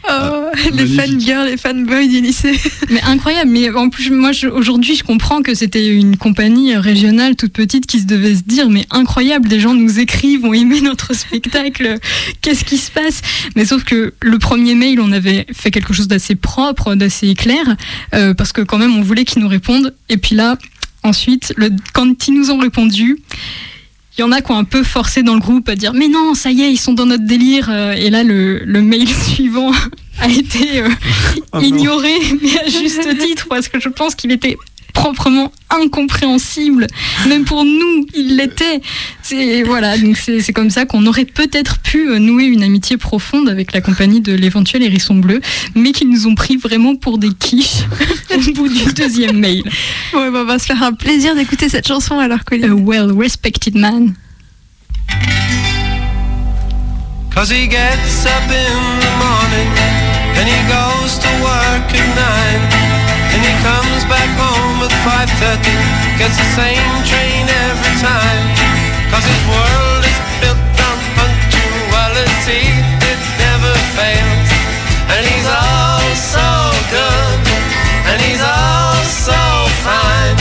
Oh, 0.05 0.07
ah, 0.07 0.51
les 0.71 0.87
fangirls, 0.87 1.45
les 1.45 1.57
fanboys 1.57 2.07
du 2.07 2.21
lycée. 2.21 2.57
Mais 2.89 3.01
incroyable. 3.03 3.51
Mais 3.51 3.69
en 3.71 3.89
plus, 3.89 4.11
moi, 4.11 4.31
aujourd'hui, 4.53 4.95
je 4.95 5.03
comprends 5.03 5.41
que 5.41 5.53
c'était 5.53 5.87
une 5.87 6.17
compagnie 6.17 6.75
régionale 6.75 7.35
toute 7.35 7.53
petite 7.53 7.85
qui 7.85 7.99
se 7.99 8.05
devait 8.05 8.35
se 8.35 8.43
dire, 8.43 8.69
mais 8.69 8.85
incroyable, 8.91 9.49
des 9.49 9.59
gens 9.59 9.73
nous 9.73 9.99
écrivent, 9.99 10.45
ont 10.45 10.53
aimé 10.53 10.81
notre 10.81 11.13
spectacle. 11.15 11.97
Qu'est-ce 12.41 12.63
qui 12.63 12.77
se 12.77 12.91
passe? 12.91 13.21
Mais 13.55 13.65
sauf 13.65 13.83
que 13.83 14.13
le 14.21 14.39
premier 14.39 14.75
mail, 14.75 14.99
on 14.99 15.11
avait 15.11 15.45
fait 15.53 15.71
quelque 15.71 15.93
chose 15.93 16.07
d'assez 16.07 16.35
propre, 16.35 16.95
d'assez 16.95 17.33
clair, 17.35 17.75
euh, 18.13 18.33
parce 18.33 18.53
que 18.53 18.61
quand 18.61 18.77
même, 18.77 18.95
on 18.95 19.01
voulait 19.01 19.25
qu'ils 19.25 19.41
nous 19.41 19.49
répondent. 19.49 19.93
Et 20.09 20.17
puis 20.17 20.35
là, 20.35 20.57
ensuite, 21.03 21.53
le, 21.57 21.69
quand 21.93 22.27
ils 22.27 22.33
nous 22.33 22.51
ont 22.51 22.57
répondu, 22.57 23.17
il 24.17 24.21
y 24.21 24.23
en 24.23 24.31
a 24.31 24.41
qui 24.41 24.51
ont 24.51 24.57
un 24.57 24.63
peu 24.63 24.83
forcé 24.83 25.23
dans 25.23 25.33
le 25.33 25.39
groupe 25.39 25.67
à 25.69 25.75
dire 25.75 25.93
mais 25.93 26.07
non, 26.07 26.33
ça 26.35 26.51
y 26.51 26.61
est, 26.61 26.71
ils 26.71 26.77
sont 26.77 26.93
dans 26.93 27.05
notre 27.05 27.25
délire. 27.25 27.69
Euh, 27.69 27.93
et 27.93 28.09
là, 28.09 28.23
le, 28.23 28.59
le 28.59 28.81
mail 28.81 29.07
suivant 29.27 29.71
a 30.19 30.29
été 30.29 30.81
euh, 30.81 30.89
oh 31.53 31.59
ignoré, 31.59 32.13
mais 32.41 32.59
à 32.59 32.69
juste 32.69 33.17
titre, 33.17 33.47
parce 33.49 33.67
que 33.67 33.79
je 33.79 33.89
pense 33.89 34.15
qu'il 34.15 34.31
était 34.31 34.57
proprement 34.93 35.51
incompréhensible. 35.69 36.87
Même 37.27 37.43
pour 37.43 37.65
nous, 37.65 38.05
il 38.13 38.37
l'était. 38.37 38.81
C'est 39.21 39.63
voilà, 39.63 39.97
donc 39.97 40.17
c'est 40.17 40.53
comme 40.53 40.69
ça 40.69 40.85
qu'on 40.85 41.05
aurait 41.05 41.25
peut-être 41.25 41.79
pu 41.79 42.09
euh, 42.09 42.19
nouer 42.19 42.45
une 42.45 42.63
amitié 42.63 42.97
profonde 42.97 43.49
avec 43.49 43.73
la 43.73 43.81
compagnie 43.81 44.21
de 44.21 44.33
l'éventuel 44.33 44.83
hérisson 44.83 45.15
bleu, 45.15 45.41
mais 45.75 45.91
qu'ils 45.91 46.09
nous 46.09 46.27
ont 46.27 46.35
pris 46.35 46.57
vraiment 46.57 46.95
pour 46.95 47.17
des 47.17 47.33
quiches 47.33 47.83
au 48.35 48.53
bout 48.53 48.69
du 48.69 48.93
deuxième 48.93 49.37
mail. 49.37 49.63
Ouais, 50.13 50.31
bah, 50.31 50.41
on 50.43 50.45
va 50.45 50.59
se 50.59 50.65
faire 50.65 50.81
un 50.83 50.93
plaisir 50.93 51.35
d'écouter 51.35 51.69
cette 51.69 51.87
chanson 51.87 52.19
alors 52.19 52.43
que. 52.45 52.53
A 52.53 52.73
well 52.73 53.11
respected 53.17 53.75
man. 53.75 54.13
Cause 57.33 57.49
he 57.49 57.67
gets 57.67 58.25
up 58.27 58.43
in 58.47 58.99
the 59.01 59.11
morning 59.17 59.69
and 60.37 60.47
he 60.47 60.59
goes 60.69 61.17
to 61.17 61.27
work 61.41 61.89
at 61.89 62.09
nine 62.15 62.61
and 63.33 63.41
he 63.41 63.53
comes 63.65 64.05
back 64.05 64.29
home 64.37 64.52
at 64.52 64.52
5.30 65.03 66.15
gets 66.15 66.37
the 66.39 66.49
same 66.55 66.91
train 67.03 67.43
every 67.43 67.95
time. 67.99 68.47
Cause 69.11 69.25
his 69.27 69.43
world 69.51 69.99
is 69.99 70.19
built 70.39 70.77
on 70.79 70.97
punctuality. 71.19 72.71
It 73.03 73.19
never 73.35 73.73
fails. 73.99 74.49
And 75.11 75.27
he's 75.27 75.43
all 75.43 76.07
so 76.15 76.47
good. 76.87 77.39
And 78.15 78.17
he's 78.23 78.39
all 78.39 78.95
so 79.27 79.41
fine. 79.83 80.39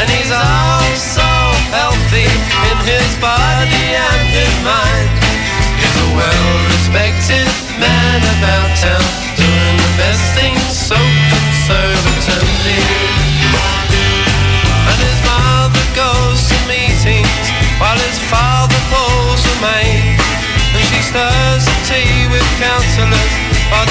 And 0.00 0.08
he's 0.08 0.32
all 0.32 0.92
so 0.96 1.28
healthy 1.68 2.24
in 2.72 2.76
his 2.88 3.10
body 3.20 3.84
and 4.00 4.24
his 4.32 4.54
mind. 4.64 5.12
He's 5.76 5.96
a 6.00 6.08
well-respected 6.16 7.46
man 7.76 8.20
about 8.40 8.68
town 8.80 9.04
Doing 9.36 9.76
the 9.76 9.92
best 10.00 10.24
things 10.40 10.64
so 10.88 10.96
conservatively 10.96 12.09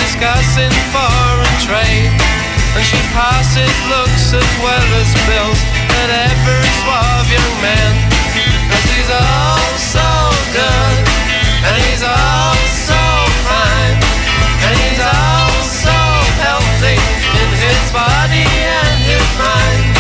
discussing 0.10 0.74
foreign 0.90 1.58
trade. 1.62 2.10
And 2.74 2.82
she 2.82 2.98
passes 3.14 3.70
looks 3.94 4.34
as 4.34 4.50
well 4.58 4.90
as 4.98 5.10
bills 5.30 5.62
at 6.02 6.10
every 6.10 6.66
suave 6.82 7.30
young 7.30 7.56
man. 7.62 7.94
And 8.74 8.82
she's 8.90 9.10
all 9.14 9.70
so 9.78 10.10
good, 10.50 10.98
and 11.62 11.78
he's 11.86 12.02
all 12.02 12.58
so 12.90 13.02
fine, 13.46 13.98
and 14.66 14.76
he's 14.82 15.02
all 15.02 15.54
so 15.62 15.98
healthy 16.42 16.98
in 16.98 17.50
his 17.62 17.86
body 17.94 18.50
and 18.50 18.98
his 19.06 19.30
mind. 19.38 19.94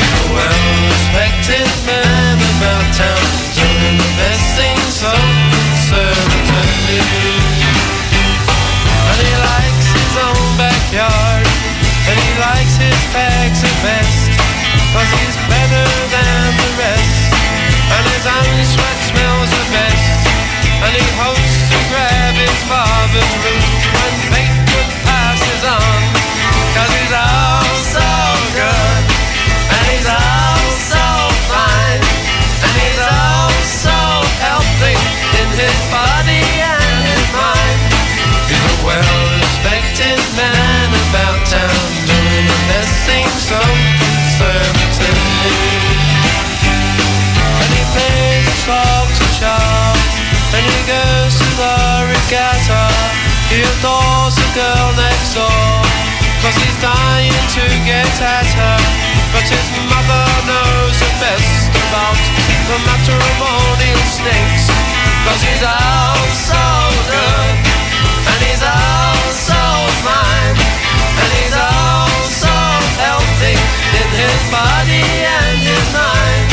He's 0.00 0.12
a 0.16 0.24
well-respected 0.32 1.68
man 1.84 2.36
about 2.56 2.88
town, 2.96 3.24
doing 3.52 3.96
the 4.00 4.10
best 4.16 4.44
things 4.56 4.88
so. 4.96 5.31
He 52.32 53.60
adores 53.60 54.32
the 54.40 54.48
girl 54.56 54.88
next 54.96 55.36
door. 55.36 55.84
Cause 56.40 56.56
he's 56.64 56.78
dying 56.80 57.28
to 57.28 57.64
get 57.84 58.08
at 58.24 58.48
her. 58.56 58.80
But 59.36 59.44
his 59.44 59.68
mother 59.92 60.24
knows 60.48 60.96
the 60.96 61.12
best 61.20 61.68
about 61.68 62.16
the 62.72 62.78
matter 62.88 63.20
matrimonial 63.20 64.04
snakes. 64.08 64.64
Cause 65.28 65.44
he's 65.44 65.60
out 65.60 66.32
so 66.32 66.64
good. 67.12 67.52
And 68.32 68.40
he's 68.48 68.64
out 68.64 69.32
so 69.36 69.60
fine. 70.00 70.56
And 70.56 71.30
he's 71.36 71.52
out 71.52 72.24
so 72.32 72.56
healthy 72.96 73.60
in 74.00 74.08
his 74.08 74.40
body 74.48 75.04
and 75.20 75.60
his 75.60 75.84
mind. 75.92 76.48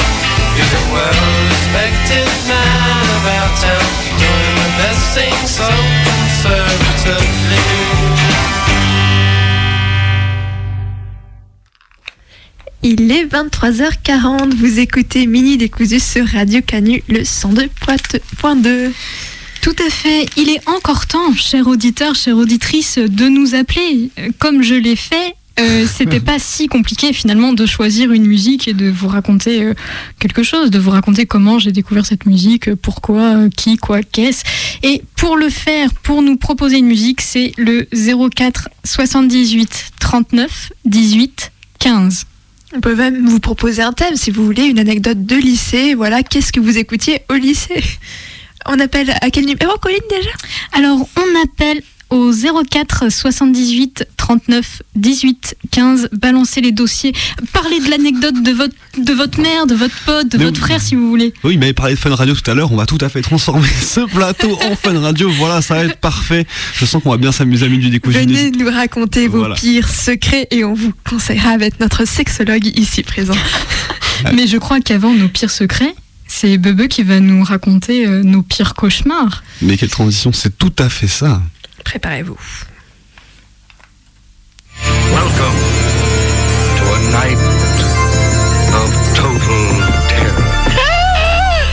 He's 0.59 0.73
a 0.75 0.83
well-respected 0.91 2.27
man 2.51 2.68
so 5.45 5.63
conservatively. 6.05 7.59
Il 12.81 13.11
est 13.11 13.25
23h40, 13.25 14.55
vous 14.55 14.79
écoutez 14.79 15.27
Mini 15.27 15.57
Décousu 15.57 15.99
sur 15.99 16.25
Radio 16.25 16.61
Canu, 16.61 17.03
le 17.09 17.23
102.2. 17.23 18.91
Tout 19.61 19.75
à 19.85 19.89
fait. 19.89 20.25
Il 20.37 20.49
est 20.49 20.65
encore 20.69 21.05
temps, 21.05 21.35
chers 21.35 21.67
auditeurs, 21.67 22.15
chères 22.15 22.37
auditrices, 22.37 22.97
de 22.97 23.27
nous 23.27 23.55
appeler. 23.55 24.09
Euh, 24.17 24.29
Comme 24.39 24.63
je 24.63 24.75
l'ai 24.75 24.95
fait, 24.95 25.35
euh, 25.59 25.85
c'était 25.87 26.19
pas 26.19 26.39
si 26.39 26.67
compliqué 26.67 27.13
finalement 27.13 27.53
de 27.53 27.65
choisir 27.65 28.11
une 28.11 28.25
musique 28.25 28.67
et 28.67 28.73
de 28.73 28.89
vous 28.89 29.07
raconter 29.07 29.63
euh, 29.63 29.73
quelque 30.19 30.43
chose, 30.43 30.71
de 30.71 30.79
vous 30.79 30.91
raconter 30.91 31.25
comment 31.25 31.59
j'ai 31.59 31.71
découvert 31.71 32.05
cette 32.05 32.25
musique, 32.25 32.73
pourquoi, 32.75 33.21
euh, 33.21 33.49
qui, 33.49 33.77
quoi, 33.77 34.01
qu'est-ce. 34.01 34.43
Et 34.83 35.01
pour 35.15 35.37
le 35.37 35.49
faire, 35.49 35.93
pour 36.03 36.21
nous 36.21 36.37
proposer 36.37 36.77
une 36.77 36.85
musique, 36.87 37.21
c'est 37.21 37.51
le 37.57 37.87
04 38.29 38.69
78 38.83 39.91
39 39.99 40.71
18 40.85 41.51
15. 41.79 42.25
On 42.75 42.81
peut 42.81 42.95
même 42.95 43.27
vous 43.27 43.39
proposer 43.39 43.81
un 43.81 43.93
thème 43.93 44.15
si 44.15 44.31
vous 44.31 44.45
voulez, 44.45 44.65
une 44.65 44.79
anecdote 44.79 45.25
de 45.25 45.35
lycée. 45.35 45.95
Voilà, 45.95 46.23
qu'est-ce 46.23 46.51
que 46.51 46.59
vous 46.59 46.77
écoutiez 46.77 47.21
au 47.29 47.33
lycée? 47.33 47.83
On 48.65 48.79
appelle 48.79 49.09
à 49.21 49.29
quel 49.31 49.45
numéro, 49.45 49.77
Colline, 49.81 49.99
déjà? 50.09 50.29
Alors, 50.73 51.07
on 51.15 51.43
appelle 51.43 51.81
au 52.09 52.31
04 52.33 53.11
78 53.11 54.05
39 54.17 54.81
18 54.95 55.55
15. 55.71 56.09
Balancez 56.11 56.61
les 56.61 56.71
dossiers. 56.71 57.13
Parlez 57.53 57.79
de 57.79 57.89
l'anecdote 57.89 58.41
de 58.43 58.51
votre, 58.51 58.75
de 58.97 59.13
votre 59.13 59.39
mère, 59.39 59.67
de 59.67 59.75
votre 59.75 59.95
pote, 60.05 60.27
de 60.29 60.37
Mais 60.37 60.45
votre 60.45 60.59
oui. 60.59 60.65
frère 60.67 60.81
si 60.81 60.95
vous 60.95 61.09
voulez. 61.09 61.33
Oui, 61.43 61.53
il 61.53 61.59
m'avait 61.59 61.73
parlé 61.73 61.93
de 61.93 61.99
Fun 61.99 62.13
Radio 62.15 62.33
tout 62.35 62.49
à 62.49 62.53
l'heure. 62.53 62.71
On 62.71 62.75
va 62.75 62.85
tout 62.85 62.97
à 63.01 63.09
fait 63.09 63.21
transformer 63.21 63.67
ce 63.81 64.01
plateau 64.01 64.57
en 64.71 64.75
Fun 64.75 64.99
Radio. 64.99 65.29
Voilà, 65.29 65.61
ça 65.61 65.75
va 65.75 65.85
être 65.85 65.97
parfait. 65.97 66.45
Je 66.75 66.85
sens 66.85 67.01
qu'on 67.03 67.11
va 67.11 67.17
bien 67.17 67.31
s'amuser 67.31 67.65
à 67.65 67.69
du 67.69 67.89
décousu. 67.89 68.17
Venez 68.17 68.51
nous 68.51 68.69
raconter 68.69 69.27
vos 69.27 69.39
Voilà. 69.39 69.55
pires 69.55 69.89
secrets 69.89 70.47
et 70.51 70.63
on 70.63 70.73
vous 70.73 70.93
conseillera 71.07 71.51
avec 71.51 71.79
notre 71.79 72.05
sexologue 72.05 72.65
ici 72.77 73.03
présent. 73.03 73.35
Mais 74.33 74.47
je 74.47 74.57
crois 74.57 74.79
qu'avant 74.81 75.13
nos 75.13 75.29
pires 75.29 75.51
secrets, 75.51 75.93
c'est 76.27 76.57
Bebe 76.57 76.87
qui 76.87 77.03
va 77.03 77.19
nous 77.19 77.43
raconter 77.43 78.05
euh, 78.05 78.21
nos 78.23 78.41
pires 78.43 78.73
cauchemars. 78.75 79.43
Mais 79.61 79.77
quelle 79.77 79.89
transition, 79.89 80.31
c'est 80.31 80.57
tout 80.57 80.73
à 80.77 80.89
fait 80.89 81.07
ça. 81.07 81.41
Préparez-vous. 81.89 82.37
Welcome 85.11 85.57
to 86.77 86.83
a 86.85 86.99
night 87.17 87.41
of 88.77 88.89
total 89.17 89.65
terror. 90.05 90.45
Ah! 90.77 91.65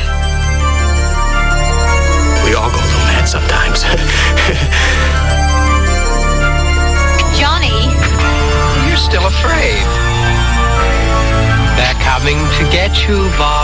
we 2.46 2.50
all 2.54 2.70
go 2.72 2.78
a 2.80 2.86
little 2.88 3.04
mad 3.12 3.28
sometimes. 3.28 3.84
Johnny, 7.38 7.76
You're 8.88 8.96
still 8.96 9.26
afraid. 9.26 9.84
They're 11.76 12.00
coming 12.00 12.38
to 12.56 12.64
get 12.72 13.06
you, 13.06 13.28
Barbara. 13.36 13.55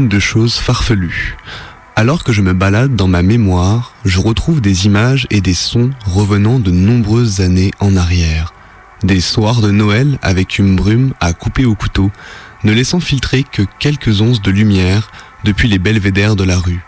De 0.00 0.18
choses 0.18 0.56
farfelues. 0.56 1.36
Alors 1.96 2.24
que 2.24 2.32
je 2.32 2.42
me 2.42 2.52
balade 2.52 2.96
dans 2.96 3.06
ma 3.06 3.22
mémoire, 3.22 3.94
je 4.04 4.18
retrouve 4.18 4.60
des 4.60 4.86
images 4.86 5.26
et 5.30 5.40
des 5.40 5.54
sons 5.54 5.90
revenant 6.04 6.58
de 6.58 6.72
nombreuses 6.72 7.40
années 7.40 7.70
en 7.78 7.96
arrière. 7.96 8.52
Des 9.04 9.20
soirs 9.20 9.60
de 9.60 9.70
Noël 9.70 10.18
avec 10.20 10.58
une 10.58 10.74
brume 10.74 11.14
à 11.20 11.32
couper 11.32 11.64
au 11.64 11.76
couteau, 11.76 12.10
ne 12.64 12.72
laissant 12.72 12.98
filtrer 12.98 13.44
que 13.44 13.62
quelques 13.78 14.20
onces 14.20 14.42
de 14.42 14.50
lumière 14.50 15.10
depuis 15.44 15.68
les 15.68 15.78
belvédères 15.78 16.36
de 16.36 16.44
la 16.44 16.58
rue. 16.58 16.84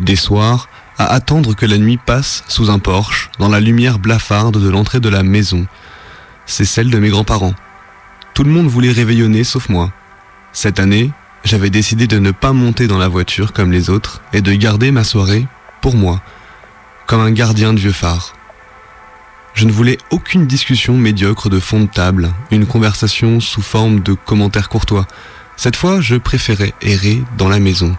Des 0.00 0.16
soirs 0.16 0.68
à 0.98 1.06
attendre 1.06 1.54
que 1.54 1.66
la 1.66 1.78
nuit 1.78 1.98
passe 2.04 2.44
sous 2.48 2.70
un 2.70 2.78
porche 2.78 3.30
dans 3.38 3.48
la 3.48 3.60
lumière 3.60 3.98
blafarde 3.98 4.62
de 4.62 4.68
l'entrée 4.68 5.00
de 5.00 5.08
la 5.08 5.22
maison. 5.22 5.66
C'est 6.44 6.66
celle 6.66 6.90
de 6.90 6.98
mes 6.98 7.08
grands-parents. 7.08 7.54
Tout 8.34 8.44
le 8.44 8.50
monde 8.50 8.66
voulait 8.66 8.92
réveillonner 8.92 9.44
sauf 9.44 9.70
moi. 9.70 9.90
Cette 10.52 10.80
année, 10.80 11.12
j'avais 11.44 11.70
décidé 11.70 12.06
de 12.06 12.18
ne 12.18 12.30
pas 12.30 12.52
monter 12.52 12.86
dans 12.86 12.98
la 12.98 13.08
voiture 13.08 13.52
comme 13.52 13.72
les 13.72 13.90
autres 13.90 14.22
et 14.32 14.40
de 14.40 14.52
garder 14.52 14.90
ma 14.90 15.04
soirée 15.04 15.46
pour 15.80 15.96
moi, 15.96 16.20
comme 17.06 17.20
un 17.20 17.30
gardien 17.30 17.72
de 17.72 17.80
vieux 17.80 17.92
phare. 17.92 18.34
Je 19.54 19.66
ne 19.66 19.72
voulais 19.72 19.98
aucune 20.10 20.46
discussion 20.46 20.96
médiocre 20.96 21.48
de 21.48 21.58
fond 21.58 21.80
de 21.80 21.86
table, 21.86 22.30
une 22.50 22.66
conversation 22.66 23.40
sous 23.40 23.62
forme 23.62 24.00
de 24.00 24.12
commentaires 24.12 24.68
courtois. 24.68 25.06
Cette 25.56 25.76
fois, 25.76 26.00
je 26.00 26.16
préférais 26.16 26.72
errer 26.82 27.22
dans 27.36 27.48
la 27.48 27.58
maison. 27.58 27.96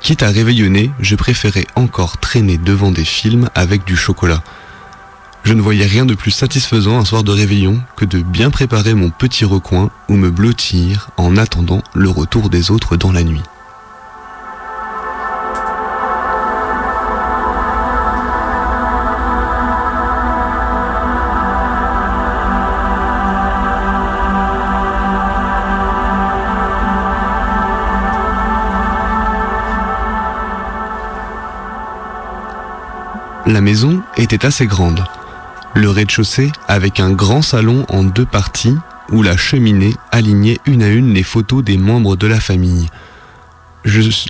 Quitte 0.00 0.22
à 0.22 0.28
réveillonner, 0.28 0.90
je 1.00 1.16
préférais 1.16 1.66
encore 1.76 2.18
traîner 2.18 2.58
devant 2.58 2.90
des 2.90 3.04
films 3.04 3.48
avec 3.54 3.84
du 3.84 3.96
chocolat. 3.96 4.42
Je 5.48 5.54
ne 5.54 5.62
voyais 5.62 5.86
rien 5.86 6.04
de 6.04 6.12
plus 6.12 6.30
satisfaisant 6.30 6.98
un 6.98 7.06
soir 7.06 7.24
de 7.24 7.32
réveillon 7.32 7.80
que 7.96 8.04
de 8.04 8.20
bien 8.20 8.50
préparer 8.50 8.92
mon 8.92 9.08
petit 9.08 9.46
recoin 9.46 9.88
ou 10.10 10.14
me 10.14 10.30
blottir 10.30 11.08
en 11.16 11.38
attendant 11.38 11.82
le 11.94 12.10
retour 12.10 12.50
des 12.50 12.70
autres 12.70 12.98
dans 12.98 13.12
la 13.12 13.22
nuit. 13.22 13.40
La 33.46 33.62
maison 33.62 34.02
était 34.18 34.44
assez 34.44 34.66
grande. 34.66 35.06
Le 35.74 35.90
rez-de-chaussée 35.90 36.50
avec 36.66 36.98
un 37.00 37.10
grand 37.10 37.42
salon 37.42 37.84
en 37.88 38.02
deux 38.02 38.26
parties 38.26 38.74
où 39.10 39.22
la 39.22 39.36
cheminée 39.36 39.94
alignait 40.12 40.58
une 40.66 40.82
à 40.82 40.88
une 40.88 41.14
les 41.14 41.22
photos 41.22 41.62
des 41.64 41.78
membres 41.78 42.16
de 42.16 42.26
la 42.26 42.40
famille. 42.40 42.88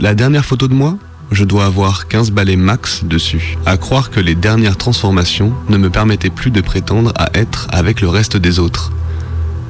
La 0.01 0.15
dernière 0.15 0.45
photo 0.45 0.69
de 0.69 0.75
moi, 0.75 0.97
je 1.31 1.45
dois 1.45 1.67
avoir 1.67 2.09
15 2.09 2.31
balais 2.31 2.57
max 2.57 3.05
dessus, 3.05 3.59
à 3.67 3.77
croire 3.77 4.11
que 4.11 4.21
les 4.21 4.35
dernières 4.35 4.77
transformations 4.77 5.53
ne 5.69 5.77
me 5.77 5.91
permettaient 5.91 6.31
plus 6.31 6.51
de 6.51 6.61
prétendre 6.61 7.13
à 7.17 7.31
être 7.35 7.67
avec 7.71 8.01
le 8.01 8.09
reste 8.09 8.37
des 8.37 8.59
autres. 8.59 8.93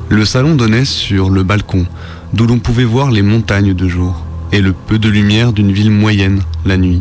Le 0.09 0.25
salon 0.25 0.55
donnait 0.55 0.85
sur 0.85 1.31
le 1.31 1.43
balcon, 1.43 1.87
d'où 2.33 2.47
l'on 2.47 2.59
pouvait 2.59 2.85
voir 2.85 3.11
les 3.11 3.23
montagnes 3.23 3.75
de 3.75 3.89
jour, 3.89 4.25
et 4.53 4.61
le 4.61 4.73
peu 4.73 4.99
de 4.99 5.09
lumière 5.09 5.53
d'une 5.53 5.73
ville 5.73 5.91
moyenne 5.91 6.43
la 6.65 6.77
nuit. 6.77 7.01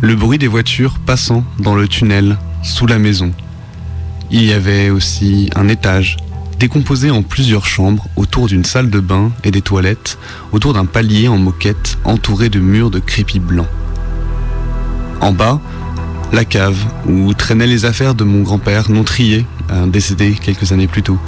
Le 0.00 0.14
bruit 0.14 0.38
des 0.38 0.46
voitures 0.46 0.98
passant 0.98 1.44
dans 1.58 1.74
le 1.74 1.88
tunnel 1.88 2.38
sous 2.62 2.86
la 2.86 2.98
maison. 2.98 3.32
Il 4.30 4.44
y 4.44 4.52
avait 4.52 4.90
aussi 4.90 5.48
un 5.56 5.68
étage, 5.68 6.18
décomposé 6.58 7.10
en 7.10 7.22
plusieurs 7.22 7.64
chambres 7.64 8.06
autour 8.16 8.46
d'une 8.46 8.64
salle 8.64 8.90
de 8.90 9.00
bain 9.00 9.32
et 9.42 9.50
des 9.50 9.62
toilettes, 9.62 10.18
autour 10.52 10.74
d'un 10.74 10.84
palier 10.84 11.28
en 11.28 11.38
moquette 11.38 11.96
entouré 12.04 12.50
de 12.50 12.60
murs 12.60 12.90
de 12.90 12.98
crépi 12.98 13.38
blanc. 13.38 13.66
En 15.22 15.32
bas, 15.32 15.60
la 16.32 16.44
cave 16.44 16.76
où 17.06 17.32
traînaient 17.32 17.66
les 17.66 17.86
affaires 17.86 18.14
de 18.14 18.24
mon 18.24 18.42
grand-père 18.42 18.90
non 18.90 19.02
trié, 19.02 19.46
euh, 19.70 19.86
décédé 19.86 20.32
quelques 20.34 20.72
années 20.72 20.88
plus 20.88 21.02
tôt. 21.02 21.18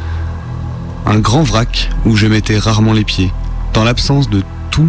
Un 1.07 1.19
grand 1.19 1.43
vrac 1.43 1.89
où 2.05 2.17
je 2.17 2.27
mettais 2.27 2.59
rarement 2.59 2.93
les 2.93 3.05
pieds, 3.05 3.33
dans 3.73 3.85
l'absence 3.85 4.29
de 4.29 4.43
tout 4.71 4.89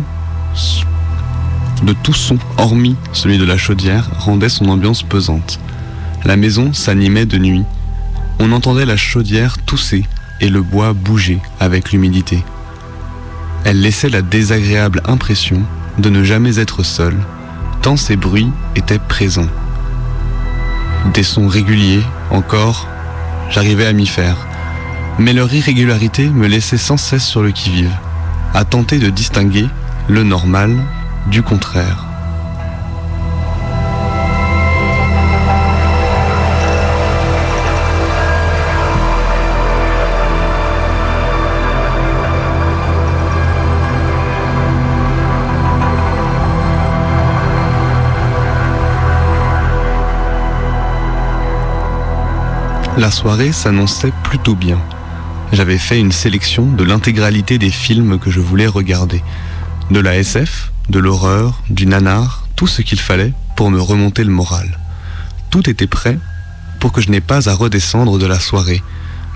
de 1.84 1.94
tout 1.94 2.14
son, 2.14 2.38
hormis 2.58 2.96
celui 3.14 3.38
de 3.38 3.46
la 3.46 3.58
chaudière, 3.58 4.10
rendait 4.20 4.50
son 4.50 4.66
ambiance 4.70 5.02
pesante. 5.02 5.60
La 6.26 6.36
maison 6.36 6.74
s'animait 6.74 7.26
de 7.26 7.38
nuit. 7.38 7.64
On 8.44 8.54
entendait 8.54 8.88
la 8.88 8.98
chaudière 8.98 9.60
tousser 9.60 10.04
et 10.40 10.50
le 10.50 10.64
bois 10.64 10.94
bouger 10.94 11.40
avec 11.60 11.92
l'humidité. 11.92 12.44
Elle 13.66 13.82
laissait 13.82 14.10
la 14.10 14.24
désagréable 14.24 15.04
impression 15.06 15.62
de 16.00 16.10
ne 16.10 16.24
jamais 16.24 16.58
être 16.58 16.82
seule, 16.82 17.20
tant 17.84 17.98
ces 17.98 18.16
bruits 18.16 18.50
étaient 18.76 18.98
présents. 18.98 19.50
Des 21.14 21.22
sons 21.22 21.48
réguliers, 21.48 22.02
encore, 22.32 22.88
j'arrivais 23.52 23.86
à 23.86 23.94
m'y 23.94 24.08
faire, 24.08 24.38
mais 25.20 25.34
leur 25.34 25.54
irrégularité 25.54 26.28
me 26.28 26.48
laissait 26.48 26.78
sans 26.78 26.98
cesse 26.98 27.26
sur 27.26 27.44
le 27.44 27.52
qui-vive, 27.52 27.96
à 28.56 28.66
tenter 28.66 28.98
de 28.98 29.12
distinguer 29.12 29.68
le 30.08 30.24
normal 30.24 30.76
du 31.28 31.44
contraire. 31.44 32.11
La 52.98 53.10
soirée 53.10 53.54
s'annonçait 53.54 54.12
plutôt 54.24 54.54
bien. 54.54 54.78
J'avais 55.54 55.78
fait 55.78 56.00
une 56.00 56.12
sélection 56.12 56.66
de 56.66 56.84
l'intégralité 56.84 57.58
des 57.58 57.70
films 57.70 58.20
que 58.20 58.30
je 58.30 58.42
voulais 58.42 58.68
regarder. 58.68 59.24
De 59.90 60.02
la 60.02 60.18
SF, 60.18 60.74
de 60.90 61.00
l'horreur, 61.00 61.62
du 61.70 61.86
nanar, 61.86 62.48
tout 62.58 62.68
ce 62.68 62.82
qu'il 62.82 63.00
fallait 63.00 63.34
pour 63.56 63.72
me 63.72 63.80
remonter 63.80 64.26
le 64.26 64.30
moral. 64.30 64.78
Tout 65.52 65.70
était 65.70 65.88
prêt 65.88 66.20
pour 66.82 66.92
que 66.92 67.00
je 67.00 67.10
n'ai 67.10 67.22
pas 67.22 67.48
à 67.48 67.54
redescendre 67.54 68.18
de 68.18 68.26
la 68.26 68.42
soirée. 68.42 68.84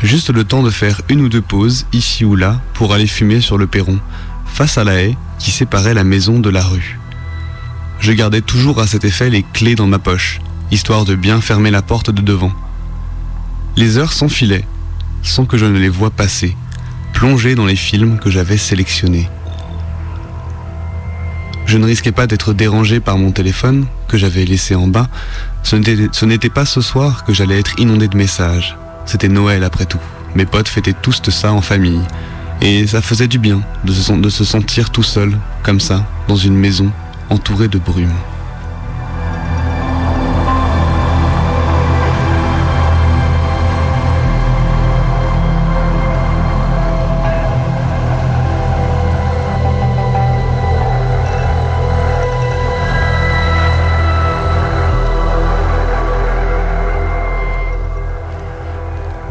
Juste 0.03 0.31
le 0.31 0.43
temps 0.43 0.63
de 0.63 0.69
faire 0.69 1.01
une 1.07 1.21
ou 1.21 1.29
deux 1.29 1.41
pauses, 1.41 1.85
ici 1.93 2.25
ou 2.25 2.35
là, 2.35 2.59
pour 2.73 2.93
aller 2.93 3.07
fumer 3.07 3.39
sur 3.39 3.57
le 3.57 3.67
perron, 3.67 3.99
face 4.45 4.77
à 4.77 4.83
la 4.83 5.01
haie 5.01 5.15
qui 5.39 5.51
séparait 5.51 5.93
la 5.93 6.03
maison 6.03 6.39
de 6.39 6.49
la 6.49 6.61
rue. 6.61 6.99
Je 8.01 8.11
gardais 8.11 8.41
toujours 8.41 8.81
à 8.81 8.87
cet 8.87 9.05
effet 9.05 9.29
les 9.29 9.43
clés 9.43 9.75
dans 9.75 9.87
ma 9.87 9.99
poche, 9.99 10.41
histoire 10.71 11.05
de 11.05 11.15
bien 11.15 11.39
fermer 11.39 11.71
la 11.71 11.81
porte 11.81 12.11
de 12.11 12.21
devant. 12.21 12.51
Les 13.77 13.97
heures 13.97 14.13
s'enfilaient, 14.13 14.65
sans 15.21 15.45
que 15.45 15.57
je 15.57 15.65
ne 15.65 15.77
les 15.77 15.89
voie 15.89 16.09
passer, 16.09 16.55
plongées 17.13 17.55
dans 17.55 17.65
les 17.65 17.75
films 17.75 18.19
que 18.19 18.29
j'avais 18.29 18.57
sélectionnés. 18.57 19.29
Je 21.65 21.77
ne 21.77 21.85
risquais 21.85 22.13
pas 22.13 22.25
d'être 22.25 22.53
dérangé 22.53 23.01
par 23.01 23.17
mon 23.17 23.31
téléphone, 23.31 23.85
que 24.07 24.17
j'avais 24.17 24.45
laissé 24.45 24.75
en 24.75 24.87
bas. 24.87 25.09
Ce 25.63 26.25
n'était 26.25 26.49
pas 26.49 26.65
ce 26.65 26.79
soir 26.79 27.25
que 27.25 27.33
j'allais 27.33 27.59
être 27.59 27.77
inondé 27.77 28.07
de 28.07 28.15
messages. 28.15 28.77
C'était 29.05 29.27
Noël 29.27 29.63
après 29.65 29.85
tout. 29.85 29.99
Mes 30.35 30.45
potes 30.45 30.69
fêtaient 30.69 30.93
tous 30.93 31.21
ça 31.29 31.51
en 31.51 31.61
famille. 31.61 32.01
Et 32.61 32.87
ça 32.87 33.01
faisait 33.01 33.27
du 33.27 33.39
bien 33.39 33.61
de 33.83 33.91
se, 33.91 34.13
de 34.13 34.29
se 34.29 34.45
sentir 34.45 34.89
tout 34.89 35.03
seul, 35.03 35.37
comme 35.63 35.81
ça, 35.81 36.07
dans 36.29 36.37
une 36.37 36.55
maison, 36.55 36.91
entourée 37.29 37.67
de 37.67 37.77
brume. 37.77 38.13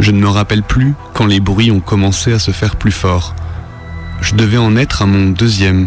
Je 0.05 0.11
ne 0.11 0.21
me 0.21 0.29
rappelle 0.29 0.63
plus 0.63 0.93
quand 1.15 1.25
les 1.25 1.41
bruits 1.41 1.71
ont 1.71 1.81
commencé 1.81 2.31
à 2.35 2.39
se 2.39 2.51
faire 2.51 2.77
plus 2.77 2.93
forts. 2.93 3.35
Je 4.21 4.35
devais 4.35 4.59
en 4.59 4.77
être 4.77 5.01
à 5.01 5.07
mon 5.07 5.31
deuxième 5.31 5.87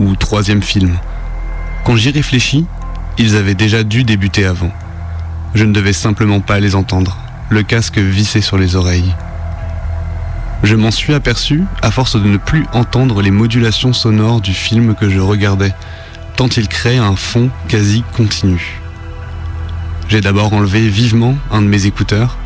ou 0.00 0.16
troisième 0.16 0.62
film. 0.62 0.96
Quand 1.84 1.94
j'y 1.94 2.10
réfléchis, 2.10 2.64
ils 3.18 3.36
avaient 3.36 3.54
déjà 3.54 3.82
dû 3.82 4.04
débuter 4.04 4.46
avant. 4.46 4.72
Je 5.54 5.66
ne 5.66 5.74
devais 5.74 5.92
simplement 5.92 6.40
pas 6.40 6.60
les 6.60 6.76
entendre, 6.76 7.18
le 7.50 7.62
casque 7.62 7.98
vissé 7.98 8.40
sur 8.40 8.56
les 8.56 8.74
oreilles. 8.74 9.14
Je 10.62 10.74
m'en 10.74 10.90
suis 10.90 11.12
aperçu 11.12 11.64
à 11.82 11.90
force 11.90 12.16
de 12.16 12.26
ne 12.26 12.38
plus 12.38 12.64
entendre 12.72 13.20
les 13.20 13.30
modulations 13.30 13.92
sonores 13.92 14.40
du 14.40 14.54
film 14.54 14.94
que 14.94 15.10
je 15.10 15.20
regardais, 15.20 15.74
tant 16.36 16.48
il 16.48 16.68
créait 16.68 16.96
un 16.96 17.16
fond 17.16 17.50
quasi 17.68 18.02
continu. 18.16 18.80
J'ai 20.08 20.22
d'abord 20.22 20.54
enlevé 20.54 20.88
vivement 20.88 21.34
un 21.50 21.60
de 21.60 21.66
mes 21.66 21.84
écouteurs, 21.84 22.38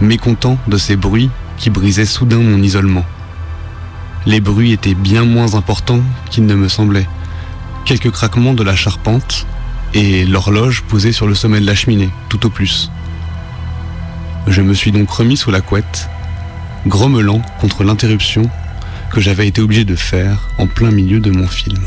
mécontent 0.00 0.58
de 0.66 0.76
ces 0.76 0.96
bruits 0.96 1.30
qui 1.56 1.70
brisaient 1.70 2.06
soudain 2.06 2.38
mon 2.38 2.62
isolement. 2.62 3.04
Les 4.26 4.40
bruits 4.40 4.72
étaient 4.72 4.94
bien 4.94 5.24
moins 5.24 5.54
importants 5.54 6.02
qu'il 6.30 6.46
ne 6.46 6.54
me 6.54 6.68
semblait. 6.68 7.08
Quelques 7.84 8.10
craquements 8.10 8.54
de 8.54 8.62
la 8.62 8.76
charpente 8.76 9.46
et 9.94 10.24
l'horloge 10.24 10.82
posée 10.82 11.12
sur 11.12 11.26
le 11.26 11.34
sommet 11.34 11.60
de 11.60 11.66
la 11.66 11.74
cheminée, 11.74 12.10
tout 12.28 12.46
au 12.46 12.50
plus. 12.50 12.90
Je 14.46 14.62
me 14.62 14.74
suis 14.74 14.92
donc 14.92 15.10
remis 15.10 15.36
sous 15.36 15.50
la 15.50 15.60
couette, 15.60 16.08
grommelant 16.86 17.42
contre 17.60 17.84
l'interruption 17.84 18.42
que 19.10 19.20
j'avais 19.20 19.48
été 19.48 19.60
obligé 19.60 19.84
de 19.84 19.96
faire 19.96 20.48
en 20.58 20.66
plein 20.66 20.90
milieu 20.90 21.20
de 21.20 21.30
mon 21.30 21.46
film. 21.46 21.80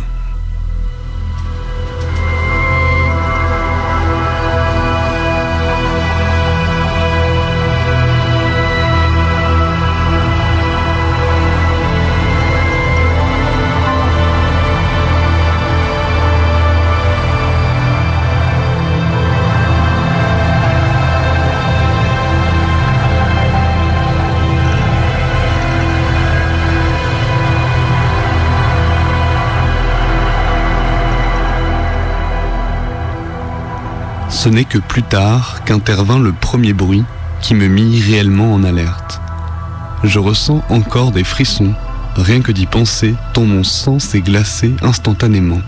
Ce 34.44 34.50
n'est 34.50 34.66
que 34.66 34.78
plus 34.78 35.04
tard 35.04 35.64
qu'intervint 35.64 36.20
le 36.20 36.34
premier 36.34 36.74
bruit 36.74 37.06
qui 37.40 37.56
me 37.56 37.70
mit 37.70 38.02
réellement 38.02 38.54
en 38.54 38.66
alerte. 38.66 39.22
Je 40.04 40.20
ressens 40.20 40.66
encore 40.68 41.14
des 41.14 41.24
frissons, 41.24 41.74
rien 42.18 42.42
que 42.42 42.52
d'y 42.52 42.66
penser, 42.66 43.16
tant 43.32 43.46
mon 43.46 43.64
sang 43.64 44.00
s'est 44.00 44.20
glacé 44.20 44.74
instantanément. 44.82 45.62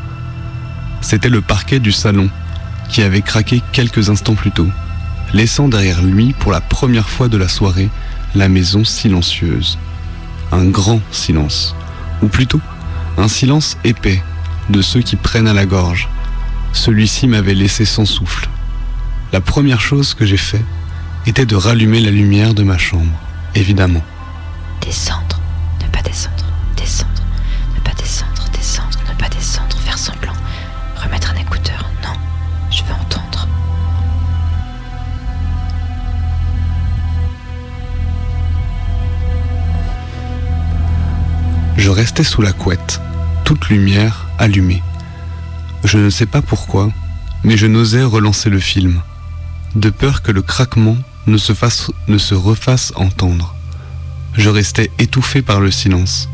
C'était 1.00 1.30
le 1.30 1.40
parquet 1.40 1.80
du 1.80 1.94
salon, 1.94 2.30
qui 2.90 3.02
avait 3.02 3.22
craqué 3.22 3.62
quelques 3.72 4.10
instants 4.10 4.36
plus 4.36 4.52
tôt, 4.52 4.68
laissant 5.32 5.70
derrière 5.70 6.02
lui, 6.02 6.34
pour 6.38 6.52
la 6.52 6.60
première 6.60 7.08
fois 7.08 7.30
de 7.30 7.38
la 7.38 7.48
soirée, 7.48 7.88
la 8.36 8.50
maison 8.50 8.84
silencieuse. 8.84 9.80
Un 10.52 10.66
grand 10.66 11.00
silence, 11.12 11.78
ou 12.22 12.28
plutôt 12.28 12.60
un 13.18 13.30
silence 13.30 13.78
épais, 13.86 14.22
de 14.70 14.82
ceux 14.82 15.02
qui 15.02 15.16
prennent 15.16 15.48
à 15.48 15.54
la 15.54 15.66
gorge. 15.66 16.10
Celui-ci 16.74 17.26
m'avait 17.28 17.54
laissé 17.54 17.86
sans 17.86 18.04
souffle, 18.04 18.50
la 19.34 19.42
première 19.42 19.82
chose 19.82 20.14
que 20.14 20.26
j'ai 20.26 20.38
fait 20.38 20.64
était 21.26 21.46
de 21.46 21.56
rallumer 21.56 22.00
la 22.00 22.12
lumière 22.12 22.54
de 22.54 22.64
ma 22.64 22.78
chambre, 22.78 23.12
évidemment. 23.56 24.04
Descendre, 24.82 25.40
ne 25.82 25.88
pas 25.88 26.02
descendre, 26.02 26.46
descendre, 26.78 27.24
ne 27.76 27.82
pas 27.82 27.94
descendre, 27.94 28.46
descendre, 28.54 29.00
ne 29.10 29.14
pas 29.16 29.30
descendre, 29.30 29.76
faire 29.78 29.98
semblant, 29.98 30.34
remettre 30.96 31.32
un 31.32 31.42
écouteur. 31.42 31.90
Non, 32.04 32.14
je 32.70 32.84
veux 32.84 32.94
entendre. 32.94 33.48
Je 41.78 41.90
restais 41.90 42.24
sous 42.24 42.42
la 42.42 42.54
couette, 42.54 43.02
toute 43.44 43.70
lumière 43.70 44.28
allumée. 44.38 44.84
Je 45.84 45.98
ne 45.98 46.10
sais 46.10 46.26
pas 46.26 46.42
pourquoi, 46.42 46.90
mais 47.44 47.58
je 47.58 47.68
n'osais 47.68 48.04
relancer 48.04 48.50
le 48.50 48.60
film 48.60 49.02
de 49.76 49.90
peur 49.90 50.22
que 50.22 50.32
le 50.32 50.42
craquement 50.42 50.98
ne 51.28 51.38
se, 51.38 51.54
fasse, 51.54 51.92
ne 52.08 52.18
se 52.18 52.36
refasse 52.36 52.94
entendre. 52.96 53.56
Je 54.34 54.50
restais 54.50 54.92
étouffé 55.00 55.42
par 55.42 55.60
le 55.60 55.72
silence, 55.72 56.30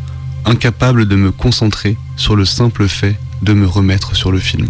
incapable 0.46 1.08
de 1.08 1.16
me 1.16 1.32
concentrer 1.32 1.98
sur 2.18 2.36
le 2.36 2.46
simple 2.46 2.88
fait 2.88 3.18
de 3.42 3.54
me 3.54 3.68
remettre 3.68 4.16
sur 4.16 4.32
le 4.32 4.40
film. 4.40 4.68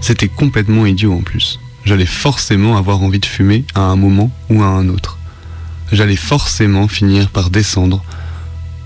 C'était 0.00 0.28
complètement 0.28 0.86
idiot 0.86 1.12
en 1.12 1.22
plus. 1.22 1.60
J'allais 1.84 2.06
forcément 2.06 2.76
avoir 2.76 3.02
envie 3.02 3.18
de 3.20 3.26
fumer 3.26 3.64
à 3.74 3.80
un 3.80 3.96
moment 3.96 4.30
ou 4.50 4.62
à 4.62 4.66
un 4.66 4.88
autre. 4.88 5.18
J'allais 5.92 6.16
forcément 6.16 6.88
finir 6.88 7.28
par 7.28 7.50
descendre 7.50 8.02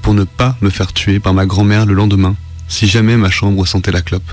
pour 0.03 0.14
ne 0.14 0.24
pas 0.24 0.57
me 0.61 0.70
faire 0.70 0.93
tuer 0.93 1.20
par 1.20 1.35
ma 1.35 1.47
grand-mère 1.47 1.87
le 1.87 1.95
lendemain 1.95 2.37
si 2.68 2.89
jamais 2.89 3.16
ma 3.16 3.31
chambre 3.31 3.66
sentait 3.66 3.93
la 3.93 4.03
clope. 4.03 4.31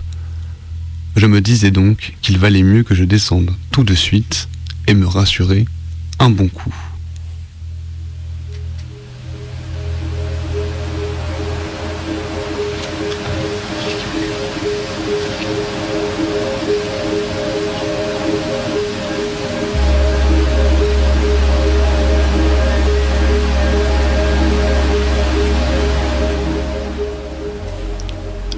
Je 1.15 1.27
me 1.27 1.41
disais 1.41 1.69
donc 1.69 2.15
qu'il 2.21 2.39
valait 2.39 2.63
mieux 2.63 2.83
que 2.83 2.95
je 2.95 3.03
descende 3.03 3.51
tout 3.71 3.83
de 3.83 3.93
suite 3.93 4.49
et 4.87 4.95
me 4.95 5.05
rassurer 5.05 5.65
un 6.19 6.29
bon 6.29 6.47
coup. 6.47 6.73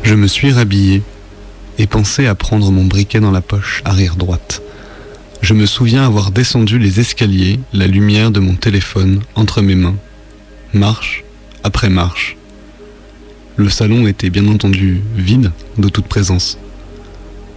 Je 0.03 0.13
me 0.15 0.27
suis 0.27 0.51
rhabillé 0.51 1.03
et 1.78 1.88
pensé 1.88 2.28
à 2.28 2.36
prendre 2.36 2.71
mon 2.71 2.86
briquet 2.86 3.19
dans 3.19 3.32
la 3.32 3.41
poche 3.41 3.82
arrière 3.86 4.15
droite. 4.15 4.61
Je 5.41 5.53
me 5.53 5.65
souviens 5.65 6.05
avoir 6.05 6.32
descendu 6.32 6.80
les 6.80 6.99
escaliers, 6.99 7.59
la 7.73 7.88
lumière 7.88 8.32
de 8.32 8.39
mon 8.39 8.55
téléphone 8.55 9.21
entre 9.36 9.61
mes 9.61 9.76
mains, 9.76 9.95
marche 10.73 11.23
après 11.63 11.89
marche. 11.89 12.38
Le 13.55 13.69
salon 13.69 14.07
était 14.07 14.30
bien 14.30 14.47
entendu 14.47 15.01
vide 15.15 15.51
de 15.78 15.89
toute 15.89 16.07
présence. 16.07 16.57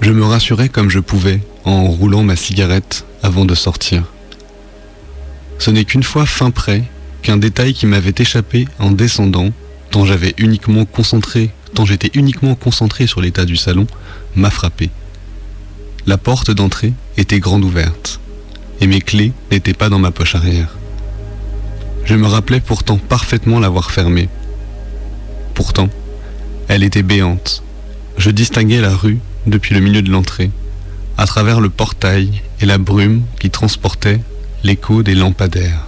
Je 0.00 0.12
me 0.12 0.24
rassurais 0.24 0.68
comme 0.68 0.90
je 0.90 1.00
pouvais 1.00 1.40
en 1.64 1.84
roulant 1.84 2.22
ma 2.22 2.36
cigarette 2.36 3.04
avant 3.22 3.44
de 3.44 3.54
sortir. 3.54 4.04
Ce 5.58 5.70
n'est 5.70 5.84
qu'une 5.84 6.04
fois 6.04 6.24
fin 6.24 6.50
prêt 6.50 6.84
qu'un 7.22 7.36
détail 7.36 7.74
qui 7.74 7.86
m'avait 7.86 8.14
échappé 8.16 8.68
en 8.78 8.92
descendant, 8.92 9.50
tant 9.90 10.04
j'avais 10.04 10.34
uniquement 10.38 10.84
concentré 10.84 11.50
tant 11.74 11.84
j'étais 11.84 12.10
uniquement 12.14 12.54
concentré 12.54 13.06
sur 13.06 13.20
l'état 13.20 13.44
du 13.44 13.56
salon, 13.56 13.86
m'a 14.36 14.50
frappé. 14.50 14.90
La 16.06 16.16
porte 16.16 16.50
d'entrée 16.50 16.92
était 17.16 17.40
grande 17.40 17.64
ouverte, 17.64 18.20
et 18.80 18.86
mes 18.86 19.00
clés 19.00 19.32
n'étaient 19.50 19.74
pas 19.74 19.88
dans 19.88 19.98
ma 19.98 20.10
poche 20.10 20.34
arrière. 20.34 20.76
Je 22.04 22.14
me 22.14 22.26
rappelais 22.26 22.60
pourtant 22.60 22.96
parfaitement 22.96 23.60
l'avoir 23.60 23.90
fermée. 23.90 24.28
Pourtant, 25.54 25.90
elle 26.68 26.82
était 26.82 27.02
béante. 27.02 27.62
Je 28.16 28.30
distinguais 28.30 28.80
la 28.80 28.94
rue 28.94 29.18
depuis 29.46 29.74
le 29.74 29.80
milieu 29.80 30.02
de 30.02 30.10
l'entrée, 30.10 30.50
à 31.16 31.26
travers 31.26 31.60
le 31.60 31.68
portail 31.68 32.42
et 32.60 32.66
la 32.66 32.78
brume 32.78 33.22
qui 33.40 33.50
transportait 33.50 34.20
l'écho 34.62 35.02
des 35.02 35.14
lampadaires. 35.14 35.87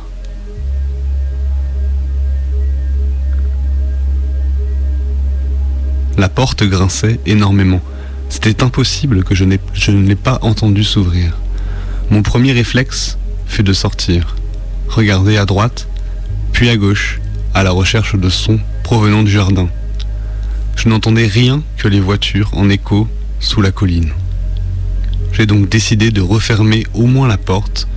La 6.18 6.28
porte 6.28 6.64
grinçait 6.64 7.20
énormément. 7.26 7.80
C'était 8.28 8.62
impossible 8.62 9.24
que 9.24 9.34
je, 9.34 9.44
ne 9.44 10.06
l'ai 10.06 10.16
pas 10.16 10.38
entendu 10.42 10.84
s'ouvrir. 10.84 11.36
Mon 12.10 12.22
premier 12.22 12.52
réflexe 12.52 13.18
fut 13.46 13.62
de 13.62 13.72
sortir, 13.72 14.36
regarder 14.88 15.36
à 15.36 15.44
droite, 15.44 15.88
puis 16.52 16.68
à 16.68 16.76
gauche, 16.76 17.20
à 17.54 17.62
la 17.62 17.70
recherche 17.70 18.16
de 18.16 18.28
sons 18.28 18.60
provenant 18.82 19.22
du 19.22 19.30
jardin. 19.30 19.68
Je 20.76 20.88
n'entendais 20.88 21.26
rien 21.26 21.62
que 21.76 21.88
les 21.88 22.00
voitures 22.00 22.50
en 22.54 22.68
écho 22.68 23.08
sous 23.38 23.60
la 23.60 23.72
colline. 23.72 24.12
J'ai 25.32 25.46
donc 25.46 25.68
décidé 25.68 26.10
de 26.10 26.20
refermer 26.20 26.84
au 26.94 27.06
moins 27.06 27.28
la 27.28 27.38
porte, 27.38 27.88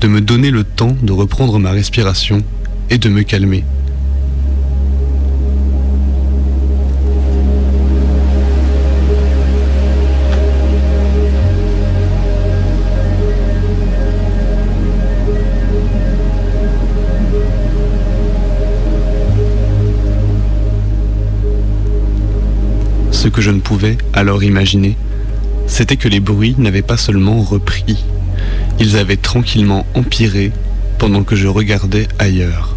de 0.00 0.08
me 0.08 0.20
donner 0.20 0.50
le 0.50 0.64
temps 0.64 0.96
de 1.02 1.12
reprendre 1.12 1.58
ma 1.58 1.70
respiration 1.70 2.42
et 2.90 2.98
de 2.98 3.08
me 3.08 3.22
calmer. 3.22 3.64
Que 23.36 23.42
je 23.42 23.50
ne 23.50 23.60
pouvais 23.60 23.98
alors 24.14 24.42
imaginer, 24.42 24.96
c'était 25.66 25.98
que 25.98 26.08
les 26.08 26.20
bruits 26.20 26.54
n'avaient 26.56 26.80
pas 26.80 26.96
seulement 26.96 27.42
repris, 27.42 28.02
ils 28.80 28.96
avaient 28.96 29.18
tranquillement 29.18 29.84
empiré 29.94 30.52
pendant 30.98 31.22
que 31.22 31.36
je 31.36 31.46
regardais 31.46 32.08
ailleurs. 32.18 32.76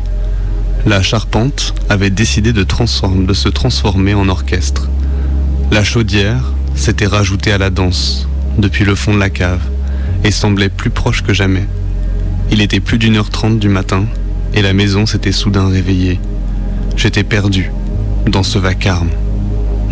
La 0.86 1.02
charpente 1.02 1.74
avait 1.88 2.10
décidé 2.10 2.52
de, 2.52 2.66
de 2.66 3.34
se 3.34 3.48
transformer 3.48 4.14
en 4.14 4.28
orchestre. 4.28 4.90
La 5.72 5.86
chaudière 5.86 6.52
s'était 6.76 7.08
rajoutée 7.08 7.54
à 7.54 7.58
la 7.58 7.70
danse 7.70 8.28
depuis 8.58 8.84
le 8.84 8.96
fond 8.96 9.14
de 9.14 9.20
la 9.20 9.30
cave 9.30 9.62
et 10.26 10.32
semblait 10.32 10.68
plus 10.68 10.90
proche 10.90 11.24
que 11.24 11.34
jamais. 11.34 11.68
Il 12.52 12.62
était 12.62 12.82
plus 12.82 12.98
d'une 12.98 13.16
heure 13.16 13.30
trente 13.30 13.60
du 13.60 13.70
matin 13.70 14.04
et 14.54 14.62
la 14.62 14.74
maison 14.74 15.06
s'était 15.06 15.32
soudain 15.32 15.70
réveillée. 15.70 16.20
J'étais 16.98 17.24
perdu 17.24 17.72
dans 18.28 18.44
ce 18.44 18.60
vacarme 18.60 19.12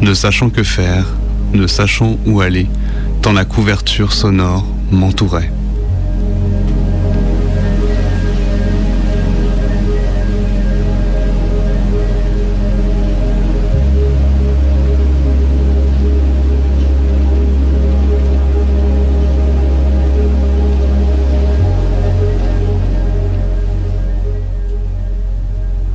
ne 0.02 0.14
sachant 0.14 0.50
que 0.50 0.64
faire, 0.64 1.06
ne 1.54 1.68
sachant 1.68 2.18
où 2.26 2.42
aller, 2.42 2.68
tant 3.22 3.34
la 3.34 3.46
couverture 3.46 4.14
sonore 4.14 4.66
m'entourait. 4.92 5.52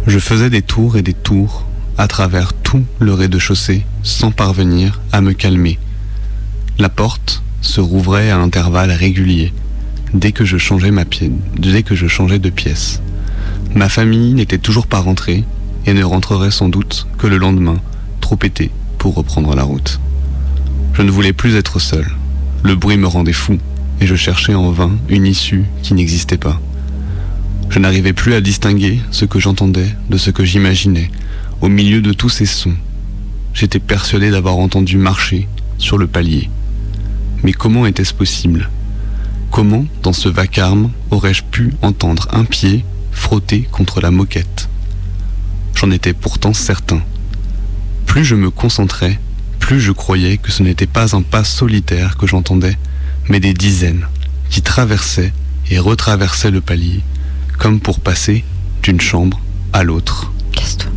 Je 0.06 0.18
faisais 0.18 0.50
des 0.50 0.62
tours 0.62 0.96
et 0.96 1.02
des 1.02 1.14
tours 1.14 1.64
à 2.02 2.08
travers 2.08 2.52
tout 2.52 2.82
le 2.98 3.14
rez-de-chaussée 3.14 3.86
sans 4.02 4.32
parvenir 4.32 5.00
à 5.12 5.20
me 5.20 5.34
calmer. 5.34 5.78
La 6.80 6.88
porte 6.88 7.44
se 7.60 7.80
rouvrait 7.80 8.28
à 8.28 8.38
intervalles 8.38 8.90
réguliers 8.90 9.52
dès 10.12 10.32
que 10.32 10.44
je 10.44 10.58
changeais 10.58 10.90
ma 10.90 11.04
dès 11.56 11.84
que 11.84 11.94
je 11.94 12.08
changeais 12.08 12.40
de 12.40 12.50
pièce. 12.50 13.00
Ma 13.76 13.88
famille 13.88 14.34
n'était 14.34 14.58
toujours 14.58 14.88
pas 14.88 14.98
rentrée 14.98 15.44
et 15.86 15.94
ne 15.94 16.02
rentrerait 16.02 16.50
sans 16.50 16.68
doute 16.68 17.06
que 17.18 17.28
le 17.28 17.38
lendemain, 17.38 17.76
trop 18.20 18.34
pété 18.34 18.72
pour 18.98 19.14
reprendre 19.14 19.54
la 19.54 19.62
route. 19.62 20.00
Je 20.94 21.02
ne 21.02 21.10
voulais 21.12 21.32
plus 21.32 21.54
être 21.54 21.78
seul. 21.78 22.10
Le 22.64 22.74
bruit 22.74 22.96
me 22.96 23.06
rendait 23.06 23.32
fou 23.32 23.58
et 24.00 24.08
je 24.08 24.16
cherchais 24.16 24.56
en 24.56 24.72
vain 24.72 24.90
une 25.08 25.24
issue 25.24 25.66
qui 25.84 25.94
n'existait 25.94 26.36
pas. 26.36 26.60
Je 27.70 27.78
n'arrivais 27.78 28.12
plus 28.12 28.34
à 28.34 28.40
distinguer 28.40 29.00
ce 29.12 29.24
que 29.24 29.38
j'entendais 29.38 29.94
de 30.10 30.16
ce 30.16 30.30
que 30.30 30.44
j'imaginais 30.44 31.08
au 31.62 31.68
milieu 31.68 32.02
de 32.02 32.12
tous 32.12 32.28
ces 32.28 32.44
sons, 32.44 32.74
j'étais 33.54 33.78
persuadé 33.78 34.32
d'avoir 34.32 34.56
entendu 34.56 34.98
marcher 34.98 35.48
sur 35.78 35.96
le 35.96 36.08
palier. 36.08 36.50
Mais 37.44 37.52
comment 37.52 37.86
était-ce 37.86 38.12
possible? 38.12 38.68
Comment, 39.52 39.86
dans 40.02 40.12
ce 40.12 40.28
vacarme, 40.28 40.90
aurais-je 41.12 41.44
pu 41.44 41.72
entendre 41.80 42.26
un 42.32 42.44
pied 42.44 42.84
frotter 43.12 43.62
contre 43.70 44.00
la 44.00 44.10
moquette? 44.10 44.68
J'en 45.76 45.92
étais 45.92 46.14
pourtant 46.14 46.52
certain. 46.52 47.00
Plus 48.06 48.24
je 48.24 48.34
me 48.34 48.50
concentrais, 48.50 49.20
plus 49.60 49.80
je 49.80 49.92
croyais 49.92 50.38
que 50.38 50.50
ce 50.50 50.64
n'était 50.64 50.86
pas 50.86 51.14
un 51.14 51.22
pas 51.22 51.44
solitaire 51.44 52.16
que 52.16 52.26
j'entendais, 52.26 52.76
mais 53.28 53.38
des 53.38 53.54
dizaines 53.54 54.08
qui 54.50 54.62
traversaient 54.62 55.32
et 55.70 55.78
retraversaient 55.78 56.50
le 56.50 56.60
palier, 56.60 57.02
comme 57.56 57.78
pour 57.78 58.00
passer 58.00 58.44
d'une 58.82 59.00
chambre 59.00 59.40
à 59.72 59.84
l'autre. 59.84 60.32
Casse-toi. 60.52 60.90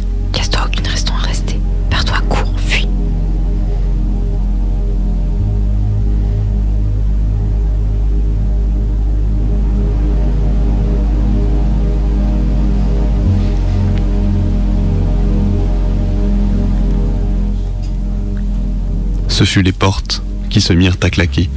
Ce 19.36 19.43
fut 19.43 19.63
les 19.63 19.73
portes 19.73 20.23
qui 20.49 20.61
se 20.61 20.71
mirent 20.71 20.95
à 21.03 21.09
claquer, 21.09 21.49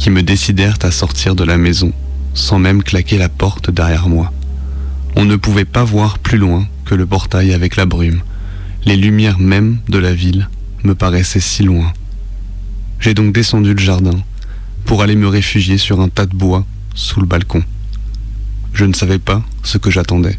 qui 0.00 0.10
me 0.10 0.24
décidèrent 0.24 0.80
à 0.82 0.90
sortir 0.90 1.36
de 1.36 1.44
la 1.44 1.58
maison, 1.58 1.92
sans 2.34 2.58
même 2.58 2.82
claquer 2.82 3.18
la 3.18 3.28
porte 3.28 3.70
derrière 3.70 4.08
moi. 4.08 4.32
On 5.14 5.24
ne 5.24 5.36
pouvait 5.36 5.64
pas 5.64 5.84
voir 5.84 6.18
plus 6.18 6.38
loin 6.38 6.66
que 6.86 6.96
le 6.96 7.06
portail 7.06 7.52
avec 7.52 7.76
la 7.76 7.86
brume. 7.86 8.22
Les 8.84 8.96
lumières 8.96 9.38
même 9.38 9.78
de 9.88 9.98
la 9.98 10.12
ville 10.12 10.48
me 10.82 10.96
paraissaient 10.96 11.38
si 11.38 11.62
loin. 11.62 11.92
J'ai 12.98 13.14
donc 13.14 13.32
descendu 13.32 13.74
le 13.74 13.80
jardin 13.80 14.18
pour 14.84 15.00
aller 15.00 15.14
me 15.14 15.28
réfugier 15.28 15.78
sur 15.78 16.00
un 16.00 16.08
tas 16.08 16.26
de 16.26 16.34
bois 16.34 16.66
sous 16.96 17.20
le 17.20 17.26
balcon. 17.26 17.62
Je 18.72 18.86
ne 18.86 18.92
savais 18.92 19.20
pas 19.20 19.40
ce 19.62 19.78
que 19.78 19.92
j'attendais. 19.92 20.36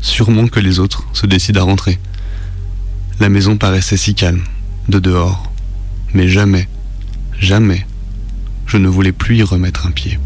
Sûrement 0.00 0.48
que 0.48 0.58
les 0.58 0.78
autres 0.78 1.06
se 1.12 1.26
décident 1.26 1.60
à 1.60 1.64
rentrer. 1.64 1.98
La 3.20 3.28
maison 3.28 3.58
paraissait 3.58 3.98
si 3.98 4.14
calme, 4.14 4.44
de 4.88 5.00
dehors, 5.00 5.47
mais 6.14 6.28
jamais, 6.28 6.68
jamais, 7.38 7.86
je 8.66 8.76
ne 8.76 8.88
voulais 8.88 9.12
plus 9.12 9.36
y 9.36 9.42
remettre 9.42 9.86
un 9.86 9.90
pied. 9.90 10.18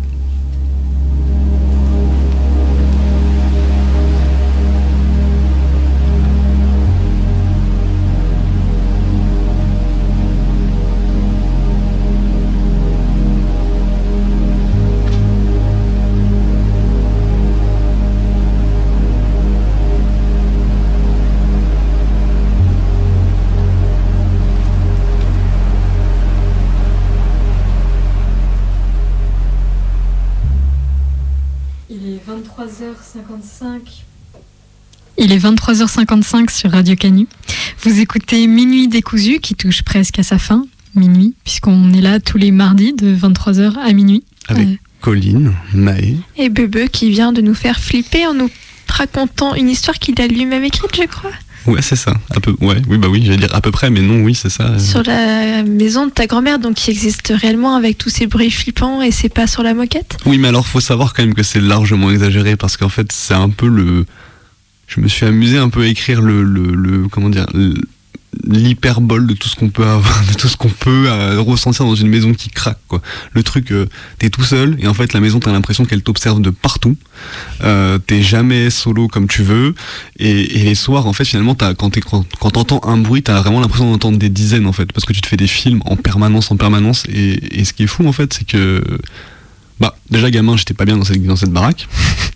Il 35.22 35.32
est 35.32 35.38
23h55 35.38 36.50
sur 36.50 36.72
Radio 36.72 36.96
Canu. 36.96 37.26
Vous 37.84 38.00
écoutez 38.00 38.46
Minuit 38.48 38.88
décousu 38.88 39.38
qui 39.38 39.54
touche 39.54 39.82
presque 39.82 40.18
à 40.18 40.22
sa 40.24 40.36
fin, 40.38 40.66
minuit, 40.96 41.34
puisqu'on 41.44 41.92
est 41.92 42.00
là 42.00 42.18
tous 42.18 42.38
les 42.38 42.50
mardis 42.50 42.92
de 42.92 43.14
23h 43.14 43.78
à 43.78 43.92
minuit. 43.92 44.24
Avec 44.48 44.66
Euh, 44.66 44.74
Colline, 45.00 45.52
Maë, 45.74 46.16
Et 46.36 46.48
Bebe 46.48 46.88
qui 46.88 47.10
vient 47.10 47.32
de 47.32 47.40
nous 47.40 47.54
faire 47.54 47.78
flipper 47.78 48.26
en 48.26 48.34
nous 48.34 48.50
racontant 48.88 49.54
une 49.54 49.68
histoire 49.70 49.98
qu'il 49.98 50.20
a 50.20 50.26
lui-même 50.26 50.64
écrite, 50.64 50.90
je 50.96 51.06
crois, 51.06 51.30
Ouais, 51.66 51.80
c'est 51.80 51.94
ça. 51.96 52.14
À 52.34 52.40
peu... 52.40 52.56
Ouais, 52.60 52.82
oui, 52.88 52.98
bah 52.98 53.06
oui, 53.08 53.22
j'allais 53.24 53.38
dire 53.38 53.54
à 53.54 53.60
peu 53.60 53.70
près, 53.70 53.88
mais 53.88 54.00
non, 54.00 54.24
oui, 54.24 54.34
c'est 54.34 54.48
ça. 54.50 54.76
sur 54.80 55.04
la 55.04 55.62
maison 55.62 56.06
de 56.06 56.10
ta 56.10 56.26
grand-mère, 56.26 56.58
donc 56.58 56.74
qui 56.74 56.90
existe 56.90 57.32
réellement 57.36 57.76
avec 57.76 57.96
tous 57.98 58.10
ces 58.10 58.26
bruits 58.26 58.50
flippants 58.50 59.00
et 59.00 59.12
c'est 59.12 59.28
pas 59.28 59.46
sur 59.46 59.62
la 59.62 59.72
moquette? 59.72 60.16
Oui, 60.26 60.38
mais 60.38 60.48
alors 60.48 60.66
faut 60.66 60.80
savoir 60.80 61.14
quand 61.14 61.22
même 61.22 61.34
que 61.34 61.44
c'est 61.44 61.60
largement 61.60 62.10
exagéré 62.10 62.56
parce 62.56 62.76
qu'en 62.76 62.88
fait, 62.88 63.12
c'est 63.12 63.34
un 63.34 63.48
peu 63.48 63.68
le. 63.68 64.04
Je 64.94 65.00
me 65.00 65.08
suis 65.08 65.24
amusé 65.24 65.56
un 65.56 65.70
peu 65.70 65.82
à 65.82 65.86
écrire 65.86 66.20
le, 66.20 66.42
le, 66.42 67.08
comment 67.08 67.30
dire 67.30 67.46
l'hyperbole 68.44 69.26
de 69.26 69.34
tout 69.34 69.48
ce 69.48 69.56
qu'on 69.56 69.70
peut 69.70 69.86
avoir, 69.86 70.24
de 70.28 70.34
tout 70.34 70.48
ce 70.48 70.56
qu'on 70.56 70.68
peut 70.68 71.04
euh, 71.06 71.40
ressentir 71.40 71.86
dans 71.86 71.94
une 71.94 72.08
maison 72.08 72.34
qui 72.34 72.50
craque 72.50 72.78
quoi. 72.88 73.00
Le 73.32 73.42
truc, 73.42 73.72
euh, 73.72 73.86
t'es 74.18 74.28
tout 74.28 74.42
seul 74.42 74.76
et 74.80 74.86
en 74.88 74.94
fait 74.94 75.14
la 75.14 75.20
maison 75.20 75.40
t'as 75.40 75.52
l'impression 75.52 75.86
qu'elle 75.86 76.02
t'observe 76.02 76.42
de 76.42 76.50
partout. 76.50 76.96
Euh, 77.62 77.98
t'es 77.98 78.22
jamais 78.22 78.68
solo 78.68 79.08
comme 79.08 79.28
tu 79.28 79.42
veux 79.42 79.74
et, 80.18 80.44
les 80.44 80.74
soirs 80.74 81.06
en 81.06 81.12
fait 81.12 81.24
finalement 81.24 81.54
quand 81.54 82.50
t'entends 82.50 82.80
un 82.84 82.98
bruit 82.98 83.22
t'as 83.22 83.40
vraiment 83.40 83.60
l'impression 83.60 83.90
d'entendre 83.90 84.18
des 84.18 84.28
dizaines 84.28 84.66
en 84.66 84.72
fait 84.72 84.92
parce 84.92 85.06
que 85.06 85.12
tu 85.12 85.20
te 85.20 85.26
fais 85.26 85.36
des 85.36 85.46
films 85.46 85.80
en 85.86 85.96
permanence 85.96 86.50
en 86.50 86.56
permanence 86.56 87.04
et, 87.08 87.60
et 87.60 87.64
ce 87.64 87.72
qui 87.72 87.84
est 87.84 87.86
fou 87.86 88.06
en 88.06 88.12
fait 88.12 88.32
c'est 88.32 88.46
que 88.46 88.82
bah, 89.82 89.96
déjà 90.10 90.30
gamin, 90.30 90.56
j'étais 90.56 90.74
pas 90.74 90.84
bien 90.84 90.96
dans 90.96 91.04
cette, 91.36 91.50
baraque. 91.50 91.88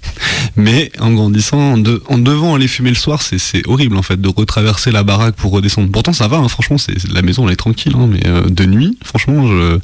Mais 0.56 0.90
en 0.98 1.12
grandissant, 1.12 1.58
en, 1.74 1.78
de- 1.78 2.02
en 2.08 2.18
devant 2.18 2.56
aller 2.56 2.66
fumer 2.66 2.90
le 2.90 2.96
soir, 2.96 3.22
c'est, 3.22 3.38
horrible 3.68 3.96
en 3.96 4.02
fait 4.02 4.20
de 4.20 4.28
retraverser 4.28 4.90
la 4.90 5.04
baraque 5.04 5.36
pour 5.36 5.52
redescendre. 5.52 5.88
Pourtant, 5.92 6.12
ça 6.12 6.26
va, 6.26 6.38
hein, 6.38 6.48
franchement, 6.48 6.76
c'est- 6.76 7.06
la 7.12 7.22
maison 7.22 7.46
elle 7.46 7.52
est 7.52 7.56
tranquille, 7.56 7.92
hein, 7.96 8.08
mais 8.10 8.26
euh, 8.26 8.48
de 8.48 8.64
nuit, 8.66 8.98
franchement, 9.04 9.46
je. 9.46 9.78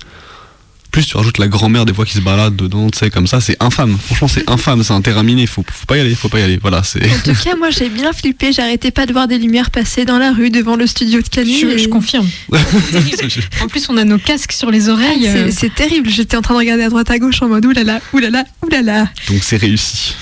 Plus 0.93 1.07
tu 1.07 1.17
rajoutes 1.17 1.39
la 1.39 1.49
grand-mère 1.49 1.87
des 1.87 1.95
fois 1.95 2.05
qui 2.05 2.13
se 2.13 2.21
balade 2.21 2.55
dedans, 2.55 2.91
tu 2.91 2.99
sais, 2.99 3.09
comme 3.09 3.27
ça, 3.27 3.41
c'est 3.41 3.57
infâme. 3.63 3.97
Franchement, 3.99 4.29
c'est 4.29 4.49
infâme, 4.51 4.83
c'est 4.83 4.93
un 4.93 5.01
terrain 5.01 5.23
miné, 5.23 5.47
faut, 5.47 5.65
faut 5.73 5.87
pas 5.87 5.97
y 5.97 6.01
aller, 6.01 6.15
faut 6.15 6.29
pas 6.29 6.39
y 6.39 6.43
aller. 6.43 6.59
Voilà, 6.61 6.83
c'est. 6.83 7.03
En 7.03 7.19
tout 7.25 7.35
cas, 7.43 7.57
moi 7.57 7.71
j'ai 7.71 7.89
bien 7.89 8.13
flippé, 8.13 8.53
j'arrêtais 8.53 8.91
pas 8.91 9.07
de 9.07 9.13
voir 9.15 9.27
des 9.27 9.39
lumières 9.39 9.71
passer 9.71 10.05
dans 10.05 10.19
la 10.19 10.33
rue 10.33 10.51
devant 10.51 10.77
le 10.77 10.87
studio 10.87 11.23
de 11.23 11.29
Canu. 11.29 11.51
Je, 11.59 11.67
et- 11.67 11.79
je 11.79 11.89
confirme. 11.89 12.29
En 13.63 13.69
plus, 13.69 13.87
on 13.89 13.97
a 13.97 14.05
nos 14.05 14.19
casques 14.19 14.53
sur 14.53 14.71
les 14.71 14.89
oreilles. 14.89 15.23
C'est- 15.23 15.39
euh, 15.39 15.51
C'est 15.51 15.75
terrible, 15.75 16.09
j'étais 16.11 16.37
en 16.37 16.43
train 16.43 16.55
de 16.55 16.59
regarder 16.59 16.83
à 16.85 16.89
droite 16.91 17.11
à 17.11 17.19
gauche 17.19 17.41
en 17.43 17.49
mode 17.49 17.65
oulala, 17.65 18.01
oulala, 18.13 18.45
oulala. 18.63 19.09
Donc 19.29 19.43
c'est 19.43 19.57
réussi. 19.57 20.15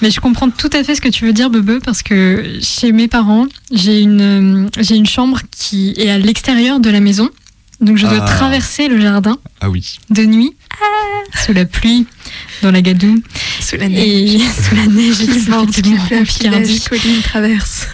Mais 0.00 0.10
je 0.10 0.18
comprends 0.18 0.50
tout 0.50 0.70
à 0.72 0.82
fait 0.82 0.96
ce 0.96 1.00
que 1.00 1.08
tu 1.08 1.24
veux 1.24 1.32
dire, 1.32 1.48
Bebe, 1.48 1.78
parce 1.84 2.02
que 2.02 2.58
chez 2.60 2.90
mes 2.90 3.06
parents, 3.06 3.46
j'ai 3.70 4.00
une, 4.00 4.64
euh, 4.64 4.68
j'ai 4.80 4.96
une 4.96 5.06
chambre 5.06 5.38
qui 5.56 5.94
est 5.96 6.10
à 6.10 6.18
l'extérieur 6.18 6.80
de 6.80 6.90
la 6.90 6.98
maison. 6.98 7.30
Donc 7.82 7.96
je 7.98 8.06
dois 8.06 8.20
Ah. 8.22 8.26
traverser 8.36 8.88
le 8.88 9.00
jardin 9.00 9.38
Ah 9.60 9.68
oui. 9.68 9.96
de 10.10 10.24
nuit, 10.24 10.52
sous 11.44 11.52
la 11.52 11.64
pluie, 11.64 12.06
dans 12.62 12.70
la 12.70 12.80
gadoue. 12.80 13.20
Sous 13.60 13.76
la 13.76 13.86
Et 13.86 13.88
neige. 13.88 14.40
sous 14.68 14.74
la 14.76 14.86
neige, 14.86 15.46
borde, 15.48 15.70
Picardie. 15.72 16.80
Colline 16.88 17.22
traverse. 17.22 17.86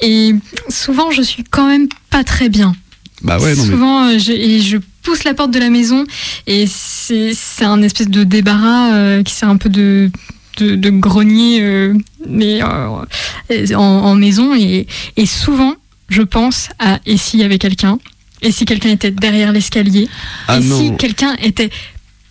Et 0.00 0.34
souvent, 0.68 1.10
je 1.12 1.22
suis 1.22 1.44
quand 1.44 1.68
même 1.68 1.88
pas 2.10 2.24
très 2.24 2.48
bien. 2.48 2.74
Bah 3.22 3.38
ouais, 3.38 3.54
non. 3.54 3.64
Souvent, 3.64 4.08
euh, 4.08 4.18
je, 4.18 4.32
et 4.32 4.60
je 4.60 4.76
pousse 5.02 5.24
la 5.24 5.32
porte 5.34 5.50
de 5.52 5.58
la 5.60 5.70
maison 5.70 6.04
et 6.46 6.66
c'est 6.68 7.32
c'est 7.32 7.64
un 7.64 7.80
espèce 7.82 8.08
de 8.08 8.24
débarras 8.24 8.92
euh, 8.92 9.22
qui 9.22 9.32
sert 9.32 9.48
un 9.48 9.56
peu 9.56 9.68
de, 9.70 10.10
de, 10.58 10.74
de 10.74 10.90
grenier 10.90 11.60
euh, 11.62 11.94
mais, 12.28 12.60
euh, 12.62 13.74
en, 13.76 13.80
en 13.80 14.14
maison. 14.16 14.54
Et, 14.54 14.86
et 15.16 15.26
souvent, 15.26 15.74
je 16.08 16.22
pense 16.22 16.68
à 16.78 16.98
et 17.06 17.16
s'il 17.16 17.40
y 17.40 17.44
avait 17.44 17.58
quelqu'un 17.58 17.98
Et 18.42 18.52
si 18.52 18.64
quelqu'un 18.64 18.90
était 18.90 19.10
derrière 19.10 19.52
l'escalier 19.52 20.08
Ah 20.48 20.58
Et 20.58 20.62
si 20.62 20.68
non. 20.90 20.96
quelqu'un 20.96 21.34
était 21.42 21.70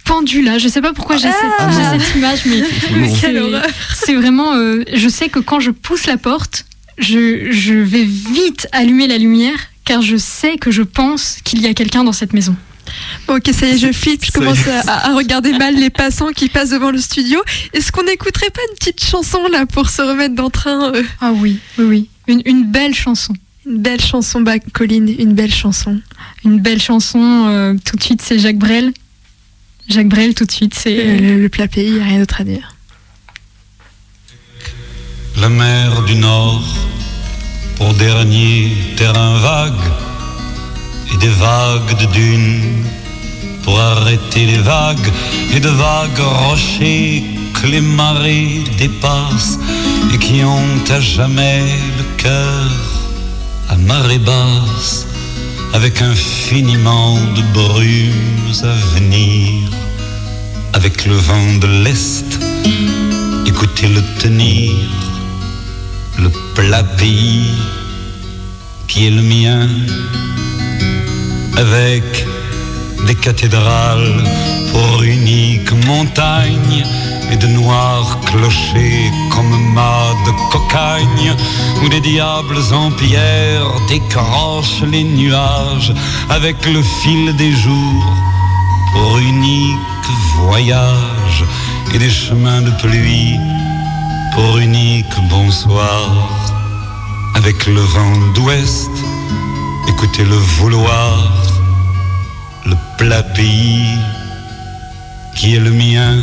pendu 0.06 0.42
là 0.44 0.58
Je 0.60 0.68
sais 0.68 0.82
pas 0.82 0.94
pourquoi 0.94 1.18
j'ai 1.18 1.24
cette, 1.30 1.36
Ah 1.60 1.68
non. 1.68 2.00
cette 2.00 2.16
image, 2.16 2.46
mais 2.46 2.62
c'est- 3.10 3.22
Quelle 3.22 3.38
horreur. 3.40 3.66
c'est 3.94 4.16
vraiment. 4.16 4.54
euh, 4.54 4.84
je 4.94 5.10
sais 5.10 5.30
que 5.30 5.40
quand 5.40 5.60
je 5.60 5.72
pousse 5.72 6.06
la 6.06 6.18
porte, 6.18 6.66
je, 6.98 7.52
je 7.52 7.74
vais 7.74 8.04
vite 8.06 8.68
allumer 8.72 9.08
la 9.08 9.18
lumière 9.18 9.58
car 9.84 10.02
je 10.02 10.16
sais 10.18 10.58
que 10.58 10.72
je 10.72 10.82
pense 10.84 11.38
qu'il 11.44 11.62
y 11.62 11.68
a 11.68 11.74
quelqu'un 11.74 12.04
dans 12.04 12.14
cette 12.14 12.34
maison. 12.34 12.56
Bon, 13.28 13.38
ok, 13.38 13.50
ça 13.52 13.66
y 13.66 13.72
est, 13.72 13.78
je 13.80 13.92
flippe, 13.92 14.24
je 14.26 14.32
commence 14.32 14.60
à, 14.88 15.10
à 15.10 15.16
regarder 15.16 15.54
mal 15.58 15.76
les 15.76 15.90
passants 15.90 16.30
qui 16.30 16.50
passent 16.50 16.70
devant 16.70 16.92
le 16.92 17.00
studio. 17.00 17.42
Est-ce 17.74 17.92
qu'on 17.92 18.04
n'écouterait 18.04 18.52
pas 18.52 18.62
une 18.70 18.78
petite 18.78 19.04
chanson 19.04 19.48
là 19.52 19.66
pour 19.66 19.90
se 19.90 20.02
remettre 20.04 20.36
d'entrain 20.36 20.94
euh? 20.94 21.04
Ah 21.20 21.32
oui, 21.34 21.58
oui, 21.80 21.86
oui. 21.86 22.10
Une, 22.28 22.42
une 22.46 22.64
belle 22.72 22.94
chanson. 22.94 23.34
Une 23.68 23.82
belle 23.82 24.02
chanson, 24.02 24.42
bah, 24.42 24.60
Colline, 24.74 25.10
une 25.18 25.34
belle 25.34 25.54
chanson. 25.54 26.00
Une 26.44 26.60
belle 26.60 26.82
chanson. 26.82 27.20
euh, 27.50 27.74
tout 27.84 27.96
de 27.98 28.04
suite, 28.04 28.22
c'est 28.22 28.38
Jacques 28.40 28.60
Brel. 28.60 28.92
Jacques 29.90 30.10
Brel, 30.10 30.34
tout 30.36 30.46
de 30.46 30.52
suite, 30.52 30.74
c'est. 30.76 30.96
Le, 30.96 31.18
le- 31.18 31.42
le 31.42 31.50
plat 31.50 31.68
pays, 31.68 32.00
a 32.00 32.04
rien 32.04 32.20
d'autre 32.20 32.42
à 32.42 32.44
dire. 32.44 32.76
La 35.38 35.50
mer 35.50 36.04
du 36.04 36.16
Nord, 36.16 36.64
pour 37.76 37.94
dernier 37.96 38.72
terrain 38.98 39.38
vague, 39.40 39.74
et 41.14 41.18
des 41.18 41.30
vagues 41.30 41.98
de 42.00 42.06
dunes, 42.14 42.84
pour 43.64 43.80
arrêter 43.80 44.46
les 44.46 44.58
vagues, 44.60 45.12
et 45.54 45.60
de 45.60 45.70
vagues 45.70 46.20
rochers 46.20 47.24
que 47.54 47.68
les 47.68 47.82
marées 47.82 48.64
dépassent, 48.78 49.58
et 50.14 50.18
qui 50.20 50.44
ont 50.44 50.84
à 50.90 51.00
jamais 51.00 51.64
le 51.98 52.04
cœur 52.18 52.70
à 53.70 53.76
marée 53.76 54.20
basse, 54.20 55.08
avec 55.74 56.02
infiniment 56.02 57.16
de 57.36 57.42
brumes 57.54 58.54
à 58.64 58.76
venir, 58.96 59.70
avec 60.74 61.06
le 61.06 61.16
vent 61.16 61.58
de 61.60 61.68
l'Est, 61.84 62.40
écoutez-le 63.46 64.02
tenir 64.20 64.72
le 66.20 66.30
plat 66.56 66.84
pays 66.84 67.52
qui 68.88 69.08
est 69.08 69.12
le 69.12 69.22
mien, 69.22 69.68
avec 71.58 72.26
des 73.08 73.16
cathédrales 73.16 74.24
pour 74.72 75.04
unique 75.04 75.72
montagne 75.86 76.84
et 77.32 77.38
de 77.38 77.48
noirs 77.48 78.20
clochers 78.26 79.12
comme 79.30 79.56
mâts 79.74 80.16
de 80.26 80.32
cocagne, 80.52 81.36
où 81.84 81.90
des 81.90 82.02
diables 82.02 82.62
en 82.74 82.92
pierre 82.92 83.68
décrochent 83.88 84.84
les 84.92 85.04
nuages 85.04 85.94
avec 86.30 86.58
le 86.66 86.82
fil 86.82 87.36
des 87.36 87.52
jours 87.52 88.14
pour 88.94 89.18
unique 89.20 90.08
voyage 90.38 91.44
et 91.94 92.00
des 92.00 92.10
chemins 92.10 92.62
de 92.62 92.72
pluie 92.82 93.40
pour 94.34 94.58
unique 94.58 95.16
bonsoir. 95.30 96.30
Avec 97.36 97.66
le 97.66 97.82
vent 97.82 98.18
d'ouest 98.34 98.92
écoutez 99.88 100.24
le 100.24 100.36
vouloir 100.36 101.32
le 102.66 102.76
plat 102.98 103.24
pays 103.24 103.98
qui 105.36 105.56
est 105.56 105.60
le 105.60 105.72
mien 105.72 106.18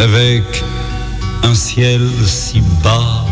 avec 0.00 0.64
un 1.42 1.54
ciel 1.54 2.00
si 2.24 2.60
bas 2.82 3.24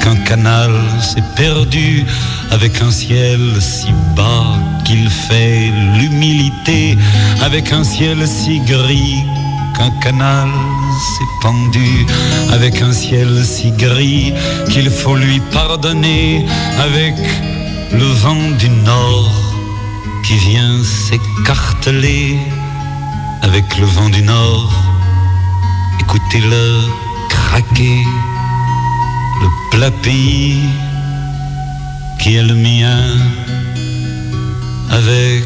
qu'un 0.00 0.16
canal 0.24 0.70
s'est 1.00 1.28
perdu 1.36 2.04
avec 2.50 2.80
un 2.80 2.90
ciel 2.90 3.40
si 3.60 3.92
bas 4.16 4.56
qu'il 4.84 5.10
fait 5.10 5.72
l'humilité 5.98 6.96
avec 7.42 7.72
un 7.72 7.82
ciel 7.82 8.26
si 8.26 8.60
gris 8.60 9.24
qu'un 9.76 9.90
canal 10.00 10.48
s'est 11.14 11.34
pendu 11.42 12.06
avec 12.52 12.80
un 12.80 12.92
ciel 12.92 13.44
si 13.44 13.72
gris 13.72 14.32
qu'il 14.70 14.90
faut 14.90 15.16
lui 15.16 15.40
pardonner 15.52 16.46
avec 16.78 17.16
le 17.92 18.08
vent 18.22 18.50
du 18.58 18.70
nord 18.70 19.32
qui 20.24 20.36
vient 20.36 20.78
s'écarteler 20.84 22.38
avec 23.42 23.78
le 23.78 23.86
vent 23.86 24.08
du 24.10 24.22
nord. 24.22 24.87
Écoutez-le 26.10 26.80
craquer, 27.28 28.02
le 29.42 29.48
plat 29.70 29.90
pays 29.90 30.62
qui 32.18 32.36
est 32.36 32.42
le 32.42 32.54
mien, 32.54 33.02
avec 34.90 35.44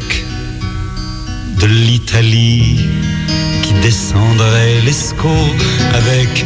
de 1.59 1.65
l'Italie 1.65 2.79
qui 3.61 3.73
descendrait 3.81 4.79
l'Escaut, 4.85 5.49
avec 5.93 6.45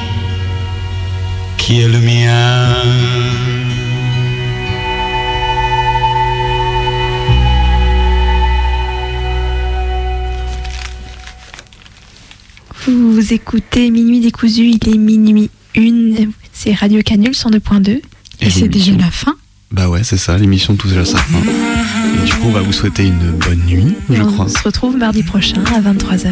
qui 1.61 1.79
est 1.81 1.87
le 1.87 1.99
mien? 1.99 2.73
Vous 12.87 13.33
écoutez 13.33 13.91
Minuit 13.91 14.19
décousu, 14.21 14.63
il 14.69 14.89
est 14.89 14.97
minuit 14.97 15.49
1, 15.77 16.29
c'est 16.51 16.73
Radio 16.73 17.01
Canule 17.03 17.31
102.2. 17.33 18.01
Et 18.41 18.49
c'est 18.49 18.67
déjà 18.67 18.93
la 18.93 19.11
fin 19.11 19.35
Bah 19.71 19.87
ouais, 19.89 20.03
c'est 20.03 20.17
ça, 20.17 20.37
l'émission 20.37 20.75
touche 20.75 20.93
à 20.93 21.05
sa 21.05 21.17
fin. 21.17 21.37
Et 21.39 22.25
du 22.25 22.33
coup, 22.33 22.47
on 22.47 22.51
va 22.51 22.61
vous 22.61 22.73
souhaiter 22.73 23.05
une 23.05 23.31
bonne 23.31 23.61
nuit, 23.67 23.93
je 24.09 24.21
on 24.21 24.31
crois. 24.31 24.49
se 24.49 24.61
retrouve 24.63 24.97
mardi 24.97 25.21
prochain 25.23 25.63
à 25.75 25.79
23h. 25.79 26.29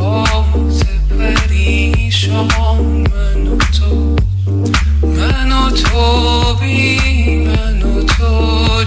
پریشان 1.10 2.48
من 3.14 3.46
و 3.46 3.56
تو. 3.56 4.16
من 5.02 5.70
تو 5.70 6.54
بی 6.60 7.36
من 7.36 7.82
و 7.82 8.02
تو 8.02 8.84